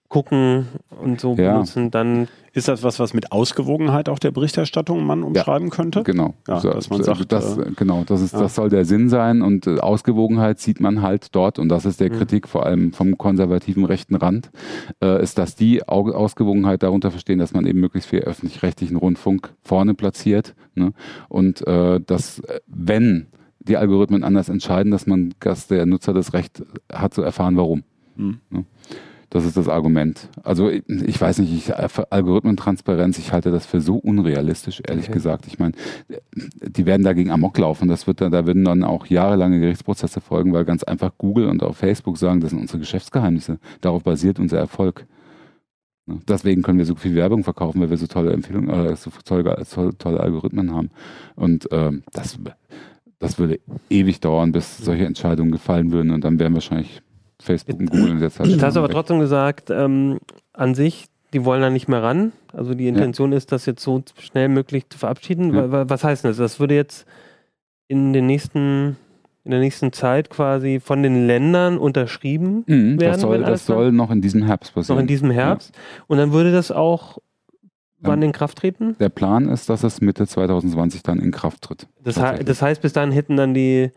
gucken 0.09 0.67
und 0.89 1.19
so 1.19 1.35
ja. 1.35 1.53
benutzen, 1.53 1.91
dann 1.91 2.27
ist 2.53 2.67
das 2.67 2.81
was, 2.81 2.99
was 2.99 3.13
mit 3.13 3.31
Ausgewogenheit 3.31 4.09
auch 4.09 4.19
der 4.19 4.31
Berichterstattung 4.31 5.05
man 5.05 5.21
umschreiben 5.23 5.67
ja, 5.67 5.73
könnte? 5.73 6.03
Genau. 6.03 6.33
Ja, 6.47 6.59
dass 6.59 6.89
man 6.89 7.03
sagt, 7.03 7.31
das, 7.31 7.57
äh, 7.57 7.71
genau, 7.75 8.03
das, 8.05 8.21
ist, 8.21 8.33
ja. 8.33 8.39
das 8.39 8.55
soll 8.55 8.69
der 8.69 8.85
Sinn 8.85 9.09
sein 9.09 9.41
und 9.41 9.67
äh, 9.67 9.79
Ausgewogenheit 9.79 10.59
sieht 10.59 10.79
man 10.79 11.01
halt 11.01 11.35
dort 11.35 11.59
und 11.59 11.69
das 11.69 11.85
ist 11.85 11.99
der 11.99 12.11
mhm. 12.11 12.17
Kritik 12.17 12.47
vor 12.47 12.65
allem 12.65 12.93
vom 12.93 13.17
konservativen 13.17 13.85
rechten 13.85 14.15
Rand, 14.15 14.49
äh, 15.03 15.21
ist, 15.21 15.37
dass 15.37 15.55
die 15.55 15.87
Ausgewogenheit 15.87 16.83
darunter 16.83 17.11
verstehen, 17.11 17.39
dass 17.39 17.53
man 17.53 17.67
eben 17.67 17.79
möglichst 17.79 18.09
viel 18.09 18.21
öffentlich-rechtlichen 18.21 18.95
Rundfunk 18.95 19.53
vorne 19.61 19.93
platziert 19.93 20.55
ne? 20.73 20.93
und 21.29 21.65
äh, 21.67 21.99
dass, 21.99 22.41
wenn 22.65 23.27
die 23.59 23.77
Algorithmen 23.77 24.23
anders 24.23 24.49
entscheiden, 24.49 24.91
dass 24.91 25.05
man, 25.05 25.33
dass 25.41 25.67
der 25.67 25.85
Nutzer 25.85 26.13
das 26.13 26.33
Recht 26.33 26.63
hat 26.91 27.13
zu 27.13 27.21
erfahren, 27.21 27.57
warum. 27.57 27.83
Mhm. 28.15 28.39
Ne? 28.49 28.65
Das 29.29 29.43
ist 29.43 29.57
das 29.57 29.67
Argument. 29.67 30.29
Also 30.43 30.69
ich 30.69 31.19
weiß 31.19 31.39
nicht, 31.39 31.53
ich, 31.53 31.73
Algorithmentransparenz, 31.75 33.17
ich 33.17 33.33
halte 33.33 33.51
das 33.51 33.65
für 33.65 33.81
so 33.81 33.97
unrealistisch, 33.97 34.81
ehrlich 34.87 35.05
okay. 35.05 35.13
gesagt. 35.13 35.47
Ich 35.47 35.59
meine, 35.59 35.73
die 36.61 36.85
werden 36.85 37.03
dagegen 37.03 37.31
amok 37.31 37.57
laufen. 37.57 37.89
Das 37.89 38.07
wird, 38.07 38.21
da 38.21 38.45
würden 38.45 38.63
dann 38.63 38.85
auch 38.85 39.07
jahrelange 39.07 39.59
Gerichtsprozesse 39.59 40.21
folgen, 40.21 40.53
weil 40.53 40.63
ganz 40.63 40.83
einfach 40.83 41.11
Google 41.17 41.49
und 41.49 41.61
auch 41.61 41.75
Facebook 41.75 42.17
sagen, 42.17 42.39
das 42.39 42.51
sind 42.51 42.59
unsere 42.59 42.79
Geschäftsgeheimnisse. 42.79 43.59
Darauf 43.81 44.03
basiert 44.03 44.39
unser 44.39 44.59
Erfolg. 44.59 45.05
Deswegen 46.07 46.61
können 46.61 46.77
wir 46.77 46.85
so 46.85 46.95
viel 46.95 47.15
Werbung 47.15 47.43
verkaufen, 47.43 47.81
weil 47.81 47.89
wir 47.89 47.97
so 47.97 48.07
tolle 48.07 48.31
Empfehlungen, 48.31 48.69
äh, 48.69 48.95
so 48.95 49.11
tolle, 49.25 49.57
tolle 49.97 50.21
Algorithmen 50.21 50.73
haben. 50.73 50.89
Und 51.35 51.67
ähm, 51.71 52.03
das, 52.13 52.39
das 53.19 53.37
würde 53.37 53.59
ewig 53.89 54.21
dauern, 54.21 54.53
bis 54.53 54.77
solche 54.77 55.05
Entscheidungen 55.05 55.51
gefallen 55.51 55.91
würden. 55.91 56.11
Und 56.11 56.23
dann 56.23 56.39
wären 56.39 56.53
wahrscheinlich 56.53 57.01
Facebook 57.47 57.79
und 57.79 57.89
Google 57.89 58.21
jetzt 58.21 58.39
halt. 58.39 58.49
Jetzt 58.49 58.61
hast 58.61 58.75
du 58.75 58.79
aber 58.79 58.89
trotzdem 58.89 59.19
gesagt, 59.19 59.69
ähm, 59.69 60.19
an 60.53 60.75
sich, 60.75 61.05
die 61.33 61.43
wollen 61.43 61.61
da 61.61 61.69
nicht 61.69 61.87
mehr 61.87 62.03
ran. 62.03 62.31
Also 62.53 62.73
die 62.73 62.87
Intention 62.87 63.31
ja. 63.31 63.37
ist, 63.37 63.51
das 63.51 63.65
jetzt 63.65 63.83
so 63.83 64.03
schnell 64.19 64.49
möglich 64.49 64.89
zu 64.89 64.97
verabschieden. 64.97 65.53
Ja. 65.53 65.89
Was 65.89 66.03
heißt 66.03 66.25
das? 66.25 66.37
Das 66.37 66.59
würde 66.59 66.75
jetzt 66.75 67.05
in 67.87 68.13
den 68.13 68.25
nächsten 68.25 68.97
in 69.43 69.51
der 69.51 69.61
nächsten 69.61 69.93
Zeit 69.93 70.29
quasi 70.29 70.81
von 70.81 71.01
den 71.03 71.25
Ländern 71.25 71.77
unterschrieben 71.77 72.65
mhm, 72.67 72.99
werden. 72.99 73.13
Das, 73.13 73.21
soll, 73.21 73.39
das 73.43 73.65
soll, 73.65 73.91
noch 73.93 74.11
in 74.11 74.21
diesem 74.21 74.43
Herbst 74.43 74.73
passieren. 74.73 74.97
Noch 74.97 75.01
in 75.01 75.07
diesem 75.07 75.31
Herbst. 75.31 75.73
Ja. 75.73 76.03
Und 76.07 76.17
dann 76.17 76.33
würde 76.33 76.51
das 76.51 76.69
auch 76.69 77.19
wann 77.99 78.21
in 78.21 78.31
Kraft 78.31 78.57
treten? 78.57 78.95
Der 78.99 79.09
Plan 79.09 79.47
ist, 79.47 79.69
dass 79.69 79.83
es 79.83 80.01
Mitte 80.01 80.27
2020 80.27 81.03
dann 81.03 81.19
in 81.19 81.31
Kraft 81.31 81.61
tritt. 81.61 81.87
Das, 82.03 82.17
he 82.17 82.43
das 82.43 82.61
heißt, 82.61 82.81
bis 82.81 82.93
dahin 82.93 83.11
hätten 83.11 83.37
dann 83.37 83.53
die 83.53 83.91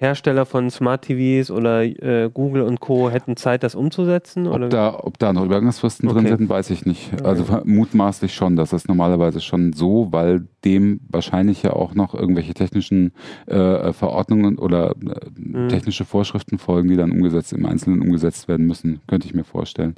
Hersteller 0.00 0.46
von 0.46 0.70
Smart 0.70 1.02
TVs 1.02 1.50
oder 1.50 1.82
äh, 1.82 2.30
Google 2.32 2.62
und 2.62 2.78
Co. 2.78 3.10
hätten 3.10 3.36
Zeit, 3.36 3.64
das 3.64 3.74
umzusetzen? 3.74 4.46
Ob, 4.46 4.54
oder? 4.54 4.68
Da, 4.68 4.96
ob 4.96 5.18
da 5.18 5.32
noch 5.32 5.44
Übergangsfristen 5.44 6.08
okay. 6.08 6.20
drin 6.20 6.38
sind, 6.38 6.48
weiß 6.48 6.70
ich 6.70 6.86
nicht. 6.86 7.20
Also 7.24 7.44
mutmaßlich 7.64 8.32
schon. 8.32 8.54
Das 8.54 8.72
ist 8.72 8.86
normalerweise 8.86 9.40
schon 9.40 9.72
so, 9.72 10.06
weil 10.12 10.46
dem 10.64 11.00
wahrscheinlich 11.08 11.62
ja 11.62 11.72
auch 11.72 11.94
noch 11.94 12.14
irgendwelche 12.14 12.54
technischen 12.54 13.12
äh, 13.46 13.92
Verordnungen 13.92 14.58
oder 14.58 14.90
äh, 14.90 15.30
mhm. 15.36 15.68
technische 15.68 16.04
Vorschriften 16.04 16.58
folgen, 16.58 16.88
die 16.88 16.96
dann 16.96 17.12
umgesetzt, 17.12 17.52
im 17.52 17.66
Einzelnen 17.66 18.02
umgesetzt 18.02 18.48
werden 18.48 18.66
müssen, 18.66 19.00
könnte 19.06 19.26
ich 19.26 19.34
mir 19.34 19.44
vorstellen. 19.44 19.94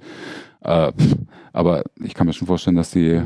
Äh, 0.62 0.92
aber 1.52 1.84
ich 2.02 2.14
kann 2.14 2.26
mir 2.26 2.32
schon 2.32 2.46
vorstellen, 2.46 2.76
dass 2.76 2.90
die 2.90 3.22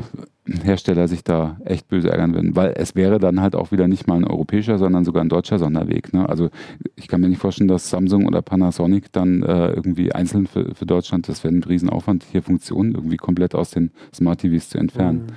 Hersteller 0.63 1.07
sich 1.07 1.23
da 1.23 1.57
echt 1.65 1.87
böse 1.87 2.09
ärgern 2.09 2.33
würden, 2.33 2.55
weil 2.55 2.73
es 2.77 2.95
wäre 2.95 3.19
dann 3.19 3.41
halt 3.41 3.55
auch 3.55 3.71
wieder 3.71 3.87
nicht 3.87 4.07
mal 4.07 4.15
ein 4.15 4.25
europäischer, 4.25 4.77
sondern 4.77 5.03
sogar 5.03 5.23
ein 5.23 5.29
deutscher 5.29 5.59
Sonderweg. 5.59 6.13
Ne? 6.13 6.27
Also 6.29 6.49
ich 6.95 7.07
kann 7.07 7.19
mir 7.19 7.29
nicht 7.29 7.41
vorstellen, 7.41 7.67
dass 7.67 7.89
Samsung 7.89 8.25
oder 8.25 8.41
Panasonic 8.41 9.11
dann 9.11 9.43
äh, 9.43 9.69
irgendwie 9.69 10.11
einzeln 10.13 10.47
für, 10.47 10.73
für 10.73 10.85
Deutschland, 10.85 11.27
das 11.27 11.43
wäre 11.43 11.53
ein 11.53 11.63
Riesenaufwand, 11.63 12.23
hier 12.31 12.41
Funktionen 12.41 12.93
irgendwie 12.93 13.17
komplett 13.17 13.55
aus 13.55 13.71
den 13.71 13.91
Smart 14.13 14.39
TVs 14.41 14.69
zu 14.69 14.77
entfernen. 14.77 15.25
Mhm. 15.27 15.33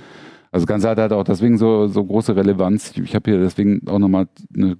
Also 0.51 0.65
ganz 0.65 0.83
halt 0.83 0.97
hat 0.97 1.11
auch 1.11 1.23
deswegen 1.23 1.57
so, 1.57 1.87
so 1.87 2.03
große 2.03 2.35
Relevanz. 2.35 2.97
Ich, 2.97 3.15
habe 3.15 3.29
hier 3.29 3.39
deswegen 3.39 3.87
auch 3.87 3.99
nochmal 3.99 4.27
eine 4.55 4.77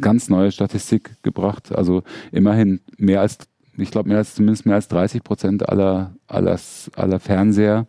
ganz 0.00 0.28
neue 0.28 0.50
Statistik 0.50 1.22
gebracht. 1.22 1.72
Also 1.72 2.02
immerhin 2.32 2.80
mehr 2.96 3.20
als, 3.20 3.38
ich 3.76 3.90
glaube, 3.90 4.08
mehr 4.08 4.18
als 4.18 4.34
zumindest 4.34 4.66
mehr 4.66 4.74
als 4.74 4.88
30 4.88 5.22
Prozent 5.22 5.68
aller, 5.68 6.14
aller, 6.26 6.58
aller 6.96 7.20
Fernseher 7.20 7.86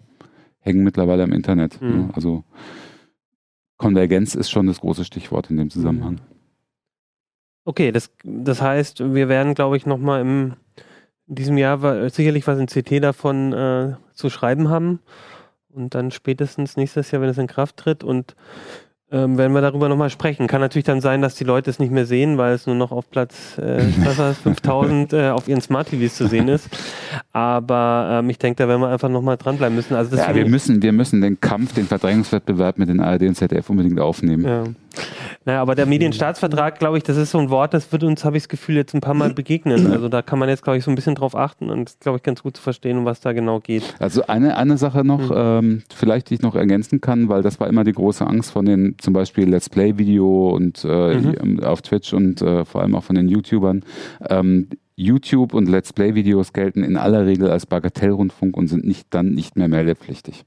hängen 0.60 0.84
mittlerweile 0.84 1.24
im 1.24 1.34
Internet. 1.34 1.82
Mhm. 1.82 2.12
Also 2.14 2.44
Konvergenz 3.78 4.36
ist 4.36 4.52
schon 4.52 4.68
das 4.68 4.80
große 4.80 5.04
Stichwort 5.04 5.50
in 5.50 5.58
dem 5.58 5.70
Zusammenhang. 5.70 6.22
Okay, 7.66 7.92
das, 7.92 8.12
das 8.24 8.62
heißt, 8.62 9.14
wir 9.14 9.30
werden, 9.30 9.56
glaube 9.56 9.78
ich, 9.78 9.86
nochmal 9.86 10.22
in 10.22 10.54
diesem 11.28 11.58
Jahr 11.58 12.10
sicherlich 12.10 12.46
was 12.46 12.60
in 12.60 12.68
CT 12.68 13.04
davon 13.04 13.54
äh, 13.54 13.96
zu 14.14 14.30
schreiben 14.30 14.70
haben. 14.70 15.00
Und 15.76 15.96
dann 15.96 16.12
spätestens 16.12 16.78
nächstes 16.78 17.10
Jahr, 17.10 17.22
wenn 17.22 17.30
es 17.30 17.38
in 17.38 17.48
Kraft 17.48 17.78
tritt 17.78 18.04
und 18.04 18.36
ähm, 19.12 19.38
werden 19.38 19.54
wir 19.54 19.62
darüber 19.62 19.90
nochmal 19.90 20.10
sprechen. 20.10 20.48
Kann 20.48 20.62
natürlich 20.62 20.86
dann 20.86 21.02
sein, 21.02 21.22
dass 21.22 21.36
die 21.36 21.44
Leute 21.44 21.70
es 21.70 21.80
nicht 21.80 21.92
mehr 21.92 22.06
sehen, 22.06 22.38
weil 22.38 22.54
es 22.54 22.66
nur 22.66 22.76
noch 22.76 22.92
auf 22.92 23.10
Platz 23.10 23.58
äh, 23.58 23.82
5000 24.44 25.14
äh, 25.14 25.30
auf 25.30 25.48
ihren 25.48 25.62
Smart 25.62 25.88
TVs 25.90 26.16
zu 26.16 26.28
sehen 26.28 26.48
ist. 26.48 26.68
Aber 27.32 28.20
ähm, 28.20 28.30
ich 28.30 28.40
denke, 28.40 28.62
da 28.62 28.68
werden 28.68 28.82
wir 28.82 28.90
einfach 28.90 29.10
nochmal 29.10 29.38
dranbleiben 29.38 29.76
müssen. 29.76 29.96
Also 29.96 30.16
ja, 30.16 30.34
wir 30.34 30.48
müssen, 30.48 30.82
wir 30.82 30.92
müssen 30.92 31.22
den 31.22 31.40
Kampf, 31.40 31.74
den 31.74 31.86
Verdrängungswettbewerb 31.86 32.78
mit 32.78 32.90
den 32.90 33.00
ARD 33.00 33.24
und 33.24 33.36
ZDF 33.36 33.70
unbedingt 33.70 34.00
aufnehmen. 34.00 34.46
Ja. 34.46 34.64
Naja, 35.46 35.62
aber 35.62 35.76
der 35.76 35.86
Medienstaatsvertrag, 35.86 36.80
glaube 36.80 36.98
ich, 36.98 37.04
das 37.04 37.18
ist 37.18 37.32
so 37.32 37.40
ein 37.40 37.50
Wort, 37.50 37.74
das 37.74 37.92
wird 37.92 38.04
uns, 38.04 38.24
habe 38.24 38.38
ich 38.38 38.44
das 38.44 38.50
Gefühl, 38.50 38.76
jetzt 38.76 38.94
ein 38.94 39.02
paar 39.02 39.14
Mal 39.14 39.34
begegnen. 39.34 39.88
Also 39.94 40.10
da 40.10 40.24
kann 40.24 40.40
man 40.40 40.50
jetzt, 40.50 40.64
glaube 40.64 40.78
ich, 40.78 40.84
so 40.84 40.92
ein 40.92 40.96
bisschen 40.96 41.14
drauf 41.14 41.36
achten 41.36 41.70
und 41.70 42.00
glaube 42.00 42.18
ich, 42.18 42.24
ganz 42.24 42.42
gut 42.42 42.58
zu 42.58 42.64
verstehen, 42.64 42.98
um 42.98 43.06
was 43.06 43.22
da 43.22 43.32
genau 43.32 43.60
geht. 43.60 43.84
Also 44.00 44.26
eine, 44.26 44.58
eine 44.58 44.78
Sache 44.78 45.04
noch, 45.04 45.30
mhm. 45.30 45.36
ähm, 45.36 45.84
vielleicht 45.94 46.30
die 46.30 46.36
ich 46.36 46.42
noch 46.42 46.56
ergänzen 46.56 47.00
kann, 47.00 47.30
weil 47.30 47.44
das 47.44 47.60
war 47.60 47.68
immer 47.68 47.84
die 47.84 47.92
große 47.92 48.26
Angst 48.26 48.52
von 48.52 48.66
den 48.66 48.96
zum 48.98 49.14
Beispiel 49.14 49.48
Let's 49.48 49.70
Play-Video 49.70 50.50
und 50.50 50.84
äh, 50.84 51.16
mhm. 51.16 51.60
auf 51.64 51.84
Twitch 51.84 52.14
und 52.14 52.42
äh, 52.42 52.66
vor 52.66 52.82
allem 52.82 52.96
auch 52.96 53.04
von 53.04 53.16
den 53.16 53.30
YouTubern. 53.30 53.84
Ähm, 54.28 54.70
YouTube 54.96 55.54
und 55.54 55.68
Let's 55.68 55.94
Play-Videos 55.94 56.54
gelten 56.54 56.84
in 56.84 56.98
aller 56.98 57.26
Regel 57.26 57.50
als 57.50 57.66
Bagatellrundfunk 57.66 58.56
und 58.56 58.68
sind 58.68 58.86
nicht 58.86 59.08
dann 59.12 59.34
nicht 59.34 59.58
mehr 59.58 59.68
meldepflichtig. 59.68 60.46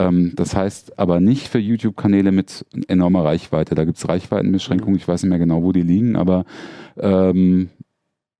Ähm, 0.00 0.32
das 0.34 0.56
heißt 0.56 0.98
aber 0.98 1.20
nicht 1.20 1.48
für 1.48 1.58
YouTube-Kanäle 1.58 2.32
mit 2.32 2.64
enormer 2.88 3.24
Reichweite. 3.24 3.74
Da 3.74 3.84
gibt 3.84 3.98
es 3.98 4.08
Reichweitenbeschränkungen, 4.08 4.96
ich 4.96 5.06
weiß 5.06 5.22
nicht 5.22 5.30
mehr 5.30 5.38
genau, 5.38 5.62
wo 5.62 5.72
die 5.72 5.82
liegen, 5.82 6.16
aber 6.16 6.44
ähm, 6.98 7.68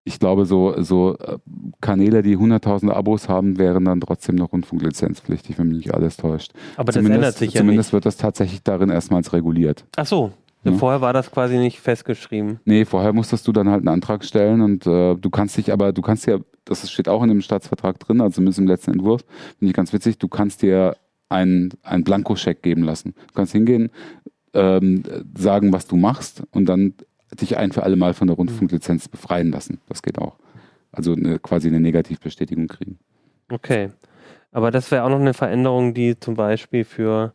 ich 0.05 0.19
glaube, 0.19 0.47
so, 0.47 0.81
so 0.83 1.17
äh, 1.19 1.37
Kanäle, 1.81 2.23
die 2.23 2.37
100.000 2.37 2.91
Abos 2.91 3.29
haben, 3.29 3.59
wären 3.59 3.85
dann 3.85 4.01
trotzdem 4.01 4.37
noch 4.37 4.53
rundfunklizenzpflichtig, 4.53 5.59
wenn 5.59 5.69
mich 5.69 5.79
nicht 5.79 5.95
alles 5.95 6.17
täuscht. 6.17 6.53
Aber 6.77 6.93
zumindest, 6.93 7.11
das 7.11 7.17
ändert 7.17 7.39
sich 7.39 7.55
ja 7.55 7.61
Zumindest 7.61 7.89
nicht. 7.89 7.93
wird 7.93 8.07
das 8.07 8.17
tatsächlich 8.17 8.63
darin 8.63 8.89
erstmals 8.89 9.33
reguliert. 9.33 9.85
Ach 9.97 10.07
so. 10.07 10.33
Ja. 10.65 10.73
Vorher 10.73 11.01
war 11.01 11.13
das 11.13 11.31
quasi 11.31 11.57
nicht 11.57 11.81
festgeschrieben. 11.81 12.61
Nee, 12.65 12.85
vorher 12.85 13.13
musstest 13.13 13.47
du 13.49 13.53
dann 13.53 13.69
halt 13.69 13.81
einen 13.81 13.89
Antrag 13.89 14.25
stellen 14.25 14.61
und 14.61 14.87
äh, 14.87 15.15
du 15.15 15.31
kannst 15.31 15.57
dich 15.57 15.73
aber, 15.73 15.93
du 15.93 16.03
kannst 16.03 16.27
ja, 16.27 16.39
das 16.65 16.91
steht 16.91 17.09
auch 17.09 17.23
in 17.23 17.29
dem 17.29 17.41
Staatsvertrag 17.41 17.99
drin, 17.99 18.21
also 18.21 18.37
zumindest 18.37 18.59
im 18.59 18.67
letzten 18.67 18.93
Entwurf, 18.93 19.25
finde 19.59 19.71
ich 19.71 19.73
ganz 19.75 19.93
witzig, 19.93 20.19
du 20.19 20.29
kannst 20.29 20.61
dir 20.63 20.97
einen, 21.31 21.71
einen 21.83 22.05
Blankoscheck 22.05 22.63
geben 22.63 22.83
lassen. 22.83 23.15
Du 23.29 23.35
kannst 23.35 23.53
hingehen, 23.53 23.91
ähm, 24.53 25.03
sagen, 25.37 25.73
was 25.73 25.87
du 25.87 25.97
machst 25.97 26.43
und 26.51 26.67
dann 26.67 26.95
dich 27.41 27.57
ein 27.57 27.73
für 27.73 27.85
alle 27.85 27.97
Mal 27.97 28.13
von 28.13 28.27
der 28.27 28.37
Rundfunklizenz 28.37 29.09
befreien 29.09 29.51
lassen. 29.51 29.81
Das 29.89 30.03
geht 30.03 30.19
auch. 30.19 30.37
Also 30.93 31.15
eine, 31.15 31.39
quasi 31.39 31.69
eine 31.69 31.81
Negativbestätigung 31.81 32.67
kriegen. 32.67 32.99
Okay. 33.51 33.91
Aber 34.53 34.73
das 34.73 34.91
wäre 34.91 35.05
auch 35.05 35.09
noch 35.09 35.21
eine 35.21 35.35
Veränderung, 35.35 35.95
die 35.95 36.19
zum 36.19 36.35
Beispiel 36.35 36.85
für 36.85 37.33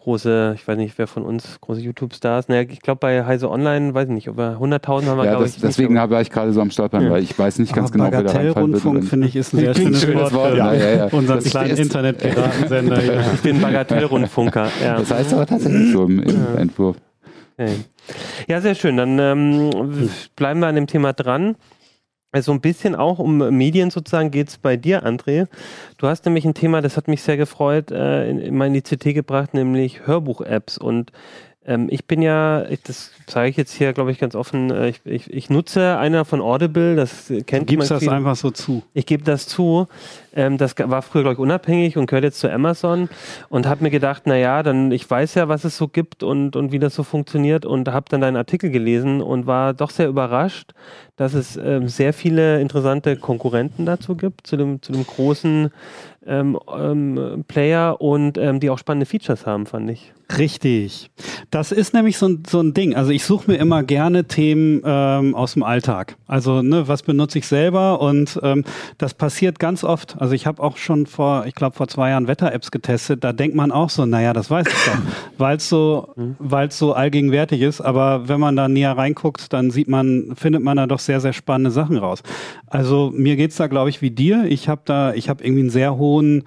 große, 0.00 0.54
ich 0.56 0.66
weiß 0.66 0.76
nicht, 0.76 0.98
wer 0.98 1.06
von 1.06 1.22
uns, 1.24 1.60
große 1.60 1.80
YouTube-Stars, 1.80 2.48
naja, 2.48 2.62
ich 2.68 2.80
glaube 2.80 3.00
bei 3.00 3.24
Heise 3.24 3.50
Online, 3.50 3.94
weiß 3.94 4.08
ich 4.08 4.14
nicht, 4.14 4.26
über 4.26 4.58
100.000 4.60 5.06
haben 5.06 5.18
wir, 5.18 5.24
ja, 5.24 5.30
glaube 5.30 5.46
ich. 5.46 5.60
Deswegen 5.60 5.94
war 5.94 6.20
ich 6.20 6.30
gerade 6.30 6.52
so 6.52 6.60
am 6.60 6.70
Stolpern, 6.70 7.04
ja. 7.04 7.10
weil 7.10 7.22
ich 7.22 7.38
weiß 7.38 7.58
nicht 7.58 7.74
ganz 7.74 7.90
Aber 7.90 8.10
genau, 8.10 8.32
wer 8.32 8.52
da 8.52 8.60
Rundfunk 8.60 9.04
finde 9.04 9.26
ich 9.26 9.36
ist 9.36 9.52
ein 9.52 9.58
sehr 9.58 9.74
schönes, 9.76 10.02
schönes 10.02 10.32
Wort. 10.32 10.56
Ja, 10.56 10.72
ja, 10.72 10.90
ja. 10.90 11.08
Unser 11.12 11.38
kleinen 11.38 11.76
Internetpiratensender. 11.76 13.04
ja. 13.14 13.20
Ich 13.34 13.40
bin 13.40 13.60
Bagatellrundfunker. 13.60 14.68
Ja. 14.82 14.98
Das 14.98 15.10
heißt 15.10 15.34
aber 15.34 15.46
tatsächlich 15.46 15.92
so 15.92 16.04
im, 16.04 16.22
im 16.22 16.56
Entwurf. 16.56 16.96
Okay. 17.58 17.74
Ja, 18.48 18.60
sehr 18.60 18.74
schön. 18.74 18.96
Dann 18.96 19.18
ähm, 19.18 20.10
bleiben 20.34 20.60
wir 20.60 20.68
an 20.68 20.74
dem 20.74 20.86
Thema 20.86 21.12
dran. 21.12 21.56
Also 22.32 22.52
ein 22.52 22.60
bisschen 22.60 22.94
auch 22.94 23.18
um 23.18 23.38
Medien 23.56 23.90
sozusagen 23.90 24.30
geht 24.30 24.48
es 24.48 24.58
bei 24.58 24.76
dir, 24.76 25.04
André. 25.04 25.48
Du 25.98 26.06
hast 26.06 26.24
nämlich 26.26 26.44
ein 26.44 26.54
Thema, 26.54 26.80
das 26.80 26.96
hat 26.96 27.08
mich 27.08 27.22
sehr 27.22 27.36
gefreut, 27.36 27.90
äh, 27.90 28.30
in, 28.30 28.38
in 28.38 28.56
meine 28.56 28.82
CT 28.82 29.14
gebracht, 29.14 29.52
nämlich 29.52 30.06
Hörbuch-Apps. 30.06 30.78
Und 30.78 31.10
ähm, 31.70 31.86
ich 31.88 32.04
bin 32.06 32.20
ja, 32.20 32.64
ich, 32.68 32.82
das 32.82 33.12
zeige 33.26 33.50
ich 33.50 33.56
jetzt 33.56 33.72
hier, 33.72 33.92
glaube 33.92 34.10
ich, 34.10 34.18
ganz 34.18 34.34
offen. 34.34 34.72
Äh, 34.72 34.88
ich, 34.88 35.00
ich, 35.04 35.32
ich, 35.32 35.50
nutze 35.50 35.98
einer 35.98 36.24
von 36.24 36.40
Audible, 36.40 36.96
das 36.96 37.32
kennt 37.46 37.70
du 37.70 37.76
gibst 37.76 37.92
das 37.92 38.00
viel. 38.00 38.10
einfach 38.10 38.34
so 38.34 38.50
zu. 38.50 38.82
Ich 38.92 39.06
gebe 39.06 39.22
das 39.22 39.46
zu. 39.46 39.86
Ähm, 40.34 40.58
das 40.58 40.74
war 40.76 41.00
früher, 41.02 41.22
glaube 41.22 41.34
ich, 41.34 41.38
unabhängig 41.38 41.96
und 41.96 42.06
gehört 42.06 42.24
jetzt 42.24 42.40
zu 42.40 42.50
Amazon 42.50 43.08
und 43.50 43.66
habe 43.68 43.84
mir 43.84 43.90
gedacht, 43.90 44.26
naja, 44.26 44.64
dann 44.64 44.90
ich 44.90 45.08
weiß 45.08 45.36
ja, 45.36 45.46
was 45.46 45.62
es 45.62 45.76
so 45.76 45.86
gibt 45.86 46.24
und, 46.24 46.56
und 46.56 46.72
wie 46.72 46.80
das 46.80 46.96
so 46.96 47.04
funktioniert 47.04 47.64
und 47.64 47.88
habe 47.88 48.06
dann 48.08 48.20
deinen 48.20 48.36
Artikel 48.36 48.70
gelesen 48.70 49.22
und 49.22 49.46
war 49.46 49.72
doch 49.72 49.90
sehr 49.90 50.08
überrascht, 50.08 50.72
dass 51.14 51.34
es 51.34 51.56
ähm, 51.56 51.86
sehr 51.86 52.12
viele 52.12 52.60
interessante 52.60 53.16
Konkurrenten 53.16 53.86
dazu 53.86 54.16
gibt, 54.16 54.44
zu 54.44 54.56
dem, 54.56 54.82
zu 54.82 54.90
dem 54.90 55.06
großen 55.06 55.70
ähm, 56.26 56.58
ähm, 56.76 57.44
Player 57.46 58.00
und 58.00 58.38
ähm, 58.38 58.58
die 58.58 58.70
auch 58.70 58.78
spannende 58.78 59.06
Features 59.06 59.46
haben, 59.46 59.66
fand 59.66 59.88
ich. 59.88 60.12
Richtig. 60.38 61.10
Das 61.50 61.72
ist 61.72 61.94
nämlich 61.94 62.16
so 62.18 62.28
ein, 62.28 62.42
so 62.48 62.60
ein 62.60 62.74
Ding. 62.74 62.94
Also 62.94 63.10
ich 63.10 63.24
suche 63.24 63.50
mir 63.50 63.56
immer 63.56 63.82
gerne 63.82 64.24
Themen 64.24 64.82
ähm, 64.84 65.34
aus 65.34 65.54
dem 65.54 65.62
Alltag. 65.62 66.16
Also 66.26 66.62
ne, 66.62 66.86
was 66.88 67.02
benutze 67.02 67.38
ich 67.38 67.46
selber 67.46 68.00
und 68.00 68.38
ähm, 68.42 68.64
das 68.98 69.14
passiert 69.14 69.58
ganz 69.58 69.82
oft. 69.82 70.16
Also 70.20 70.34
ich 70.34 70.46
habe 70.46 70.62
auch 70.62 70.76
schon 70.76 71.06
vor, 71.06 71.46
ich 71.46 71.54
glaube 71.54 71.76
vor 71.76 71.88
zwei 71.88 72.10
Jahren 72.10 72.28
Wetter-Apps 72.28 72.70
getestet. 72.70 73.24
Da 73.24 73.32
denkt 73.32 73.56
man 73.56 73.72
auch 73.72 73.90
so, 73.90 74.06
naja, 74.06 74.32
das 74.32 74.50
weiß 74.50 74.66
ich 74.68 74.84
doch, 74.84 74.98
weil 75.38 75.56
es 75.56 75.68
so, 75.68 76.12
weil 76.38 76.68
es 76.68 76.78
so 76.78 76.92
allgegenwärtig 76.92 77.60
ist. 77.62 77.80
Aber 77.80 78.28
wenn 78.28 78.40
man 78.40 78.56
da 78.56 78.68
näher 78.68 78.96
reinguckt, 78.96 79.52
dann 79.52 79.70
sieht 79.70 79.88
man, 79.88 80.32
findet 80.36 80.62
man 80.62 80.76
da 80.76 80.86
doch 80.86 81.00
sehr, 81.00 81.20
sehr 81.20 81.32
spannende 81.32 81.70
Sachen 81.70 81.96
raus. 81.96 82.22
Also 82.66 83.10
mir 83.14 83.36
geht's 83.36 83.56
da, 83.56 83.66
glaube 83.66 83.90
ich, 83.90 84.02
wie 84.02 84.10
dir. 84.10 84.44
Ich 84.48 84.68
habe 84.68 84.82
da, 84.84 85.14
ich 85.14 85.28
habe 85.28 85.42
irgendwie 85.42 85.62
einen 85.62 85.70
sehr 85.70 85.96
hohen 85.96 86.44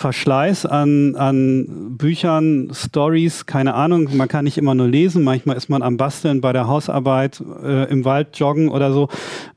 Verschleiß 0.00 0.64
an, 0.64 1.14
an 1.14 1.98
Büchern, 1.98 2.70
Stories, 2.72 3.44
keine 3.44 3.74
Ahnung. 3.74 4.08
Man 4.16 4.28
kann 4.28 4.46
nicht 4.46 4.56
immer 4.56 4.74
nur 4.74 4.88
lesen. 4.88 5.22
Manchmal 5.22 5.58
ist 5.58 5.68
man 5.68 5.82
am 5.82 5.98
Basteln 5.98 6.40
bei 6.40 6.54
der 6.54 6.66
Hausarbeit, 6.66 7.42
äh, 7.62 7.84
im 7.90 8.06
Wald 8.06 8.38
joggen 8.38 8.70
oder 8.70 8.94
so. 8.94 9.10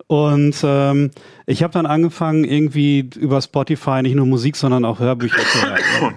Und 0.08 0.58
ähm, 0.66 1.12
ich 1.46 1.64
habe 1.64 1.72
dann 1.72 1.86
angefangen, 1.86 2.44
irgendwie 2.44 3.10
über 3.18 3.42
Spotify 3.42 4.02
nicht 4.02 4.16
nur 4.16 4.26
Musik, 4.26 4.58
sondern 4.58 4.84
auch 4.84 5.00
Hörbücher 5.00 5.40
zu 5.40 5.62
hören. 5.62 6.14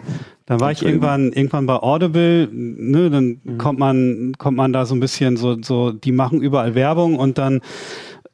Dann 0.46 0.60
war 0.60 0.72
ich 0.72 0.84
irgendwann, 0.84 1.32
irgendwann 1.32 1.66
bei 1.66 1.74
Audible, 1.74 2.48
ne, 2.52 3.10
dann 3.10 3.40
mhm. 3.42 3.58
kommt 3.58 3.78
man, 3.78 4.32
kommt 4.38 4.56
man 4.56 4.72
da 4.72 4.86
so 4.86 4.94
ein 4.94 5.00
bisschen 5.00 5.36
so, 5.36 5.60
so, 5.60 5.92
die 5.92 6.12
machen 6.12 6.40
überall 6.40 6.74
Werbung 6.74 7.16
und 7.16 7.38
dann 7.38 7.60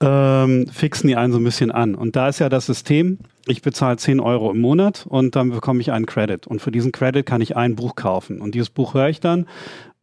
ähm, 0.02 0.66
fixen 0.66 1.08
die 1.08 1.16
einen 1.16 1.32
so 1.32 1.38
ein 1.38 1.44
bisschen 1.44 1.70
an. 1.70 1.94
Und 1.94 2.16
da 2.16 2.28
ist 2.28 2.40
ja 2.40 2.48
das 2.48 2.66
System, 2.66 3.18
ich 3.46 3.62
bezahle 3.62 3.96
10 3.96 4.20
Euro 4.20 4.50
im 4.50 4.60
Monat 4.60 5.06
und 5.08 5.36
dann 5.36 5.50
bekomme 5.50 5.80
ich 5.80 5.92
einen 5.92 6.06
Credit. 6.06 6.46
Und 6.46 6.60
für 6.60 6.70
diesen 6.70 6.92
Credit 6.92 7.24
kann 7.24 7.40
ich 7.40 7.56
ein 7.56 7.76
Buch 7.76 7.94
kaufen. 7.94 8.40
Und 8.40 8.54
dieses 8.54 8.70
Buch 8.70 8.94
höre 8.94 9.08
ich 9.08 9.20
dann. 9.20 9.46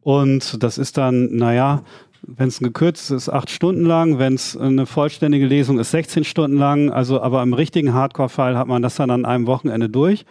Und 0.00 0.62
das 0.62 0.78
ist 0.78 0.96
dann, 0.96 1.36
naja, 1.36 1.82
wenn 2.22 2.48
es 2.48 2.60
ein 2.60 2.64
gekürztes 2.64 3.10
ist, 3.10 3.28
acht 3.28 3.50
Stunden 3.50 3.84
lang, 3.84 4.18
wenn 4.18 4.34
es 4.34 4.56
eine 4.56 4.86
vollständige 4.86 5.46
Lesung 5.46 5.78
ist, 5.78 5.90
16 5.90 6.24
Stunden 6.24 6.56
lang. 6.56 6.90
Also, 6.90 7.20
aber 7.20 7.42
im 7.42 7.54
richtigen 7.54 7.92
Hardcore-Fall 7.92 8.56
hat 8.56 8.68
man 8.68 8.82
das 8.82 8.96
dann 8.96 9.10
an 9.10 9.24
einem 9.24 9.46
Wochenende 9.46 9.88
durch. 9.88 10.24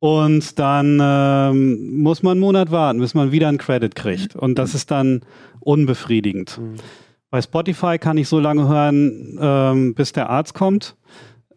Und 0.00 0.58
dann 0.58 0.98
ähm, 1.02 2.00
muss 2.02 2.22
man 2.22 2.32
einen 2.32 2.40
Monat 2.40 2.70
warten, 2.70 3.00
bis 3.00 3.14
man 3.14 3.32
wieder 3.32 3.48
einen 3.48 3.58
Credit 3.58 3.94
kriegt. 3.94 4.36
Und 4.36 4.58
das 4.58 4.74
ist 4.74 4.90
dann 4.90 5.22
unbefriedigend. 5.60 6.58
Mhm. 6.58 6.76
Bei 7.30 7.42
Spotify 7.42 7.98
kann 7.98 8.16
ich 8.16 8.28
so 8.28 8.40
lange 8.40 8.68
hören, 8.68 9.38
ähm, 9.40 9.94
bis 9.94 10.12
der 10.12 10.30
Arzt 10.30 10.54
kommt. 10.54 10.96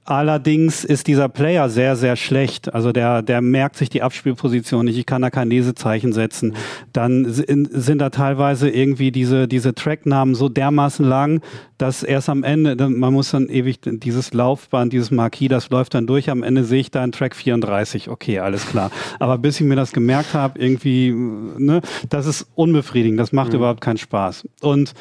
Allerdings 0.04 0.84
ist 0.84 1.06
dieser 1.06 1.30
Player 1.30 1.70
sehr, 1.70 1.96
sehr 1.96 2.16
schlecht. 2.16 2.74
Also 2.74 2.92
der, 2.92 3.22
der 3.22 3.40
merkt 3.40 3.78
sich 3.78 3.88
die 3.88 4.02
Abspielposition 4.02 4.86
nicht. 4.86 4.98
Ich 4.98 5.06
kann 5.06 5.22
da 5.22 5.30
kein 5.30 5.50
Lesezeichen 5.50 6.12
setzen. 6.12 6.56
Dann 6.92 7.26
sind 7.30 8.00
da 8.00 8.10
teilweise 8.10 8.70
irgendwie 8.70 9.12
diese, 9.12 9.48
diese 9.48 9.76
Tracknamen 9.76 10.34
so 10.34 10.50
dermaßen 10.50 11.06
lang, 11.06 11.42
dass 11.78 12.02
erst 12.02 12.30
am 12.30 12.44
Ende, 12.44 12.76
man 12.90 13.14
muss 13.14 13.30
dann 13.30 13.48
ewig 13.48 13.80
dieses 13.84 14.34
Laufband, 14.34 14.92
dieses 14.92 15.12
Marquis, 15.12 15.50
das 15.50 15.70
läuft 15.70 15.94
dann 15.94 16.08
durch. 16.08 16.32
Am 16.32 16.42
Ende 16.42 16.64
sehe 16.64 16.82
ich 16.82 16.90
da 16.90 17.04
einen 17.04 17.12
Track 17.12 17.36
34. 17.36 18.10
Okay, 18.10 18.40
alles 18.40 18.68
klar. 18.68 18.90
Aber 19.20 19.38
bis 19.38 19.62
ich 19.62 19.68
mir 19.68 19.76
das 19.76 19.94
gemerkt 19.94 20.34
habe, 20.34 20.60
irgendwie, 20.60 21.12
ne, 21.12 21.82
das 22.10 22.26
ist 22.26 22.48
unbefriedigend. 22.56 23.20
Das 23.20 23.32
macht 23.32 23.50
mhm. 23.50 23.60
überhaupt 23.60 23.82
keinen 23.82 23.98
Spaß. 23.98 24.48
Und 24.62 24.96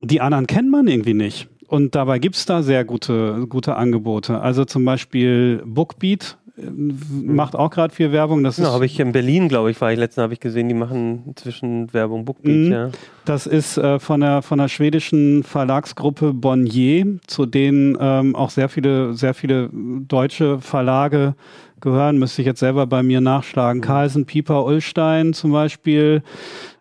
die 0.00 0.20
anderen 0.20 0.46
kennt 0.46 0.70
man 0.70 0.86
irgendwie 0.86 1.14
nicht. 1.14 1.48
Und 1.66 1.94
dabei 1.94 2.18
gibt's 2.18 2.46
da 2.46 2.62
sehr 2.62 2.84
gute, 2.84 3.46
gute 3.48 3.76
Angebote. 3.76 4.40
Also 4.40 4.64
zum 4.64 4.84
Beispiel 4.86 5.62
Bookbeat 5.66 6.38
äh, 6.56 6.62
macht 7.10 7.54
auch 7.54 7.70
gerade 7.70 7.94
viel 7.94 8.10
Werbung. 8.10 8.42
Das 8.42 8.56
genau, 8.56 8.72
habe 8.72 8.86
ich 8.86 8.98
in 8.98 9.12
Berlin, 9.12 9.48
glaube 9.48 9.70
ich, 9.70 9.78
war 9.80 9.92
ich 9.92 9.98
letztens, 9.98 10.22
habe 10.22 10.32
ich 10.32 10.40
gesehen, 10.40 10.68
die 10.68 10.74
machen 10.74 11.24
inzwischen 11.26 11.92
Werbung 11.92 12.24
Bookbeat, 12.24 12.56
mhm. 12.56 12.72
ja. 12.72 12.90
Das 13.26 13.46
ist 13.46 13.76
äh, 13.76 13.98
von, 13.98 14.22
der, 14.22 14.40
von 14.40 14.58
der 14.58 14.68
schwedischen 14.68 15.42
Verlagsgruppe 15.42 16.32
Bonnier, 16.32 17.18
zu 17.26 17.44
denen 17.44 17.98
ähm, 18.00 18.34
auch 18.34 18.48
sehr 18.48 18.70
viele, 18.70 19.12
sehr 19.12 19.34
viele 19.34 19.68
deutsche 19.72 20.60
Verlage 20.60 21.34
gehören. 21.80 22.18
Müsste 22.18 22.40
ich 22.40 22.46
jetzt 22.46 22.60
selber 22.60 22.86
bei 22.86 23.02
mir 23.02 23.20
nachschlagen. 23.20 23.80
Mhm. 23.80 23.84
Carlsen, 23.84 24.24
Pieper, 24.24 24.64
Ullstein 24.64 25.34
zum 25.34 25.52
Beispiel. 25.52 26.22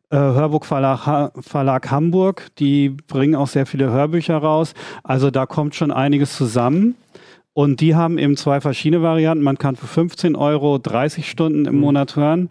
Äh, 0.10 0.18
Hörbuchverlag 0.18 1.32
Verlag 1.40 1.92
Hamburg, 1.92 2.48
die 2.60 2.90
bringen 2.90 3.36
auch 3.36 3.48
sehr 3.48 3.66
viele 3.66 3.92
Hörbücher 3.92 4.38
raus. 4.38 4.74
Also 5.04 5.32
da 5.32 5.46
kommt 5.46 5.76
schon 5.76 5.92
einiges 5.92 6.36
zusammen. 6.36 6.96
Und 7.54 7.82
die 7.82 7.96
haben 7.96 8.18
eben 8.18 8.38
zwei 8.38 8.62
verschiedene 8.62 9.02
Varianten. 9.02 9.44
Man 9.44 9.58
kann 9.58 9.76
für 9.76 9.88
15 9.88 10.36
Euro 10.36 10.78
30 10.78 11.30
Stunden 11.30 11.66
im 11.66 11.76
mhm. 11.76 11.82
Monat 11.82 12.16
hören 12.16 12.50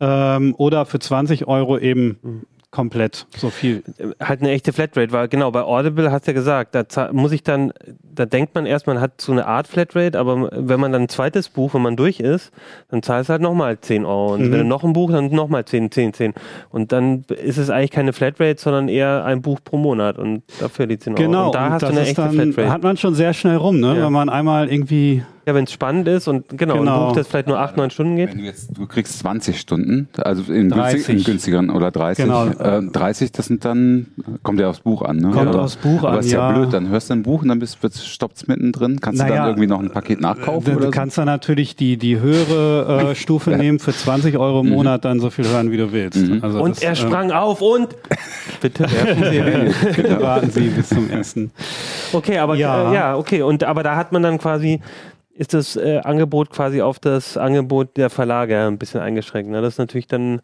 ähm, 0.00 0.54
oder 0.58 0.84
für 0.84 0.98
20 0.98 1.46
Euro 1.46 1.78
eben 1.78 2.18
mhm 2.22 2.46
komplett 2.76 3.26
so 3.34 3.48
viel. 3.48 3.82
Halt 4.20 4.42
eine 4.42 4.50
echte 4.50 4.72
Flatrate, 4.74 5.10
weil 5.10 5.28
genau, 5.28 5.50
bei 5.50 5.62
Audible 5.62 6.12
hast 6.12 6.26
du 6.26 6.32
ja 6.32 6.34
gesagt, 6.34 6.74
da 6.74 7.10
muss 7.10 7.32
ich 7.32 7.42
dann, 7.42 7.72
da 8.18 8.26
denkt 8.26 8.54
man 8.54 8.66
erst, 8.66 8.86
man 8.86 9.00
hat 9.00 9.20
so 9.20 9.32
eine 9.32 9.46
Art 9.46 9.68
Flatrate, 9.68 10.18
aber 10.18 10.50
wenn 10.52 10.80
man 10.80 10.92
dann 10.92 11.02
ein 11.02 11.08
zweites 11.08 11.48
Buch, 11.48 11.74
wenn 11.74 11.82
man 11.82 11.96
durch 11.96 12.20
ist, 12.20 12.50
dann 12.90 13.02
zahlst 13.02 13.28
du 13.28 13.32
halt 13.32 13.42
nochmal 13.42 13.78
10 13.80 14.04
Euro. 14.04 14.34
Und 14.34 14.42
mhm. 14.42 14.52
wenn 14.52 14.58
du 14.60 14.64
noch 14.64 14.84
ein 14.84 14.92
Buch, 14.92 15.10
dann 15.10 15.30
nochmal 15.30 15.64
10, 15.64 15.90
10, 15.90 16.12
10. 16.14 16.34
Und 16.70 16.92
dann 16.92 17.24
ist 17.28 17.58
es 17.58 17.70
eigentlich 17.70 17.90
keine 17.90 18.12
Flatrate, 18.12 18.60
sondern 18.60 18.88
eher 18.88 19.24
ein 19.24 19.42
Buch 19.42 19.60
pro 19.62 19.76
Monat 19.76 20.18
und 20.18 20.42
dafür 20.60 20.86
die 20.86 20.98
10 20.98 21.14
Euro. 21.14 21.22
Genau, 21.22 21.46
und 21.46 21.54
da 21.54 21.66
und 21.66 21.72
hast 21.72 21.82
du 21.82 21.86
eine 21.86 22.00
echte 22.00 22.22
dann, 22.22 22.32
Flatrate. 22.32 22.70
Hat 22.70 22.82
man 22.82 22.96
schon 22.96 23.14
sehr 23.14 23.34
schnell 23.34 23.56
rum, 23.56 23.80
ne? 23.80 23.96
Ja. 23.96 24.06
Wenn 24.06 24.12
man 24.12 24.28
einmal 24.28 24.70
irgendwie 24.70 25.22
ja, 25.46 25.54
wenn 25.54 25.62
es 25.62 25.72
spannend 25.72 26.08
ist 26.08 26.26
und 26.26 26.58
genau, 26.58 26.78
genau, 26.78 27.02
ein 27.02 27.08
Buch, 27.08 27.14
das 27.14 27.28
vielleicht 27.28 27.46
nur 27.46 27.60
8, 27.60 27.76
9 27.76 27.90
Stunden 27.90 28.16
geht. 28.16 28.30
Wenn 28.30 28.38
du 28.38 28.44
jetzt, 28.44 28.76
du 28.76 28.84
kriegst 28.88 29.20
20 29.20 29.60
Stunden, 29.60 30.08
also 30.16 30.52
in, 30.52 30.70
günstig, 30.70 31.08
in 31.08 31.22
günstigeren 31.22 31.70
oder 31.70 31.92
30. 31.92 32.24
Genau. 32.24 32.48
Äh, 32.48 32.82
30, 32.82 33.30
das 33.30 33.46
sind 33.46 33.64
dann, 33.64 34.08
kommt 34.42 34.58
ja 34.58 34.68
aufs 34.68 34.80
Buch 34.80 35.02
an, 35.02 35.18
ne? 35.18 35.30
Kommt 35.30 35.54
ja. 35.54 35.60
aufs 35.60 35.76
Buch 35.76 36.00
Aber 36.00 36.14
an, 36.14 36.18
ist 36.18 36.32
ja, 36.32 36.50
ja 36.50 36.52
blöd, 36.52 36.72
dann 36.72 36.88
hörst 36.88 37.10
du 37.10 37.14
ein 37.14 37.22
Buch 37.22 37.42
und 37.42 37.48
dann 37.48 37.60
stoppt 38.06 38.36
es 38.36 38.46
mittendrin. 38.46 39.00
Kannst 39.00 39.20
naja, 39.20 39.30
du 39.30 39.38
dann 39.38 39.48
irgendwie 39.48 39.66
noch 39.66 39.80
ein 39.80 39.90
Paket 39.90 40.20
nachkaufen? 40.20 40.74
Du, 40.74 40.80
du 40.80 40.90
kannst 40.90 41.18
dann 41.18 41.26
natürlich 41.26 41.76
die, 41.76 41.96
die 41.96 42.18
höhere 42.20 43.10
äh, 43.10 43.14
Stufe 43.16 43.52
ja. 43.52 43.56
nehmen, 43.58 43.78
für 43.78 43.92
20 43.92 44.36
Euro 44.38 44.60
im 44.60 44.66
mhm. 44.66 44.72
Monat 44.72 45.04
dann 45.04 45.20
so 45.20 45.30
viel 45.30 45.46
hören, 45.46 45.70
wie 45.70 45.76
du 45.76 45.92
willst. 45.92 46.18
Mhm. 46.18 46.42
Also 46.42 46.62
und 46.62 46.76
das, 46.76 46.82
er 46.82 46.92
äh, 46.92 46.96
sprang 46.96 47.32
auf 47.32 47.60
und 47.60 47.94
bitte 48.60 48.84
werfen 48.84 49.24
Sie, 49.30 49.86
bitte 49.96 50.20
warten 50.20 50.50
Sie 50.50 50.68
bis 50.68 50.88
zum 50.88 51.10
ersten. 51.10 51.50
Okay, 52.12 52.38
aber 52.38 52.56
ja. 52.56 52.90
Äh, 52.90 52.94
ja, 52.94 53.16
okay. 53.16 53.42
Und 53.42 53.64
aber 53.64 53.82
da 53.82 53.96
hat 53.96 54.12
man 54.12 54.22
dann 54.22 54.38
quasi 54.38 54.80
ist 55.36 55.54
das 55.54 55.76
äh, 55.76 56.00
Angebot 56.02 56.50
quasi 56.50 56.80
auf 56.80 56.98
das 56.98 57.36
Angebot 57.36 57.96
der 57.96 58.10
Verlage 58.10 58.66
ein 58.66 58.78
bisschen 58.78 59.00
eingeschränkt. 59.00 59.50
Ne? 59.50 59.60
Das 59.60 59.74
ist 59.74 59.78
natürlich 59.78 60.06
dann, 60.06 60.40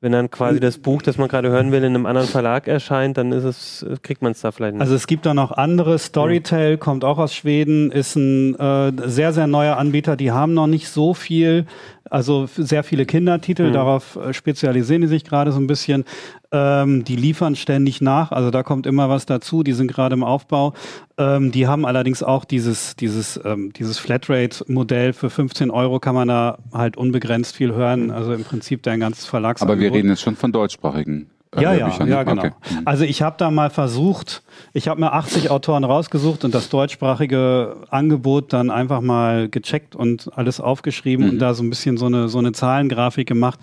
wenn 0.00 0.12
dann 0.12 0.30
quasi 0.30 0.60
das 0.60 0.78
Buch, 0.78 1.02
das 1.02 1.18
man 1.18 1.26
gerade 1.28 1.48
hören 1.48 1.72
will, 1.72 1.82
in 1.82 1.94
einem 1.96 2.06
anderen 2.06 2.28
Verlag 2.28 2.68
erscheint, 2.68 3.18
dann 3.18 3.32
ist 3.32 3.42
es, 3.42 3.86
kriegt 4.02 4.22
man 4.22 4.30
es 4.30 4.40
da 4.40 4.52
vielleicht 4.52 4.74
nicht. 4.74 4.80
Also 4.80 4.94
es 4.94 5.08
gibt 5.08 5.26
da 5.26 5.34
noch 5.34 5.50
andere. 5.50 5.98
Storytel 5.98 6.76
mhm. 6.76 6.78
kommt 6.78 7.04
auch 7.04 7.18
aus 7.18 7.34
Schweden, 7.34 7.90
ist 7.90 8.14
ein 8.14 8.54
äh, 8.54 8.92
sehr, 9.06 9.32
sehr 9.32 9.48
neuer 9.48 9.76
Anbieter. 9.76 10.16
Die 10.16 10.30
haben 10.30 10.54
noch 10.54 10.68
nicht 10.68 10.88
so 10.88 11.14
viel 11.14 11.66
also 12.10 12.48
sehr 12.56 12.84
viele 12.84 13.06
Kindertitel, 13.06 13.68
mhm. 13.68 13.72
darauf 13.72 14.16
äh, 14.16 14.32
spezialisieren 14.32 15.02
die 15.02 15.08
sich 15.08 15.24
gerade 15.24 15.52
so 15.52 15.60
ein 15.60 15.66
bisschen. 15.66 16.04
Ähm, 16.50 17.04
die 17.04 17.16
liefern 17.16 17.56
ständig 17.56 18.00
nach, 18.00 18.32
also 18.32 18.50
da 18.50 18.62
kommt 18.62 18.86
immer 18.86 19.10
was 19.10 19.26
dazu, 19.26 19.62
die 19.62 19.74
sind 19.74 19.88
gerade 19.88 20.14
im 20.14 20.24
Aufbau. 20.24 20.72
Ähm, 21.18 21.52
die 21.52 21.66
haben 21.66 21.84
allerdings 21.84 22.22
auch 22.22 22.46
dieses, 22.46 22.96
dieses, 22.96 23.38
ähm, 23.44 23.72
dieses 23.74 23.98
Flatrate-Modell 23.98 25.12
für 25.12 25.28
15 25.28 25.70
Euro 25.70 26.00
kann 26.00 26.14
man 26.14 26.28
da 26.28 26.58
halt 26.72 26.96
unbegrenzt 26.96 27.54
viel 27.54 27.74
hören, 27.74 28.04
mhm. 28.04 28.10
also 28.12 28.32
im 28.32 28.44
Prinzip 28.44 28.82
dein 28.82 29.00
ganzes 29.00 29.26
Verlagsangebot. 29.26 29.76
Aber 29.76 29.92
wir 29.92 29.92
reden 29.92 30.08
jetzt 30.08 30.22
schon 30.22 30.36
von 30.36 30.52
deutschsprachigen 30.52 31.28
ja, 31.56 31.72
ja, 31.72 32.04
ja, 32.04 32.22
genau. 32.24 32.42
Okay. 32.42 32.52
Mhm. 32.70 32.82
Also 32.84 33.04
ich 33.04 33.22
habe 33.22 33.36
da 33.38 33.50
mal 33.50 33.70
versucht, 33.70 34.42
ich 34.74 34.88
habe 34.88 35.00
mir 35.00 35.12
80 35.12 35.50
Autoren 35.50 35.84
rausgesucht 35.84 36.44
und 36.44 36.54
das 36.54 36.68
deutschsprachige 36.68 37.76
Angebot 37.88 38.52
dann 38.52 38.70
einfach 38.70 39.00
mal 39.00 39.48
gecheckt 39.48 39.96
und 39.96 40.30
alles 40.36 40.60
aufgeschrieben 40.60 41.24
mhm. 41.24 41.32
und 41.32 41.38
da 41.38 41.54
so 41.54 41.62
ein 41.62 41.70
bisschen 41.70 41.96
so 41.96 42.06
eine 42.06 42.28
so 42.28 42.38
eine 42.38 42.52
Zahlengrafik 42.52 43.26
gemacht, 43.26 43.58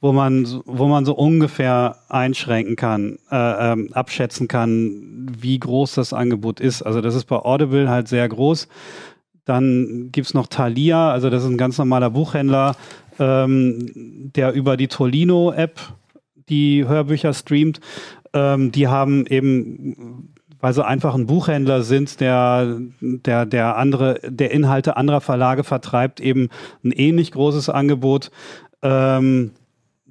wo 0.00 0.12
man 0.12 0.46
wo 0.64 0.88
man 0.88 1.04
so 1.04 1.14
ungefähr 1.14 1.96
einschränken 2.08 2.76
kann, 2.76 3.18
äh, 3.30 3.72
ähm, 3.72 3.90
abschätzen 3.92 4.48
kann, 4.48 5.28
wie 5.38 5.58
groß 5.58 5.94
das 5.94 6.12
Angebot 6.12 6.58
ist. 6.58 6.82
Also 6.82 7.00
das 7.00 7.14
ist 7.14 7.26
bei 7.26 7.36
Audible 7.36 7.88
halt 7.88 8.08
sehr 8.08 8.28
groß. 8.28 8.68
Dann 9.44 10.10
gibt's 10.12 10.34
noch 10.34 10.48
Thalia, 10.48 11.10
also 11.10 11.30
das 11.30 11.44
ist 11.44 11.48
ein 11.48 11.56
ganz 11.56 11.78
normaler 11.78 12.10
Buchhändler, 12.10 12.76
ähm, 13.18 14.30
der 14.34 14.52
über 14.52 14.76
die 14.76 14.88
Tolino-App 14.88 15.80
die 16.48 16.86
Hörbücher 16.86 17.32
streamt, 17.34 17.80
ähm, 18.32 18.72
die 18.72 18.88
haben 18.88 19.26
eben 19.26 20.28
weil 20.60 20.72
sie 20.72 20.84
einfach 20.84 21.14
ein 21.14 21.26
Buchhändler 21.26 21.82
sind, 21.82 22.20
der, 22.20 22.80
der, 23.00 23.46
der 23.46 23.76
andere, 23.76 24.20
der 24.24 24.50
Inhalte 24.50 24.96
anderer 24.96 25.20
Verlage 25.20 25.64
vertreibt, 25.64 26.20
eben 26.20 26.48
ein 26.82 26.92
ähnlich 26.92 27.32
großes 27.32 27.68
Angebot. 27.68 28.30
Ähm, 28.82 29.52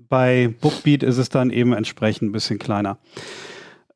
bei 0.09 0.53
Bookbeat 0.61 1.03
ist 1.03 1.17
es 1.17 1.29
dann 1.29 1.49
eben 1.49 1.73
entsprechend 1.73 2.29
ein 2.29 2.31
bisschen 2.31 2.59
kleiner. 2.59 2.97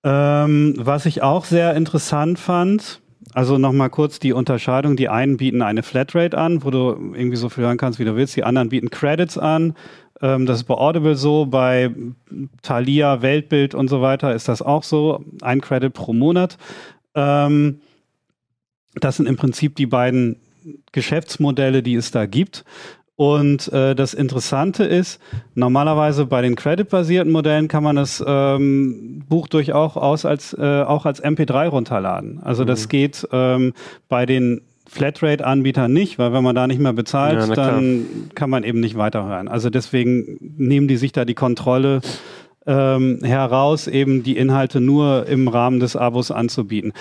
Ähm, 0.03 0.73
was 0.77 1.05
ich 1.05 1.21
auch 1.21 1.45
sehr 1.45 1.75
interessant 1.75 2.39
fand, 2.39 3.00
also 3.33 3.57
nochmal 3.57 3.89
kurz 3.89 4.19
die 4.19 4.33
Unterscheidung. 4.33 4.95
Die 4.95 5.09
einen 5.09 5.37
bieten 5.37 5.61
eine 5.61 5.83
Flatrate 5.83 6.37
an, 6.37 6.63
wo 6.63 6.71
du 6.71 7.13
irgendwie 7.13 7.37
so 7.37 7.49
viel 7.49 7.63
hören 7.63 7.77
kannst, 7.77 7.99
wie 7.99 8.05
du 8.05 8.15
willst. 8.15 8.35
Die 8.35 8.43
anderen 8.43 8.69
bieten 8.69 8.89
Credits 8.89 9.37
an. 9.37 9.75
Ähm, 10.21 10.45
das 10.45 10.59
ist 10.59 10.63
bei 10.65 10.75
Audible 10.75 11.15
so, 11.15 11.45
bei 11.45 11.91
Thalia, 12.61 13.21
Weltbild 13.21 13.75
und 13.75 13.87
so 13.87 14.01
weiter 14.01 14.33
ist 14.33 14.47
das 14.47 14.61
auch 14.61 14.83
so. 14.83 15.23
Ein 15.41 15.61
Credit 15.61 15.93
pro 15.93 16.13
Monat. 16.13 16.57
Ähm, 17.15 17.81
das 18.95 19.17
sind 19.17 19.27
im 19.27 19.37
Prinzip 19.37 19.75
die 19.75 19.85
beiden 19.85 20.37
Geschäftsmodelle, 20.91 21.81
die 21.81 21.95
es 21.95 22.11
da 22.11 22.25
gibt. 22.25 22.65
Und 23.15 23.71
äh, 23.71 23.93
das 23.93 24.13
Interessante 24.13 24.83
ist, 24.83 25.19
normalerweise 25.53 26.25
bei 26.25 26.41
den 26.41 26.55
Credit-basierten 26.55 27.31
Modellen 27.31 27.67
kann 27.67 27.83
man 27.83 27.95
das 27.95 28.23
ähm, 28.25 29.23
Buch 29.27 29.47
durchaus 29.47 30.25
als, 30.25 30.53
äh, 30.53 30.81
auch 30.81 31.05
als 31.05 31.23
MP3 31.23 31.67
runterladen. 31.67 32.39
Also 32.41 32.65
das 32.65 32.85
mhm. 32.85 32.89
geht 32.89 33.27
ähm, 33.31 33.73
bei 34.09 34.25
den 34.25 34.61
Flatrate-Anbieter 34.87 35.87
nicht, 35.87 36.19
weil 36.19 36.33
wenn 36.33 36.43
man 36.43 36.55
da 36.55 36.67
nicht 36.67 36.81
mehr 36.81 36.93
bezahlt, 36.93 37.39
ja, 37.39 37.55
dann 37.55 38.05
kann 38.35 38.49
man 38.49 38.63
eben 38.63 38.79
nicht 38.79 38.97
weiterhören. 38.97 39.47
Also 39.47 39.69
deswegen 39.69 40.37
nehmen 40.57 40.87
die 40.87 40.97
sich 40.97 41.11
da 41.11 41.23
die 41.23 41.33
Kontrolle 41.33 42.01
ähm, 42.65 43.19
heraus, 43.23 43.87
eben 43.87 44.23
die 44.23 44.37
Inhalte 44.37 44.81
nur 44.81 45.27
im 45.27 45.47
Rahmen 45.47 45.79
des 45.79 45.95
Abos 45.95 46.29
anzubieten. 46.29 46.93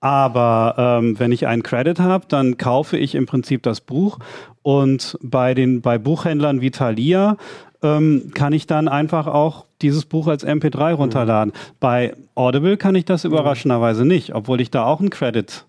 Aber 0.00 0.74
ähm, 0.76 1.18
wenn 1.18 1.32
ich 1.32 1.46
einen 1.46 1.62
Credit 1.62 2.00
habe, 2.00 2.26
dann 2.28 2.58
kaufe 2.58 2.96
ich 2.98 3.14
im 3.14 3.26
Prinzip 3.26 3.62
das 3.62 3.80
Buch 3.80 4.18
und 4.66 5.16
bei 5.22 5.54
den 5.54 5.80
bei 5.80 5.96
Buchhändlern 5.96 6.60
wie 6.60 6.72
Thalia 6.72 7.36
ähm, 7.84 8.32
kann 8.34 8.52
ich 8.52 8.66
dann 8.66 8.88
einfach 8.88 9.28
auch 9.28 9.64
dieses 9.80 10.06
Buch 10.06 10.26
als 10.26 10.44
MP3 10.44 10.94
runterladen. 10.94 11.52
Mhm. 11.54 11.74
Bei 11.78 12.16
Audible 12.34 12.76
kann 12.76 12.96
ich 12.96 13.04
das 13.04 13.24
überraschenderweise 13.24 14.04
nicht, 14.04 14.34
obwohl 14.34 14.60
ich 14.60 14.72
da 14.72 14.84
auch 14.84 14.98
einen 14.98 15.10
Credit 15.10 15.66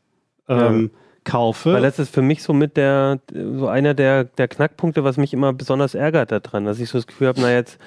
ähm, 0.50 0.90
ja 0.92 1.00
kaufe. 1.26 1.74
Weil 1.74 1.82
das 1.82 2.00
ist 2.00 2.12
für 2.12 2.24
mich 2.24 2.42
so 2.42 2.54
mit 2.54 2.76
der, 2.78 3.20
so 3.34 3.68
einer 3.68 3.94
der, 3.94 4.24
der 4.24 4.48
Knackpunkte, 4.48 5.04
was 5.04 5.18
mich 5.18 5.34
immer 5.34 5.54
besonders 5.54 5.94
ärgert 5.94 6.32
daran, 6.32 6.66
dass 6.66 6.80
ich 6.80 6.90
so 6.90 6.98
das 6.98 7.06
Gefühl 7.06 7.28
habe, 7.28 7.42
na 7.42 7.52
jetzt, 7.52 7.78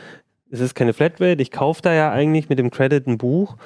es 0.51 0.61
ist 0.61 0.75
keine 0.75 0.93
Flatrate, 0.93 1.41
ich 1.41 1.51
kaufe 1.51 1.81
da 1.83 1.93
ja 1.93 2.13
eigentlich 2.13 2.51
mit 2.51 2.59
dem 2.59 2.71
Credit 2.71 3.07
ein 3.07 3.19
Buch 3.19 3.57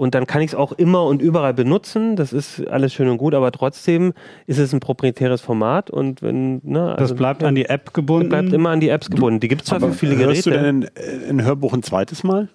und 0.00 0.14
dann 0.14 0.26
kann 0.26 0.40
ich 0.40 0.52
es 0.52 0.54
auch 0.54 0.72
immer 0.72 1.04
und 1.04 1.20
überall 1.20 1.52
benutzen. 1.52 2.16
Das 2.16 2.32
ist 2.32 2.66
alles 2.68 2.94
schön 2.94 3.06
und 3.10 3.18
gut, 3.18 3.34
aber 3.34 3.52
trotzdem 3.52 4.14
ist 4.46 4.56
es 4.56 4.72
ein 4.72 4.80
proprietäres 4.80 5.42
Format 5.42 5.90
und 5.90 6.22
wenn, 6.22 6.62
ne, 6.64 6.92
also, 6.92 7.12
Das 7.12 7.14
bleibt 7.14 7.42
ja, 7.42 7.48
an 7.48 7.54
die 7.54 7.66
App 7.66 7.92
gebunden. 7.92 8.30
Das 8.30 8.40
bleibt 8.40 8.54
immer 8.54 8.70
an 8.70 8.80
die 8.80 8.88
Apps 8.88 9.10
gebunden. 9.10 9.40
Die 9.40 9.48
gibt 9.48 9.60
es 9.60 9.68
zwar 9.68 9.78
für 9.78 9.92
viele 9.92 10.16
Geräte. 10.16 10.32
Hörst 10.32 10.46
du 10.46 10.50
denn 10.52 10.64
ein, 10.64 11.40
ein 11.40 11.44
Hörbuch 11.44 11.74
ein 11.74 11.82
zweites 11.82 12.24
Mal? 12.24 12.48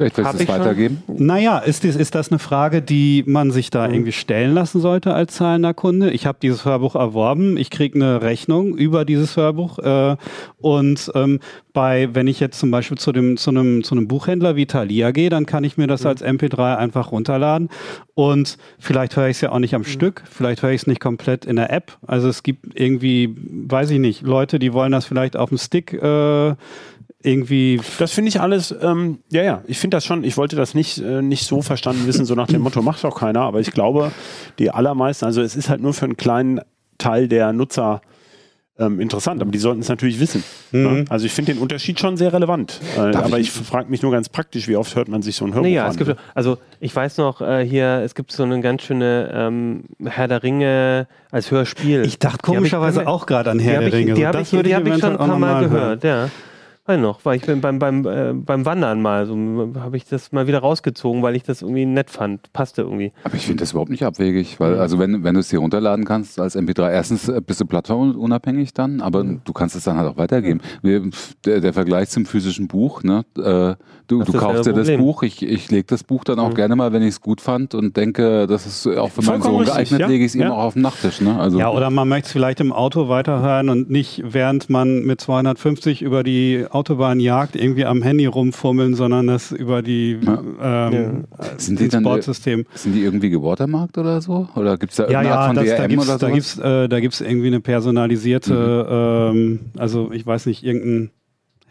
Vielleicht 0.00 0.16
willst 0.16 0.32
du 0.32 0.38
es 0.44 0.48
weitergeben? 0.48 1.02
Schon? 1.04 1.26
Naja, 1.26 1.58
ist, 1.58 1.84
das, 1.84 1.94
ist 1.94 2.14
das 2.14 2.30
eine 2.30 2.38
Frage, 2.38 2.80
die 2.80 3.22
man 3.26 3.50
sich 3.50 3.68
da 3.68 3.86
mhm. 3.86 3.94
irgendwie 3.94 4.12
stellen 4.12 4.54
lassen 4.54 4.80
sollte 4.80 5.12
als 5.12 5.34
zahlender 5.34 5.74
Kunde? 5.74 6.10
Ich 6.10 6.24
habe 6.24 6.38
dieses 6.40 6.64
Hörbuch 6.64 6.94
erworben, 6.94 7.58
ich 7.58 7.68
kriege 7.68 7.96
eine 7.96 8.22
Rechnung 8.22 8.78
über 8.78 9.04
dieses 9.04 9.36
Hörbuch 9.36 9.78
äh, 9.78 10.16
und 10.56 11.12
ähm, 11.14 11.40
bei, 11.74 12.08
wenn 12.14 12.28
ich 12.28 12.40
jetzt 12.40 12.58
zum 12.58 12.70
Beispiel 12.70 12.96
zu, 12.96 13.12
dem, 13.12 13.36
zu, 13.36 13.50
einem, 13.50 13.84
zu 13.84 13.94
einem 13.94 14.08
Buchhändler 14.08 14.56
wie 14.56 14.64
Thalia 14.64 15.10
gehe, 15.10 15.28
dann 15.28 15.44
kann 15.44 15.64
ich 15.64 15.76
mir 15.76 15.86
das 15.86 16.04
mhm. 16.04 16.08
als 16.08 16.24
MP3 16.24 16.78
einfach 16.78 17.12
runterladen 17.12 17.68
und 18.14 18.56
vielleicht 18.78 19.16
höre 19.16 19.28
ich 19.28 19.36
es 19.36 19.42
ja 19.42 19.52
auch 19.52 19.58
nicht 19.58 19.74
am 19.74 19.82
mhm. 19.82 19.86
Stück, 19.86 20.22
vielleicht 20.30 20.62
höre 20.62 20.70
ich 20.70 20.80
es 20.80 20.86
nicht 20.86 21.00
komplett 21.00 21.44
in 21.44 21.56
der 21.56 21.70
App. 21.70 21.98
Also 22.06 22.28
es 22.28 22.42
gibt 22.42 22.68
irgendwie, 22.74 23.36
weiß 23.36 23.90
ich 23.90 23.98
nicht, 23.98 24.22
Leute, 24.22 24.58
die 24.58 24.72
wollen 24.72 24.92
das 24.92 25.04
vielleicht 25.04 25.36
auf 25.36 25.50
dem 25.50 25.58
Stick 25.58 25.92
äh, 25.92 26.54
irgendwie. 27.22 27.80
Das 27.98 28.12
finde 28.12 28.28
ich 28.28 28.40
alles, 28.40 28.74
ähm, 28.82 29.18
ja, 29.30 29.42
ja, 29.42 29.62
ich 29.66 29.78
finde 29.78 29.96
das 29.96 30.04
schon, 30.04 30.24
ich 30.24 30.36
wollte 30.36 30.56
das 30.56 30.74
nicht, 30.74 30.98
äh, 30.98 31.22
nicht 31.22 31.46
so 31.46 31.62
verstanden 31.62 32.06
wissen, 32.06 32.24
so 32.24 32.34
nach 32.34 32.46
dem 32.46 32.62
Motto, 32.62 32.82
macht 32.82 33.04
doch 33.04 33.18
keiner, 33.18 33.42
aber 33.42 33.60
ich 33.60 33.72
glaube, 33.72 34.10
die 34.58 34.70
allermeisten, 34.70 35.26
also 35.26 35.42
es 35.42 35.56
ist 35.56 35.68
halt 35.68 35.80
nur 35.82 35.92
für 35.92 36.06
einen 36.06 36.16
kleinen 36.16 36.60
Teil 36.98 37.28
der 37.28 37.52
Nutzer 37.52 38.00
ähm, 38.78 38.98
interessant, 38.98 39.42
aber 39.42 39.50
die 39.50 39.58
sollten 39.58 39.82
es 39.82 39.88
natürlich 39.88 40.18
wissen. 40.20 40.42
Mhm. 40.72 40.84
Ja? 40.84 41.04
Also 41.10 41.26
ich 41.26 41.32
finde 41.32 41.52
den 41.52 41.60
Unterschied 41.60 42.00
schon 42.00 42.16
sehr 42.16 42.32
relevant. 42.32 42.80
Äh, 42.96 43.14
aber 43.14 43.38
ich, 43.38 43.48
ich 43.48 43.50
frage 43.50 43.90
mich 43.90 44.00
nur 44.00 44.10
ganz 44.10 44.30
praktisch, 44.30 44.68
wie 44.68 44.76
oft 44.76 44.96
hört 44.96 45.08
man 45.08 45.20
sich 45.20 45.36
so 45.36 45.44
ein 45.44 45.52
Hörbuch 45.52 45.68
nee, 45.68 45.74
ja, 45.74 45.84
an? 45.84 45.90
Es 45.90 45.98
gibt, 45.98 46.16
also 46.34 46.56
ich 46.80 46.96
weiß 46.96 47.18
noch, 47.18 47.42
äh, 47.42 47.64
hier, 47.66 48.00
es 48.02 48.14
gibt 48.14 48.32
so 48.32 48.42
eine 48.42 48.60
ganz 48.60 48.82
schöne 48.82 49.30
ähm, 49.34 49.84
Herr 50.02 50.28
der 50.28 50.42
Ringe 50.42 51.06
als 51.30 51.50
Hörspiel. 51.50 52.04
Ich 52.06 52.18
dachte 52.18 52.38
komischerweise 52.42 53.02
ich, 53.02 53.06
auch 53.06 53.26
gerade 53.26 53.50
an 53.50 53.58
Herr 53.58 53.80
der 53.80 53.92
Ringe. 53.92 54.14
Die 54.14 54.26
habe 54.26 54.40
ich, 54.40 54.52
hab 54.54 54.86
ich 54.86 54.98
schon 54.98 55.12
ein 55.12 55.18
paar 55.18 55.38
Mal 55.38 55.64
gehört, 55.64 56.02
ja. 56.02 56.30
Weiß 56.90 56.98
noch, 56.98 57.24
weil 57.24 57.36
ich 57.36 57.42
bin 57.46 57.60
beim, 57.60 57.78
beim, 57.78 58.04
äh, 58.04 58.32
beim 58.32 58.66
Wandern 58.66 59.00
mal, 59.00 59.24
so 59.24 59.36
habe 59.78 59.96
ich 59.96 60.06
das 60.06 60.32
mal 60.32 60.48
wieder 60.48 60.58
rausgezogen, 60.58 61.22
weil 61.22 61.36
ich 61.36 61.44
das 61.44 61.62
irgendwie 61.62 61.86
nett 61.86 62.10
fand. 62.10 62.52
Passte 62.52 62.82
irgendwie. 62.82 63.12
Aber 63.22 63.36
ich 63.36 63.46
finde 63.46 63.62
das 63.62 63.70
überhaupt 63.70 63.92
nicht 63.92 64.04
abwegig, 64.04 64.58
weil, 64.58 64.76
also 64.76 64.98
wenn, 64.98 65.22
wenn 65.22 65.34
du 65.34 65.40
es 65.40 65.50
dir 65.50 65.60
runterladen 65.60 66.04
kannst 66.04 66.40
als 66.40 66.56
MP3, 66.56 66.90
erstens 66.90 67.28
äh, 67.28 67.40
bist 67.40 67.60
du 67.60 67.64
plattformunabhängig 67.64 68.74
dann, 68.74 69.00
aber 69.02 69.22
mhm. 69.22 69.40
du 69.44 69.52
kannst 69.52 69.76
es 69.76 69.84
dann 69.84 69.98
halt 69.98 70.10
auch 70.10 70.16
weitergeben. 70.16 70.62
Mhm. 70.82 71.12
Der, 71.44 71.60
der, 71.60 71.72
Vergleich 71.72 72.08
zum 72.10 72.26
physischen 72.26 72.66
Buch, 72.66 73.04
ne? 73.04 73.24
Äh, 73.38 73.76
du, 74.08 74.24
du 74.24 74.32
kaufst 74.32 74.66
dir 74.66 74.72
das 74.72 74.90
Buch, 74.96 75.22
ich, 75.22 75.46
ich 75.46 75.70
lege 75.70 75.84
das 75.86 76.02
Buch 76.02 76.24
dann 76.24 76.40
auch 76.40 76.50
mhm. 76.50 76.54
gerne 76.54 76.74
mal, 76.74 76.92
wenn 76.92 77.02
ich 77.02 77.10
es 77.10 77.20
gut 77.20 77.40
fand 77.40 77.76
und 77.76 77.96
denke, 77.96 78.48
das 78.48 78.66
ist 78.66 78.88
auch 78.98 79.12
für 79.12 79.22
meinen 79.22 79.42
Sohn 79.42 79.64
geeignet, 79.64 80.00
ja? 80.00 80.08
lege 80.08 80.24
ich 80.24 80.32
es 80.32 80.34
ja. 80.34 80.46
ihm 80.46 80.50
auch 80.50 80.64
auf 80.64 80.72
den 80.72 80.82
Nachttisch. 80.82 81.20
Ne? 81.20 81.38
Also 81.38 81.56
ja, 81.56 81.70
oder 81.70 81.90
man 81.90 82.08
möchte 82.08 82.26
es 82.26 82.32
vielleicht 82.32 82.58
im 82.58 82.72
Auto 82.72 83.08
weiterhören 83.08 83.68
und 83.68 83.90
nicht 83.90 84.24
während 84.24 84.68
man 84.68 85.04
mit 85.04 85.20
250 85.20 86.02
über 86.02 86.24
die 86.24 86.66
Autobahn 86.68 86.79
jagt, 86.88 87.56
irgendwie 87.56 87.84
am 87.84 88.02
Handy 88.02 88.26
rumfummeln, 88.26 88.94
sondern 88.94 89.26
das 89.26 89.52
über 89.52 89.82
die 89.82 90.18
ja. 90.20 90.88
ähm, 90.88 91.24
ja. 91.38 91.58
sind 91.58 91.80
die 91.80 91.88
dann, 91.88 92.02
Sportsystem. 92.02 92.66
Sind 92.74 92.94
die 92.94 93.02
irgendwie 93.02 93.30
gewatermarkt 93.30 93.98
oder 93.98 94.20
so? 94.20 94.48
Oder 94.54 94.78
gibt 94.78 94.92
es 94.92 94.96
da 94.96 95.04
irgendeine 95.04 95.28
ja, 95.28 95.34
ja, 95.34 95.40
Art 95.40 95.46
von 95.46 95.56
das, 95.56 95.64
DRM 95.66 95.76
da 95.78 95.86
gibt's, 95.86 96.04
oder 96.08 96.18
so? 96.18 96.26
Da 96.26 96.32
gibt 96.32 96.46
es 96.46 96.58
äh, 96.58 96.88
da 96.88 97.00
gibt's 97.00 97.20
irgendwie 97.20 97.46
eine 97.48 97.60
personalisierte, 97.60 99.30
mhm. 99.32 99.38
ähm, 99.38 99.60
also 99.76 100.12
ich 100.12 100.26
weiß 100.26 100.46
nicht, 100.46 100.62
irgendein 100.64 101.10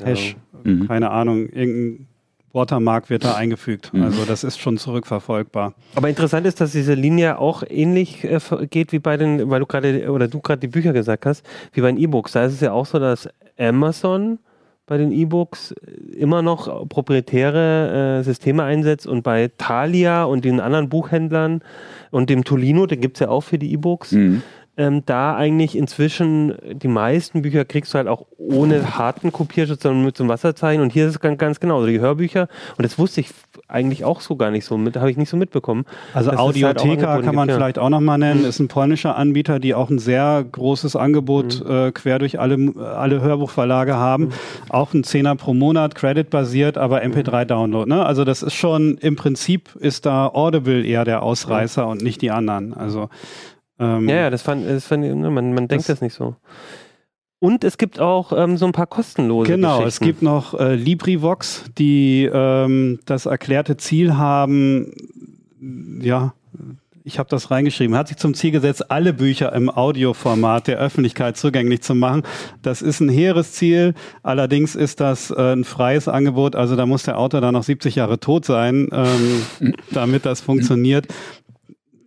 Hash, 0.04 0.36
mhm. 0.64 0.88
keine 0.88 1.12
Ahnung, 1.12 1.50
irgendein 1.50 2.08
Watermark 2.54 3.10
wird 3.10 3.24
da 3.24 3.36
eingefügt. 3.36 3.94
Mhm. 3.94 4.04
Also 4.04 4.26
das 4.26 4.44
ist 4.44 4.60
schon 4.60 4.78
zurückverfolgbar. 4.78 5.74
Aber 5.96 6.10
interessant 6.10 6.48
ist, 6.48 6.60
dass 6.62 6.72
diese 6.72 6.94
Linie 6.94 7.38
auch 7.38 7.64
ähnlich 7.68 8.24
äh, 8.24 8.40
geht 8.70 8.92
wie 8.92 9.00
bei 9.00 9.18
den, 9.18 9.50
weil 9.50 9.60
du 9.60 9.66
gerade 9.66 10.12
oder 10.12 10.28
du 10.28 10.40
gerade 10.40 10.60
die 10.60 10.68
Bücher 10.68 10.94
gesagt 10.94 11.26
hast, 11.26 11.46
wie 11.74 11.82
bei 11.82 11.92
den 11.92 12.00
E-Books. 12.00 12.32
Da 12.32 12.46
ist 12.46 12.54
es 12.54 12.62
ja 12.62 12.72
auch 12.72 12.86
so, 12.86 13.00
dass 13.00 13.30
Amazon 13.58 14.40
bei 14.90 14.98
den 14.98 15.12
E-Books 15.12 15.76
immer 16.18 16.42
noch 16.42 16.90
proprietäre 16.90 18.20
äh, 18.20 18.24
Systeme 18.24 18.64
einsetzt 18.64 19.06
und 19.06 19.22
bei 19.22 19.52
Thalia 19.60 20.24
und 20.24 20.44
den 20.46 20.60
anderen 20.60 20.90
Buchhändlern 20.90 21.62
und 22.10 22.32
dem 22.32 22.44
Tolino, 22.44 22.88
den 22.88 23.00
gibt 23.00 23.18
es 23.18 23.22
ja 23.22 23.30
auch 23.30 23.42
für 23.42 23.60
die 23.60 23.72
E-Books, 23.72 24.14
mhm 24.14 24.42
ähm, 24.80 25.04
da 25.06 25.36
eigentlich 25.36 25.76
inzwischen 25.76 26.56
die 26.72 26.88
meisten 26.88 27.42
Bücher 27.42 27.66
kriegst 27.66 27.94
du 27.94 27.98
halt 27.98 28.08
auch 28.08 28.28
ohne 28.38 28.98
harten 28.98 29.34
Kopierschutz, 29.34 29.84
sondern 29.84 30.06
mit 30.06 30.16
so 30.16 30.24
einem 30.24 30.30
Wasserzeichen. 30.30 30.82
Und 30.82 30.94
hier 30.94 31.06
ist 31.06 31.16
es 31.16 31.20
ganz, 31.20 31.38
ganz 31.38 31.60
genau. 31.60 31.80
Also 31.80 31.88
die 31.88 32.00
Hörbücher, 32.00 32.48
und 32.78 32.86
das 32.86 32.98
wusste 32.98 33.20
ich 33.20 33.32
eigentlich 33.68 34.06
auch 34.06 34.22
so 34.22 34.38
gar 34.38 34.52
nicht 34.52 34.64
so 34.64 34.78
mit, 34.78 34.96
habe 34.96 35.12
ich 35.12 35.18
nicht 35.18 35.30
so 35.30 35.36
mitbekommen. 35.36 35.86
Also 36.14 36.32
Audiotheka 36.32 37.10
halt 37.10 37.26
kann 37.26 37.36
man 37.36 37.50
gibt, 37.50 37.58
vielleicht 37.58 37.78
auch 37.78 37.90
nochmal 37.90 38.18
nennen, 38.20 38.46
ist 38.46 38.60
ein 38.60 38.70
polnischer 38.70 39.18
Anbieter, 39.18 39.60
die 39.60 39.76
auch 39.76 39.90
ein 39.90 40.00
sehr 40.00 40.46
großes 40.50 40.96
Angebot 40.96 41.62
mhm. 41.62 41.72
äh, 41.72 41.92
quer 41.92 42.18
durch 42.20 42.40
alle, 42.40 42.74
alle 42.78 43.20
Hörbuchverlage 43.20 43.98
haben. 43.98 44.26
Mhm. 44.28 44.32
Auch 44.70 44.94
ein 44.94 45.04
Zehner 45.04 45.36
pro 45.36 45.54
Monat, 45.54 45.94
Credit-basiert, 45.96 46.78
aber 46.78 47.04
MP3-Download. 47.04 47.90
Ne? 47.90 48.06
Also 48.06 48.24
das 48.24 48.44
ist 48.44 48.54
schon, 48.54 48.98
im 49.02 49.18
Prinzip 49.18 49.76
ist 49.76 50.06
da 50.06 50.28
Audible 50.28 50.86
eher 50.86 51.04
der 51.04 51.22
Ausreißer 51.22 51.84
mhm. 51.84 51.92
und 51.92 52.02
nicht 52.02 52.22
die 52.22 52.32
anderen. 52.32 52.74
Also 52.74 53.10
ähm, 53.80 54.10
ja, 54.10 54.16
ja, 54.16 54.30
das 54.30 54.42
fand, 54.42 54.68
das 54.68 54.86
fand 54.86 55.04
ne, 55.04 55.30
man, 55.30 55.54
man 55.54 55.68
denkt 55.68 55.88
das, 55.90 55.96
das 55.98 56.02
nicht 56.02 56.14
so. 56.14 56.36
Und 57.40 57.64
es 57.64 57.78
gibt 57.78 58.00
auch 58.02 58.34
ähm, 58.38 58.58
so 58.58 58.66
ein 58.66 58.74
paar 58.74 58.88
kostenlose 58.88 59.50
Genau, 59.50 59.86
es 59.86 60.02
gibt 60.02 60.22
noch 60.22 60.60
äh, 60.60 60.76
LibriVox, 60.76 61.66
die 61.78 62.30
ähm, 62.32 63.00
das 63.06 63.26
erklärte 63.26 63.78
Ziel 63.78 64.18
haben, 64.18 64.92
ja, 66.02 66.34
ich 67.06 67.18
habe 67.18 67.30
das 67.30 67.50
reingeschrieben, 67.50 67.96
hat 67.96 68.10
sich 68.10 68.18
zum 68.18 68.34
Ziel 68.34 68.52
gesetzt, 68.52 68.92
alle 68.92 69.14
Bücher 69.14 69.54
im 69.54 69.70
Audioformat 69.70 70.68
der 70.68 70.78
Öffentlichkeit 70.78 71.38
zugänglich 71.38 71.82
zu 71.82 71.96
machen. 71.96 72.24
Das 72.62 72.82
ist 72.82 73.00
ein 73.00 73.10
hehres 73.10 73.54
Ziel. 73.54 73.96
Allerdings 74.22 74.76
ist 74.76 75.00
das 75.00 75.32
äh, 75.32 75.54
ein 75.54 75.64
freies 75.64 76.08
Angebot. 76.08 76.56
Also 76.56 76.76
da 76.76 76.86
muss 76.86 77.04
der 77.04 77.18
Autor 77.18 77.42
dann 77.42 77.54
noch 77.54 77.64
70 77.64 77.96
Jahre 77.96 78.20
tot 78.20 78.46
sein, 78.46 78.90
ähm, 78.92 79.74
damit 79.92 80.26
das 80.26 80.42
funktioniert 80.42 81.08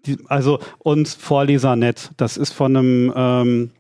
die, 0.07 0.19
also 0.29 0.59
und 0.79 1.09
Vorlesernet, 1.09 2.11
das 2.17 2.37
ist 2.37 2.53
von 2.53 2.77
einem 2.77 3.13
ähm, 3.15 3.71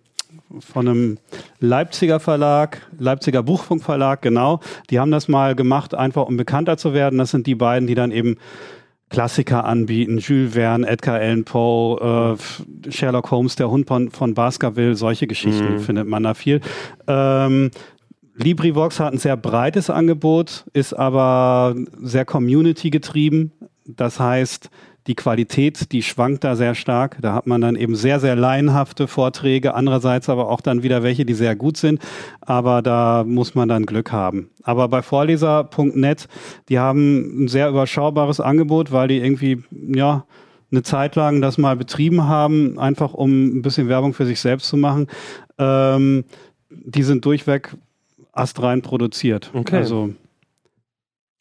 von 0.61 0.89
einem 0.89 1.19
Leipziger 1.61 2.21
Verlag, 2.21 2.83
Leipziger 2.99 3.43
Buchfunkverlag, 3.43 4.21
genau. 4.23 4.61
Die 4.91 5.01
haben 5.01 5.11
das 5.11 5.29
mal 5.29 5.55
gemacht, 5.55 5.95
einfach 5.95 6.27
um 6.27 6.37
bekannter 6.37 6.77
zu 6.77 6.93
werden. 6.93 7.19
Das 7.19 7.31
sind 7.31 7.47
die 7.47 7.55
beiden, 7.55 7.87
die 7.87 7.95
dann 7.95 8.11
eben 8.11 8.37
Klassiker 9.09 9.65
anbieten, 9.65 10.19
Jules 10.19 10.55
Verne, 10.55 10.87
Edgar 10.87 11.17
Allan 11.17 11.45
Poe, 11.45 12.37
äh, 12.87 12.91
Sherlock 12.91 13.31
Holmes, 13.31 13.57
der 13.57 13.71
Hund 13.71 13.87
von, 13.87 14.11
von 14.11 14.35
Baskerville, 14.35 14.95
solche 14.95 15.27
Geschichten 15.27 15.75
mhm. 15.75 15.81
findet 15.81 16.09
man 16.09 16.23
da 16.23 16.35
viel. 16.35 16.61
Ähm, 17.07 17.71
LibriVox 18.35 18.99
hat 19.01 19.13
ein 19.13 19.19
sehr 19.19 19.37
breites 19.37 19.91
Angebot, 19.91 20.65
ist 20.73 20.95
aber 20.95 21.75
sehr 22.01 22.25
community 22.25 22.89
getrieben. 22.89 23.53
Das 23.85 24.19
heißt, 24.19 24.71
die 25.07 25.15
Qualität, 25.15 25.93
die 25.93 26.03
schwankt 26.03 26.45
da 26.45 26.55
sehr 26.55 26.75
stark. 26.75 27.19
Da 27.21 27.35
hat 27.35 27.47
man 27.47 27.61
dann 27.61 27.77
eben 27.77 27.97
sehr, 27.97 28.21
sehr 28.21 28.37
laienhafte 28.37 29.09
Vorträge, 29.09 29.75
andererseits 29.75 30.29
aber 30.29 30.49
auch 30.49 30.61
dann 30.61 30.83
wieder 30.83 31.03
welche, 31.03 31.25
die 31.25 31.35
sehr 31.35 31.57
gut 31.57 31.77
sind. 31.77 32.01
Aber 32.41 32.83
da 32.83 33.25
muss 33.27 33.55
man 33.55 33.69
dann 33.69 33.87
Glück 33.87 34.13
haben. 34.13 34.51
Aber 34.63 34.89
bei 34.89 35.03
Vorleser.net, 35.03 36.29
die 36.69 36.79
haben 36.79 37.45
ein 37.45 37.49
sehr 37.49 37.69
überschaubares 37.69 38.41
Angebot, 38.41 38.93
weil 38.93 39.09
die 39.09 39.19
irgendwie, 39.19 39.63
ja, 39.71 40.25
eine 40.71 40.83
Zeit 40.83 41.17
lang 41.17 41.43
das 41.43 41.59
mal 41.59 41.77
betrieben 41.77 42.25
haben, 42.25 42.79
einfach 42.79 43.13
um 43.13 43.59
ein 43.59 43.63
bisschen 43.63 43.89
Werbung 43.89 44.15
für 44.15 44.25
sich 44.25 44.41
selbst 44.41 44.69
zu 44.69 44.77
machen. 44.77 45.07
Ähm, 45.59 46.25
die 46.71 47.03
sind 47.03 47.25
durchweg 47.25 47.77
astrein 48.33 48.81
produziert. 48.81 49.51
Okay. 49.53 49.77
Also, 49.77 50.15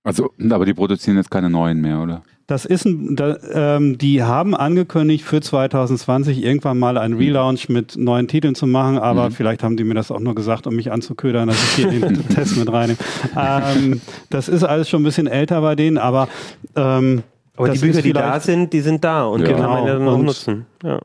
also, 0.04 0.32
aber 0.50 0.66
die 0.66 0.74
produzieren 0.74 1.18
jetzt 1.18 1.32
keine 1.32 1.50
neuen 1.50 1.80
mehr, 1.80 2.02
oder? 2.02 2.24
Das 2.52 2.66
ist 2.66 2.84
ein, 2.84 3.16
da, 3.16 3.38
ähm, 3.54 3.98
die 3.98 4.24
haben 4.24 4.54
angekündigt, 4.54 5.24
für 5.24 5.40
2020 5.40 6.44
irgendwann 6.44 6.78
mal 6.78 6.98
einen 6.98 7.14
Relaunch 7.14 7.70
mit 7.70 7.96
neuen 7.96 8.28
Titeln 8.28 8.56
zu 8.56 8.68
machen, 8.68 8.98
aber 8.98 9.30
mhm. 9.30 9.32
vielleicht 9.32 9.64
haben 9.64 9.78
die 9.78 9.86
mir 9.86 9.94
das 9.94 10.12
auch 10.12 10.20
nur 10.20 10.36
gesagt, 10.36 10.68
um 10.68 10.76
mich 10.76 10.92
anzuködern, 10.92 11.48
dass 11.48 11.64
ich 11.64 11.86
hier 11.86 12.02
den 12.02 12.28
Test 12.36 12.58
mit 12.58 12.70
reinnehme. 12.70 13.00
Ähm, 13.38 14.02
das 14.30 14.50
ist 14.50 14.66
alles 14.66 14.90
schon 14.90 15.00
ein 15.00 15.06
bisschen 15.06 15.28
älter 15.28 15.62
bei 15.62 15.76
denen, 15.78 15.98
aber 15.98 16.28
ähm, 16.76 17.24
aber 17.56 17.70
die 17.70 17.80
Bücher, 17.80 18.02
die 18.02 18.12
da 18.12 18.38
sind, 18.42 18.74
die 18.74 18.82
sind 18.82 19.02
da 19.02 19.24
und 19.24 19.44
ja. 19.44 19.48
genau. 19.48 19.60
kann 19.62 19.70
man 19.70 19.88
ja 19.88 19.94
dann 19.94 20.08
auch 20.10 20.18
nutzen. 20.18 20.66
Ja. 20.84 21.00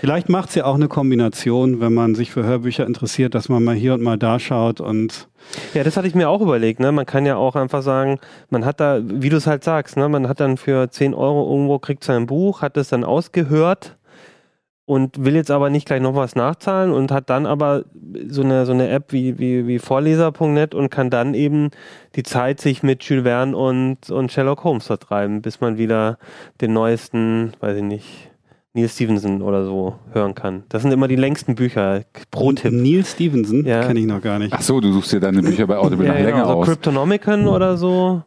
Vielleicht 0.00 0.30
macht 0.30 0.48
es 0.48 0.54
ja 0.54 0.64
auch 0.64 0.76
eine 0.76 0.88
Kombination, 0.88 1.80
wenn 1.80 1.92
man 1.92 2.14
sich 2.14 2.30
für 2.30 2.42
Hörbücher 2.42 2.86
interessiert, 2.86 3.34
dass 3.34 3.50
man 3.50 3.62
mal 3.62 3.74
hier 3.74 3.92
und 3.92 4.02
mal 4.02 4.16
da 4.16 4.38
schaut 4.38 4.80
und 4.80 5.28
ja, 5.74 5.84
das 5.84 5.96
hatte 5.96 6.08
ich 6.08 6.14
mir 6.14 6.30
auch 6.30 6.40
überlegt. 6.40 6.80
Ne? 6.80 6.90
Man 6.90 7.04
kann 7.04 7.26
ja 7.26 7.36
auch 7.36 7.54
einfach 7.54 7.82
sagen, 7.82 8.18
man 8.48 8.64
hat 8.64 8.80
da, 8.80 9.00
wie 9.02 9.28
du 9.28 9.36
es 9.36 9.46
halt 9.46 9.62
sagst, 9.62 9.98
ne? 9.98 10.08
man 10.08 10.26
hat 10.26 10.40
dann 10.40 10.56
für 10.56 10.90
10 10.90 11.12
Euro 11.12 11.50
irgendwo, 11.50 11.78
kriegt 11.78 12.02
sein 12.02 12.26
Buch, 12.26 12.62
hat 12.62 12.78
es 12.78 12.88
dann 12.88 13.04
ausgehört 13.04 13.98
und 14.86 15.22
will 15.22 15.34
jetzt 15.34 15.50
aber 15.50 15.68
nicht 15.68 15.86
gleich 15.86 16.00
noch 16.00 16.14
was 16.14 16.34
nachzahlen 16.34 16.92
und 16.92 17.12
hat 17.12 17.28
dann 17.28 17.44
aber 17.44 17.84
so 18.26 18.42
eine, 18.42 18.64
so 18.64 18.72
eine 18.72 18.88
App 18.88 19.12
wie, 19.12 19.38
wie, 19.38 19.66
wie 19.66 19.78
Vorleser.net 19.78 20.74
und 20.74 20.88
kann 20.88 21.10
dann 21.10 21.34
eben 21.34 21.70
die 22.16 22.22
Zeit 22.22 22.60
sich 22.60 22.82
mit 22.82 23.02
Jules 23.04 23.24
Verne 23.24 23.54
und, 23.54 24.08
und 24.08 24.32
Sherlock 24.32 24.64
Holmes 24.64 24.86
vertreiben, 24.86 25.42
bis 25.42 25.60
man 25.60 25.76
wieder 25.76 26.18
den 26.62 26.72
neuesten, 26.72 27.52
weiß 27.60 27.76
ich 27.76 27.84
nicht, 27.84 28.29
Neil 28.72 28.88
Stevenson 28.88 29.42
oder 29.42 29.64
so 29.64 29.96
hören 30.12 30.34
kann. 30.34 30.62
Das 30.68 30.82
sind 30.82 30.92
immer 30.92 31.08
die 31.08 31.16
längsten 31.16 31.56
Bücher. 31.56 32.04
Pro 32.30 32.52
Tipp. 32.52 32.72
Neil 32.72 33.04
Stevenson? 33.04 33.64
Ja. 33.64 33.84
Kenne 33.84 34.00
ich 34.00 34.06
noch 34.06 34.22
gar 34.22 34.38
nicht. 34.38 34.52
Ach 34.52 34.62
so, 34.62 34.80
du 34.80 34.92
suchst 34.92 35.12
dir 35.12 35.20
deine 35.20 35.42
Bücher 35.42 35.66
bei 35.66 35.76
Audible 35.76 36.06
ja, 36.06 36.12
noch 36.12 36.20
länger 36.20 36.42
genau, 36.42 36.46
so 36.46 36.58
aus. 36.60 36.66
Cryptonomicon 36.66 37.48
oder 37.48 37.76
so. 37.76 38.22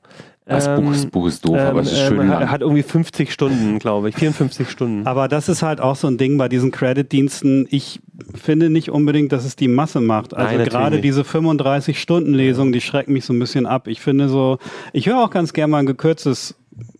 Das 0.45 0.67
Buch, 0.67 0.91
das 0.91 1.05
Buch 1.05 1.27
ist 1.27 1.45
doof, 1.45 1.55
ähm, 1.57 1.67
aber 1.67 1.81
es 1.81 1.91
ist 1.93 1.99
schön 1.99 2.19
ähm, 2.19 2.27
lang. 2.27 2.51
Hat 2.51 2.59
irgendwie 2.59 2.83
50 2.83 3.31
Stunden, 3.31 3.79
glaube 3.79 4.09
ich, 4.09 4.15
54 4.15 4.69
Stunden. 4.69 5.07
Aber 5.07 5.29
das 5.29 5.47
ist 5.47 5.63
halt 5.63 5.79
auch 5.79 5.95
so 5.95 6.07
ein 6.07 6.17
Ding 6.17 6.37
bei 6.37 6.49
diesen 6.49 6.71
Credit-Diensten. 6.71 7.65
Ich 7.69 8.01
finde 8.35 8.69
nicht 8.69 8.91
unbedingt, 8.91 9.31
dass 9.31 9.45
es 9.45 9.55
die 9.55 9.69
Masse 9.69 10.01
macht. 10.01 10.33
Also 10.33 10.57
Nein, 10.57 10.67
gerade 10.67 10.95
nicht. 10.97 11.05
diese 11.05 11.21
35-Stunden-Lesung, 11.21 12.73
die 12.73 12.81
schrecken 12.81 13.13
mich 13.13 13.23
so 13.23 13.31
ein 13.31 13.39
bisschen 13.39 13.65
ab. 13.65 13.87
Ich 13.87 14.01
finde 14.01 14.27
so, 14.27 14.57
ich 14.91 15.07
höre 15.07 15.23
auch 15.23 15.29
ganz 15.29 15.53
gerne 15.53 15.71
mal 15.71 15.77
ein 15.77 15.85
gekürztes 15.85 16.55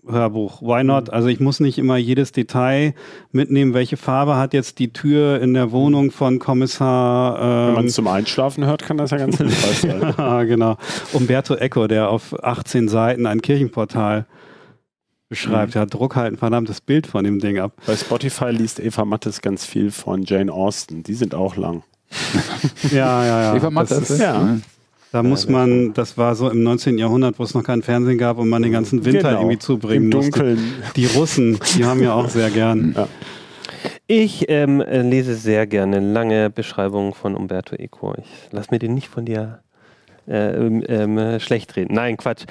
Hörbuch. 0.08 0.62
Why 0.62 0.84
not? 0.84 1.10
Also 1.12 1.28
ich 1.30 1.40
muss 1.40 1.60
nicht 1.60 1.78
immer 1.78 1.98
jedes 1.98 2.32
Detail 2.32 2.94
mitnehmen. 3.32 3.74
Welche 3.74 3.98
Farbe 3.98 4.36
hat 4.36 4.54
jetzt 4.54 4.80
die 4.80 4.92
Tür 4.94 5.40
in 5.42 5.54
der 5.54 5.72
Wohnung 5.72 6.12
von 6.12 6.40
Kommissar? 6.40 7.36
Wenn 7.40 7.70
Ähm, 7.70 7.74
man 7.76 7.86
es 7.86 7.94
zum 7.94 8.08
Einschlafen 8.08 8.66
hört, 8.66 8.84
kann 8.84 8.98
das 8.98 9.12
ja 9.12 9.18
ganz 9.18 9.38
hilfreich 9.38 9.80
sein. 9.80 10.14
Ah, 10.18 10.44
genau. 10.44 10.78
Umberto 11.14 11.56
Eco, 11.56 11.88
der 11.88 12.10
auf 12.10 12.36
18 12.44 12.88
Seiten 12.88 13.26
ein 13.26 13.42
Kirchenportal 13.42 14.26
beschreibt. 15.30 15.74
Der 15.76 15.84
hat 15.84 15.94
Druck 15.94 16.16
halt 16.16 16.34
ein 16.34 16.38
verdammtes 16.38 16.82
Bild 16.82 17.08
von 17.08 17.24
dem 17.24 17.40
Ding 17.40 17.58
ab. 17.60 17.74
Bei 17.88 17.96
Spotify 17.96 18.52
liest 18.52 18.80
Eva 18.80 19.06
Mattes 19.06 19.42
ganz 19.42 19.66
viel 19.66 19.90
von 19.92 20.24
Jane 20.24 20.52
Austen. 20.52 21.04
Die 21.04 21.14
sind 21.16 21.34
auch 21.34 21.56
lang. 21.56 21.84
Ja, 22.92 23.26
ja, 23.26 23.42
ja. 23.42 23.56
Eva 23.56 23.70
das, 23.84 24.10
ist- 24.12 24.20
ja. 24.22 24.58
Da 25.14 25.22
muss 25.22 25.48
man, 25.48 25.94
das 25.94 26.18
war 26.18 26.34
so 26.34 26.50
im 26.50 26.64
19. 26.64 26.98
Jahrhundert, 26.98 27.38
wo 27.38 27.44
es 27.44 27.54
noch 27.54 27.64
kein 27.64 27.84
Fernsehen 27.84 28.18
gab 28.18 28.40
und 28.40 28.50
man 28.50 28.64
den 28.64 28.72
ganzen 28.72 29.06
Winter 29.06 29.30
Genau. 29.30 29.42
irgendwie 29.42 29.60
zubringen 29.60 30.12
Im 30.12 30.18
musste. 30.18 30.32
Dunkeln. 30.32 30.74
Die 30.96 31.06
Russen, 31.06 31.60
die 31.78 31.86
haben 31.86 32.02
ja 32.02 32.14
auch 32.14 32.30
sehr 32.30 32.50
gern. 32.50 32.96
Ja. 32.98 33.08
Ich 34.08 34.46
ähm, 34.50 34.82
äh, 34.82 35.02
lese 35.02 35.36
sehr 35.36 35.68
gerne 35.68 36.00
lange 36.00 36.50
Beschreibungen 36.50 37.14
von 37.14 37.36
Umberto 37.36 37.76
Eco. 37.76 38.16
Ich 38.18 38.50
lass 38.52 38.72
mir 38.72 38.80
den 38.80 38.94
nicht 38.96 39.08
von 39.08 39.26
dir 39.26 39.60
äh, 40.28 40.56
ähm, 40.56 40.84
ähm, 40.88 41.40
schlecht 41.40 41.76
reden. 41.76 41.94
Nein, 41.94 42.18
Quatsch. 42.18 42.46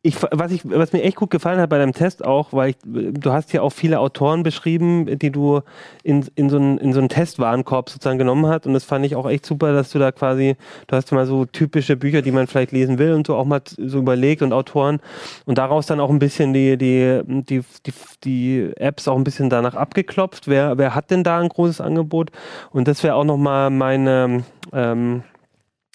Ich, 0.00 0.16
was, 0.30 0.52
ich, 0.52 0.62
was 0.64 0.92
mir 0.92 1.02
echt 1.02 1.16
gut 1.16 1.30
gefallen 1.30 1.58
hat 1.58 1.70
bei 1.70 1.78
deinem 1.78 1.92
Test 1.92 2.24
auch, 2.24 2.52
weil 2.52 2.70
ich, 2.70 2.76
du 2.84 3.32
hast 3.32 3.52
ja 3.52 3.62
auch 3.62 3.72
viele 3.72 3.98
Autoren 3.98 4.44
beschrieben, 4.44 5.18
die 5.18 5.32
du 5.32 5.60
in, 6.04 6.24
in, 6.36 6.48
so 6.50 6.56
einen, 6.56 6.78
in 6.78 6.92
so 6.92 7.00
einen 7.00 7.08
Testwarenkorb 7.08 7.90
sozusagen 7.90 8.16
genommen 8.16 8.46
hast. 8.46 8.64
Und 8.64 8.74
das 8.74 8.84
fand 8.84 9.04
ich 9.04 9.16
auch 9.16 9.28
echt 9.28 9.44
super, 9.44 9.72
dass 9.72 9.90
du 9.90 9.98
da 9.98 10.12
quasi, 10.12 10.56
du 10.86 10.94
hast 10.94 11.10
mal 11.10 11.26
so 11.26 11.46
typische 11.46 11.96
Bücher, 11.96 12.22
die 12.22 12.30
man 12.30 12.46
vielleicht 12.46 12.70
lesen 12.70 12.98
will 12.98 13.12
und 13.12 13.26
so 13.26 13.34
auch 13.34 13.44
mal 13.44 13.60
so 13.76 13.98
überlegt 13.98 14.40
und 14.42 14.52
Autoren 14.52 15.00
und 15.46 15.58
daraus 15.58 15.86
dann 15.86 15.98
auch 15.98 16.10
ein 16.10 16.20
bisschen 16.20 16.52
die, 16.52 16.78
die, 16.78 17.20
die, 17.26 17.64
die, 17.84 17.92
die 18.22 18.70
Apps 18.76 19.08
auch 19.08 19.16
ein 19.16 19.24
bisschen 19.24 19.50
danach 19.50 19.74
abgeklopft. 19.74 20.46
Wer, 20.46 20.78
wer 20.78 20.94
hat 20.94 21.10
denn 21.10 21.24
da 21.24 21.40
ein 21.40 21.48
großes 21.48 21.80
Angebot? 21.80 22.30
Und 22.70 22.86
das 22.86 23.02
wäre 23.02 23.16
auch 23.16 23.24
nochmal 23.24 23.70
meine, 23.70 24.44
ähm, 24.72 25.24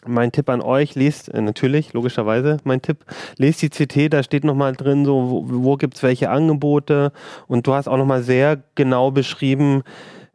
mein 0.06 0.32
Tipp 0.32 0.50
an 0.50 0.62
euch, 0.62 0.96
lest 0.96 1.30
äh, 1.34 1.42
natürlich, 1.42 1.94
logischerweise 1.94 2.58
mein 2.64 2.82
Tipp, 2.82 3.06
lest 3.38 3.62
die 3.62 3.70
CT, 3.70 4.14
da 4.14 4.24
steht 4.24 4.44
nochmal 4.44 4.74
drin, 4.74 5.06
so 5.06 5.30
wo, 5.30 5.46
wo 5.48 5.76
gibt 5.78 5.96
es 5.96 6.04
welche 6.04 6.30
Angebote 6.30 7.12
und 7.48 7.68
du 7.68 7.74
hast 7.74 7.88
auch 7.88 7.98
nochmal 7.98 8.24
sehr 8.24 8.62
genau 8.76 9.12
beschrieben, 9.12 9.84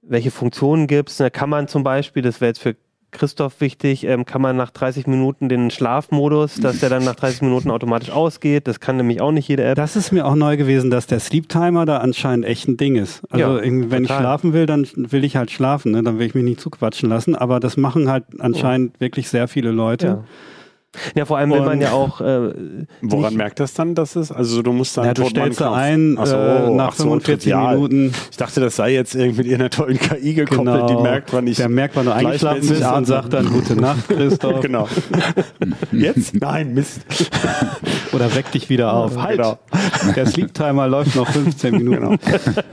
welche 0.02 0.30
Funktionen 0.30 0.86
gibt 0.86 1.10
es. 1.10 1.22
Kann 1.32 1.50
man 1.50 1.68
zum 1.68 1.84
Beispiel, 1.84 2.22
das 2.22 2.40
wäre 2.40 2.50
jetzt 2.50 2.60
für 2.60 2.76
Christoph 3.10 3.60
wichtig, 3.60 4.04
ähm, 4.04 4.26
kann 4.26 4.42
man 4.42 4.56
nach 4.56 4.70
30 4.70 5.06
Minuten 5.06 5.48
den 5.48 5.70
Schlafmodus, 5.70 6.56
dass 6.56 6.80
der 6.80 6.90
dann 6.90 7.04
nach 7.04 7.14
30 7.14 7.42
Minuten 7.42 7.70
automatisch 7.70 8.10
ausgeht. 8.10 8.68
Das 8.68 8.80
kann 8.80 8.96
nämlich 8.98 9.20
auch 9.20 9.32
nicht 9.32 9.48
jede 9.48 9.64
App. 9.64 9.76
Das 9.76 9.96
ist 9.96 10.12
mir 10.12 10.26
auch 10.26 10.34
neu 10.34 10.56
gewesen, 10.56 10.90
dass 10.90 11.06
der 11.06 11.18
Sleep 11.20 11.48
Timer 11.48 11.86
da 11.86 11.98
anscheinend 11.98 12.44
echt 12.44 12.68
ein 12.68 12.76
Ding 12.76 12.96
ist. 12.96 13.22
Also 13.30 13.58
Ja, 13.58 13.62
wenn 13.62 13.88
total. 13.88 14.02
ich 14.02 14.08
schlafen 14.08 14.52
will, 14.52 14.66
dann 14.66 14.86
will 14.94 15.24
ich 15.24 15.36
halt 15.36 15.50
schlafen, 15.50 15.92
ne? 15.92 16.02
dann 16.02 16.18
will 16.18 16.26
ich 16.26 16.34
mich 16.34 16.44
nicht 16.44 16.60
zuquatschen 16.60 17.08
lassen. 17.08 17.34
Aber 17.34 17.60
das 17.60 17.76
machen 17.76 18.10
halt 18.10 18.24
anscheinend 18.40 19.00
wirklich 19.00 19.28
sehr 19.28 19.48
viele 19.48 19.70
Leute. 19.70 20.06
ja. 20.06 20.24
Ja, 21.14 21.26
vor 21.26 21.36
allem 21.38 21.50
will 21.52 21.60
man 21.60 21.80
ja 21.80 21.92
auch 21.92 22.20
äh, 22.20 22.24
Woran 23.02 23.28
nicht- 23.32 23.36
merkt 23.36 23.60
das 23.60 23.74
dann, 23.74 23.94
dass 23.94 24.16
es, 24.16 24.32
also 24.32 24.62
du 24.62 24.72
musst 24.72 24.96
dann 24.96 25.04
Ja, 25.04 25.14
du 25.14 25.28
stellst 25.28 25.60
da 25.60 25.72
ein, 25.74 26.18
so, 26.24 26.34
äh, 26.34 26.70
nach 26.70 26.88
ach 26.88 26.94
so, 26.94 27.02
45 27.04 27.52
trivial. 27.52 27.74
Minuten. 27.74 28.12
Ich 28.30 28.36
dachte, 28.36 28.60
das 28.60 28.76
sei 28.76 28.92
jetzt 28.94 29.14
irgendwie 29.14 29.38
mit 29.38 29.46
irgendeiner 29.46 29.70
tollen 29.70 29.98
KI 29.98 30.34
gekoppelt, 30.34 30.88
die 30.90 30.96
merkt, 30.96 31.32
wann 31.32 31.46
ich 31.46 31.56
der 31.58 31.68
merkt, 31.68 31.94
wann 31.94 32.06
du 32.06 32.14
eingeschlafen 32.14 32.66
bist 32.68 32.82
und 32.84 33.04
sagt 33.06 33.32
dann 33.34 33.50
Gute 33.50 33.76
Nacht, 33.76 34.08
Christoph. 34.08 34.60
Genau. 34.68 34.88
Jetzt? 35.92 36.34
Nein, 36.40 36.74
Mist. 36.74 37.00
Oder 38.12 38.34
weck 38.34 38.50
dich 38.52 38.68
wieder 38.70 38.92
auf. 38.94 39.16
Halt! 39.20 39.36
Genau. 39.38 39.58
Der 40.16 40.26
Sleep 40.26 40.54
Timer 40.54 40.88
läuft 40.88 41.14
noch 41.16 41.28
15 41.28 41.74
Minuten. 41.78 42.00
Genau. 42.00 42.16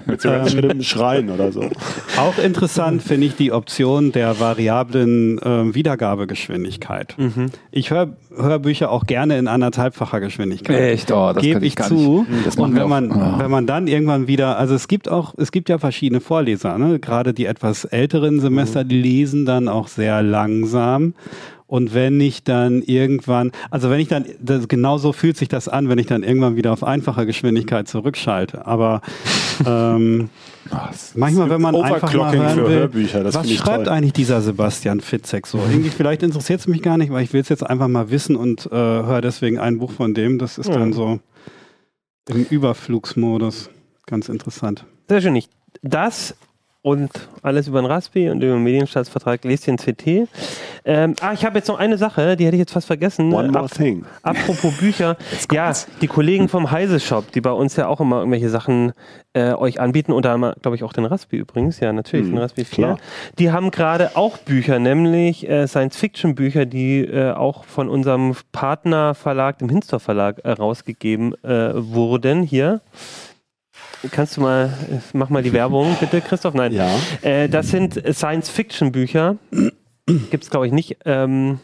Mit 0.05 0.21
so 0.21 0.29
ganz 0.29 0.51
schlimmem 0.51 0.81
Schreien 0.81 1.29
oder 1.29 1.51
so. 1.51 1.69
Auch 2.17 2.37
interessant 2.37 3.01
finde 3.03 3.27
ich 3.27 3.35
die 3.35 3.51
Option 3.51 4.11
der 4.11 4.39
variablen 4.39 5.39
ähm, 5.43 5.75
Wiedergabegeschwindigkeit. 5.75 7.15
Mhm. 7.17 7.47
Ich 7.71 7.91
höre 7.91 8.15
Hörbücher 8.35 8.91
auch 8.91 9.05
gerne 9.05 9.37
in 9.37 9.47
anderthalbfacher 9.47 10.19
Geschwindigkeit. 10.19 10.79
Echt? 10.79 11.11
Oh, 11.11 11.31
das 11.33 11.41
Gebe 11.43 11.65
ich 11.65 11.77
ich 11.79 11.85
zu. 11.85 12.25
nicht. 12.29 12.45
Das 12.45 12.57
macht 12.57 12.69
Und 12.71 12.75
wenn 12.75 12.89
man, 12.89 13.11
oh. 13.11 13.39
wenn 13.39 13.51
man 13.51 13.65
dann 13.67 13.87
irgendwann 13.87 14.27
wieder, 14.27 14.57
also 14.57 14.73
es 14.75 14.87
gibt 14.87 15.09
auch, 15.09 15.33
es 15.37 15.51
gibt 15.51 15.69
ja 15.69 15.77
verschiedene 15.77 16.21
Vorleser, 16.21 16.77
ne? 16.77 16.99
gerade 16.99 17.33
die 17.33 17.45
etwas 17.45 17.85
älteren 17.85 18.39
Semester, 18.39 18.83
Mhm. 18.83 18.89
die 18.89 19.01
lesen 19.01 19.45
dann 19.45 19.67
auch 19.67 19.87
sehr 19.87 20.21
langsam. 20.21 21.13
Und 21.75 21.93
wenn 21.93 22.21
ich 22.21 22.45
dann 22.45 22.81
irgendwann, 22.83 23.51
also 23.69 23.89
wenn 23.89 23.99
ich 23.99 24.07
dann, 24.07 24.23
das, 24.39 24.69
genauso 24.69 25.11
fühlt 25.11 25.35
sich 25.35 25.49
das 25.49 25.67
an, 25.67 25.89
wenn 25.89 25.97
ich 25.99 26.05
dann 26.05 26.23
irgendwann 26.23 26.55
wieder 26.55 26.71
auf 26.71 26.85
einfache 26.85 27.25
Geschwindigkeit 27.25 27.89
zurückschalte. 27.89 28.65
Aber 28.65 29.01
ähm, 29.65 30.29
manchmal, 31.15 31.49
wenn 31.49 31.61
man 31.61 31.75
einfach 31.75 32.13
mal 32.13 32.33
hören 32.33 32.49
für 32.55 32.67
will, 32.69 32.79
Hörbücher, 32.79 33.25
das 33.25 33.35
was 33.35 33.41
finde 33.41 33.53
ich 33.55 33.59
schreibt 33.59 33.85
toll. 33.87 33.93
eigentlich 33.93 34.13
dieser 34.13 34.41
Sebastian 34.41 35.01
Fitzek 35.01 35.47
so? 35.47 35.57
Irgendwie, 35.57 35.89
vielleicht 35.89 36.23
interessiert 36.23 36.61
es 36.61 36.67
mich 36.67 36.81
gar 36.81 36.97
nicht, 36.97 37.11
weil 37.11 37.25
ich 37.25 37.33
will 37.33 37.41
es 37.41 37.49
jetzt 37.49 37.65
einfach 37.69 37.89
mal 37.89 38.09
wissen 38.09 38.37
und 38.37 38.67
äh, 38.67 38.69
höre 38.69 39.19
deswegen 39.19 39.59
ein 39.59 39.77
Buch 39.79 39.91
von 39.91 40.13
dem. 40.13 40.39
Das 40.39 40.57
ist 40.57 40.69
Ja. 40.69 40.75
dann 40.77 40.93
so 40.93 41.19
im 42.29 42.45
Überflugsmodus. 42.49 43.69
Ganz 44.05 44.29
interessant. 44.29 44.85
Sehr 45.09 45.19
schön. 45.19 45.35
Ich, 45.35 45.49
das 45.81 46.37
und 46.85 47.09
alles 47.41 47.67
über 47.67 47.81
den 47.81 47.87
Raspi 47.87 48.29
und 48.29 48.43
über 48.43 48.53
den 48.53 48.61
Medienstaatsvertrag 48.61 49.43
lest 49.43 49.67
in 49.67 49.77
CT. 49.77 50.29
Ähm, 50.85 51.15
ah, 51.19 51.33
ich 51.33 51.43
habe 51.43 51.57
jetzt 51.57 51.67
noch 51.67 51.79
eine 51.79 51.97
Sache, 51.97 52.35
die 52.35 52.45
hätte 52.45 52.57
ich 52.57 52.59
jetzt 52.59 52.73
fast 52.73 52.85
vergessen. 52.85 53.33
One 53.33 53.51
more 53.51 53.65
Ap 53.65 53.71
thing. 53.71 54.05
apropos 54.21 54.77
Bücher. 54.77 55.17
ja, 55.51 55.73
die 56.01 56.05
Kollegen 56.05 56.47
vom 56.47 56.69
Heise 56.69 56.99
Shop, 56.99 57.31
die 57.31 57.41
bei 57.41 57.51
uns 57.51 57.75
ja 57.75 57.87
auch 57.87 58.01
immer 58.01 58.19
irgendwelche 58.19 58.49
Sachen 58.49 58.93
äh, 59.33 59.53
euch 59.53 59.79
anbieten, 59.79 60.11
unter 60.11 60.31
anderem, 60.31 60.53
glaube 60.61 60.77
ich, 60.77 60.83
auch 60.83 60.93
den 60.93 61.05
Raspi 61.05 61.37
übrigens, 61.37 61.79
ja, 61.79 61.91
natürlich, 61.91 62.27
Hm, 62.27 62.33
den 62.33 62.41
Raspi 62.43 62.65
4. 62.65 62.85
klar. 62.85 62.97
Die 63.39 63.51
haben 63.51 63.71
gerade 63.71 64.15
auch 64.15 64.37
Bücher, 64.37 64.77
nämlich 64.77 65.49
äh, 65.49 65.67
Science-Fiction-Bücher, 65.67 66.67
die 66.67 66.99
äh, 66.99 67.31
auch 67.31 67.63
von 67.65 67.89
unserem 67.89 68.35
Partnerverlag, 68.51 69.57
dem 69.57 69.69
Hinstor 69.69 69.99
Verlag, 69.99 70.37
äh, 70.43 70.51
rausgegeben 70.51 71.33
äh, 71.43 71.71
wurden. 71.73 72.43
Hier. 72.43 72.81
Kannst 74.11 74.37
du 74.37 74.41
mal, 74.41 74.71
mach 75.13 75.29
mal 75.29 75.43
die 75.43 75.53
Werbung 75.53 75.95
bitte, 75.99 76.21
Christoph? 76.21 76.53
Nein. 76.53 76.73
Ja. 76.73 76.89
Äh, 77.21 77.49
das 77.49 77.69
sind 77.69 78.01
Science-Fiction-Bücher. 78.11 79.37
Gibt 80.05 80.43
es, 80.43 80.49
glaube 80.49 80.67
ich, 80.67 80.73
nicht 80.73 80.97
ähm, 81.05 81.59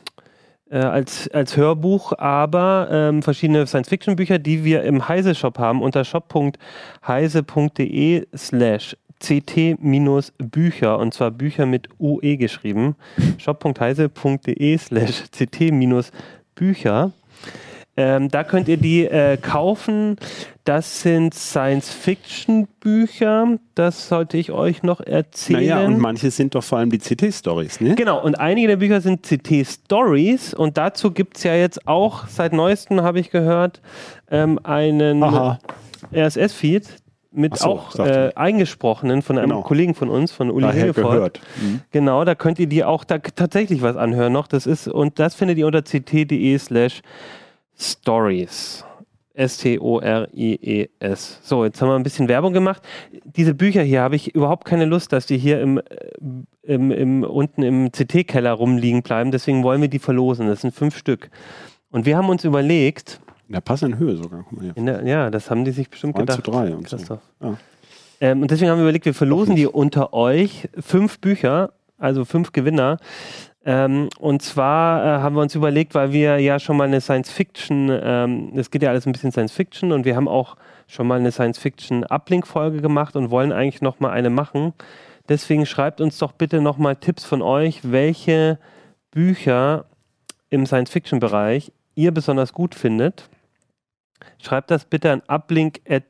äh, 0.69 0.77
als, 0.77 1.29
als 1.29 1.57
Hörbuch, 1.57 2.13
aber 2.17 2.87
ähm, 2.91 3.21
verschiedene 3.21 3.67
Science-Fiction-Bücher, 3.67 4.39
die 4.39 4.63
wir 4.63 4.83
im 4.83 5.07
Heise-Shop 5.07 5.59
haben, 5.59 5.81
unter 5.81 6.05
shop.heise.de 6.05 6.57
slash 8.35 8.95
ct-bücher 9.19 10.97
und 10.97 11.13
zwar 11.13 11.29
Bücher 11.31 11.65
mit 11.65 11.89
UE 11.99 12.37
geschrieben. 12.37 12.95
shop.heise.de 13.37 14.77
slash 14.77 15.23
ct-bücher. 15.31 17.11
Ähm, 17.97 18.29
da 18.29 18.43
könnt 18.45 18.69
ihr 18.69 18.77
die 18.77 19.05
äh, 19.05 19.35
kaufen. 19.37 20.15
Das 20.63 21.01
sind 21.01 21.33
Science-Fiction-Bücher. 21.33 23.57
Das 23.75 24.07
sollte 24.07 24.37
ich 24.37 24.51
euch 24.51 24.81
noch 24.83 25.01
erzählen. 25.01 25.59
Naja, 25.59 25.85
und 25.85 25.99
manche 25.99 26.31
sind 26.31 26.55
doch 26.55 26.63
vor 26.63 26.77
allem 26.77 26.89
die 26.89 26.99
CT-Stories, 26.99 27.81
ne? 27.81 27.95
Genau, 27.95 28.21
und 28.23 28.39
einige 28.39 28.67
der 28.67 28.77
Bücher 28.77 29.01
sind 29.01 29.23
CT-Stories 29.23 30.53
und 30.53 30.77
dazu 30.77 31.11
gibt 31.11 31.35
es 31.37 31.43
ja 31.43 31.55
jetzt 31.55 31.85
auch, 31.87 32.27
seit 32.27 32.53
neuestem 32.53 33.01
habe 33.01 33.19
ich 33.19 33.29
gehört, 33.29 33.81
ähm, 34.29 34.59
einen. 34.63 35.23
RSS-Feed 36.13 36.87
mit 37.31 37.57
so, 37.57 37.69
auch 37.69 37.95
äh, 37.99 38.31
eingesprochenen 38.35 39.21
von 39.21 39.37
einem 39.37 39.49
Genau. 39.51 39.61
Kollegen 39.61 39.95
von 39.95 40.09
uns, 40.09 40.31
von 40.33 40.51
Uli 40.51 40.63
Daher 40.65 40.83
Hilgevold. 40.85 41.13
gehört. 41.13 41.39
Mhm. 41.61 41.79
Genau, 41.91 42.25
da 42.25 42.35
könnt 42.35 42.59
ihr 42.59 42.67
die 42.67 42.83
auch 42.83 43.05
da 43.05 43.19
tatsächlich 43.19 43.81
was 43.81 43.95
anhören 43.95 44.33
noch. 44.33 44.47
Das 44.47 44.65
ist, 44.65 44.87
und 44.89 45.19
das 45.19 45.35
findet 45.35 45.57
ihr 45.57 45.65
unter 45.67 45.83
ct.de 45.83 46.57
slash 46.57 47.01
stories. 47.81 48.85
S-T-O-R-I-E-S. 49.33 51.39
So, 51.41 51.65
jetzt 51.65 51.81
haben 51.81 51.89
wir 51.89 51.95
ein 51.95 52.03
bisschen 52.03 52.27
Werbung 52.27 52.53
gemacht. 52.53 52.81
Diese 53.23 53.53
Bücher 53.53 53.81
hier 53.81 54.01
habe 54.01 54.15
ich 54.15 54.35
überhaupt 54.35 54.65
keine 54.65 54.85
Lust, 54.85 55.13
dass 55.13 55.25
die 55.25 55.37
hier 55.37 55.61
im, 55.61 55.77
äh, 55.77 55.83
im, 56.63 56.91
im, 56.91 57.23
unten 57.23 57.63
im 57.63 57.91
CT-Keller 57.91 58.51
rumliegen 58.51 59.01
bleiben. 59.01 59.31
Deswegen 59.31 59.63
wollen 59.63 59.81
wir 59.81 59.87
die 59.87 59.99
verlosen. 59.99 60.47
Das 60.47 60.61
sind 60.61 60.75
fünf 60.75 60.97
Stück. 60.97 61.29
Und 61.91 62.05
wir 62.05 62.17
haben 62.17 62.29
uns 62.29 62.43
überlegt, 62.43 63.19
In 63.47 63.53
der 63.53 63.61
passenden 63.61 63.97
Höhe 63.97 64.17
sogar. 64.17 64.43
Guck 64.47 64.57
mal 64.57 64.63
hier. 64.63 64.77
in 64.77 64.85
der, 64.85 65.05
ja, 65.05 65.29
das 65.29 65.49
haben 65.49 65.65
die 65.65 65.71
sich 65.71 65.89
bestimmt 65.89 66.17
1 66.17 66.35
zu 66.35 66.41
gedacht. 66.41 66.67
3 66.67 66.75
und 66.75 66.89
so. 66.89 67.19
Ja. 67.41 67.57
Ähm, 68.19 68.41
und 68.41 68.51
deswegen 68.51 68.69
haben 68.69 68.77
wir 68.77 68.83
überlegt, 68.83 69.05
wir 69.05 69.13
verlosen 69.13 69.55
die 69.55 69.65
unter 69.65 70.13
euch 70.13 70.69
fünf 70.79 71.19
Bücher, 71.19 71.71
also 71.97 72.25
fünf 72.25 72.51
Gewinner. 72.51 72.97
Ähm, 73.63 74.09
und 74.19 74.41
zwar 74.41 75.03
äh, 75.03 75.21
haben 75.21 75.35
wir 75.35 75.41
uns 75.41 75.53
überlegt, 75.53 75.93
weil 75.93 76.11
wir 76.11 76.39
ja 76.39 76.57
schon 76.57 76.77
mal 76.77 76.85
eine 76.85 76.99
Science-Fiction, 76.99 77.91
ähm, 78.03 78.53
es 78.55 78.71
geht 78.71 78.81
ja 78.81 78.89
alles 78.89 79.05
ein 79.05 79.11
bisschen 79.11 79.31
Science-Fiction 79.31 79.91
und 79.91 80.03
wir 80.03 80.15
haben 80.15 80.27
auch 80.27 80.55
schon 80.87 81.05
mal 81.07 81.19
eine 81.19 81.31
Science-Fiction-Uplink-Folge 81.31 82.81
gemacht 82.81 83.15
und 83.15 83.29
wollen 83.29 83.51
eigentlich 83.51 83.83
noch 83.83 83.99
mal 83.99 84.09
eine 84.09 84.31
machen. 84.31 84.73
Deswegen 85.29 85.67
schreibt 85.67 86.01
uns 86.01 86.17
doch 86.17 86.31
bitte 86.31 86.59
noch 86.59 86.79
mal 86.79 86.95
Tipps 86.95 87.23
von 87.23 87.43
euch, 87.43 87.91
welche 87.91 88.57
Bücher 89.11 89.85
im 90.49 90.65
Science-Fiction-Bereich 90.65 91.71
ihr 91.93 92.11
besonders 92.11 92.53
gut 92.53 92.73
findet. 92.73 93.29
Schreibt 94.39 94.71
das 94.71 94.85
bitte 94.85 95.11
an 95.11 95.21
uplink.ct.de 95.27 96.07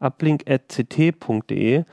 uplink.ct.de 0.00 1.84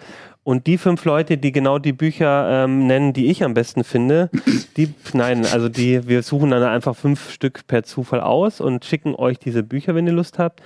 und 0.47 0.65
die 0.65 0.77
fünf 0.77 1.03
Leute, 1.03 1.37
die 1.37 1.51
genau 1.51 1.77
die 1.77 1.91
Bücher 1.91 2.63
ähm, 2.63 2.87
nennen, 2.87 3.11
die 3.11 3.25
ich 3.25 3.43
am 3.43 3.53
besten 3.53 3.83
finde, 3.83 4.29
die, 4.77 4.93
nein, 5.13 5.45
also 5.45 5.67
die, 5.67 6.07
wir 6.07 6.23
suchen 6.23 6.51
dann 6.51 6.63
einfach 6.63 6.95
fünf 6.95 7.31
Stück 7.31 7.67
per 7.67 7.83
Zufall 7.83 8.21
aus 8.21 8.61
und 8.61 8.85
schicken 8.85 9.13
euch 9.13 9.39
diese 9.39 9.61
Bücher, 9.61 9.93
wenn 9.93 10.07
ihr 10.07 10.13
Lust 10.13 10.39
habt. 10.39 10.61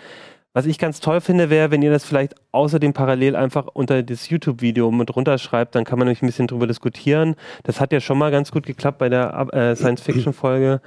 Was 0.54 0.68
ich 0.68 0.78
ganz 0.78 1.00
toll 1.00 1.20
finde, 1.20 1.50
wäre, 1.50 1.72
wenn 1.72 1.82
ihr 1.82 1.90
das 1.90 2.06
vielleicht 2.06 2.36
außerdem 2.52 2.94
parallel 2.94 3.36
einfach 3.36 3.66
unter 3.74 4.04
das 4.04 4.30
YouTube-Video 4.30 4.92
mit 4.92 5.16
runterschreibt, 5.16 5.74
dann 5.74 5.84
kann 5.84 5.98
man 5.98 6.06
nämlich 6.06 6.22
ein 6.22 6.28
bisschen 6.28 6.46
drüber 6.46 6.68
diskutieren. 6.68 7.34
Das 7.64 7.82
hat 7.82 7.92
ja 7.92 8.02
schon 8.02 8.20
mal 8.20 8.30
ganz 8.30 8.52
gut 8.52 8.68
geklappt 8.68 9.00
bei 9.00 9.10
der 9.10 9.48
äh, 9.52 9.76
Science-Fiction-Folge. 9.76 10.80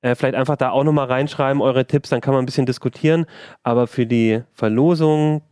Äh, 0.00 0.16
vielleicht 0.16 0.34
einfach 0.34 0.56
da 0.56 0.70
auch 0.70 0.82
nochmal 0.82 1.06
reinschreiben, 1.06 1.62
eure 1.62 1.86
Tipps, 1.86 2.08
dann 2.08 2.20
kann 2.20 2.34
man 2.34 2.42
ein 2.42 2.46
bisschen 2.46 2.66
diskutieren. 2.66 3.26
Aber 3.62 3.86
für 3.86 4.04
die 4.04 4.42
Verlosung, 4.52 5.42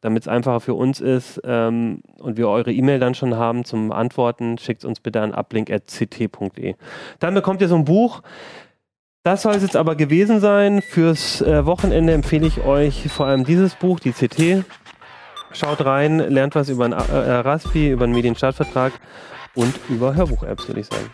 damit 0.00 0.22
es 0.22 0.28
einfacher 0.28 0.60
für 0.60 0.74
uns 0.74 1.00
ist 1.00 1.40
ähm, 1.44 2.02
und 2.18 2.36
wir 2.36 2.48
eure 2.48 2.72
E-Mail 2.72 2.98
dann 2.98 3.14
schon 3.14 3.36
haben 3.36 3.64
zum 3.64 3.92
Antworten, 3.92 4.58
schickt 4.58 4.84
uns 4.84 5.00
bitte 5.00 5.20
an 5.20 5.34
uplink.ct.de. 5.34 6.74
Dann 7.18 7.34
bekommt 7.34 7.60
ihr 7.60 7.68
so 7.68 7.76
ein 7.76 7.84
Buch. 7.84 8.22
Das 9.22 9.42
soll 9.42 9.54
es 9.54 9.62
jetzt 9.62 9.76
aber 9.76 9.96
gewesen 9.96 10.40
sein. 10.40 10.80
Fürs 10.80 11.42
äh, 11.42 11.66
Wochenende 11.66 12.14
empfehle 12.14 12.46
ich 12.46 12.64
euch 12.64 13.08
vor 13.08 13.26
allem 13.26 13.44
dieses 13.44 13.74
Buch, 13.74 14.00
die 14.00 14.12
CT. 14.12 14.64
Schaut 15.52 15.84
rein, 15.84 16.18
lernt 16.18 16.54
was 16.54 16.68
über 16.68 16.84
einen 16.84 16.94
äh, 16.94 17.32
Raspi, 17.32 17.90
über 17.90 18.04
einen 18.04 18.14
Medienstartvertrag 18.14 18.92
und 19.54 19.74
über 19.88 20.14
Hörbuch-Apps, 20.14 20.68
würde 20.68 20.80
ich 20.80 20.86
sagen. 20.86 21.10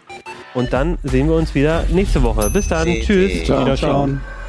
Und 0.55 0.73
dann 0.73 0.99
sehen 1.03 1.29
wir 1.29 1.35
uns 1.35 1.55
wieder 1.55 1.85
nächste 1.91 2.23
Woche. 2.23 2.49
Bis 2.51 2.69
dann. 2.69 2.87
CT. 2.87 3.07
Tschüss. 3.07 3.45
Ciao. 3.45 3.63
Wiederschauen. 3.63 4.21
Ciao. 4.23 4.46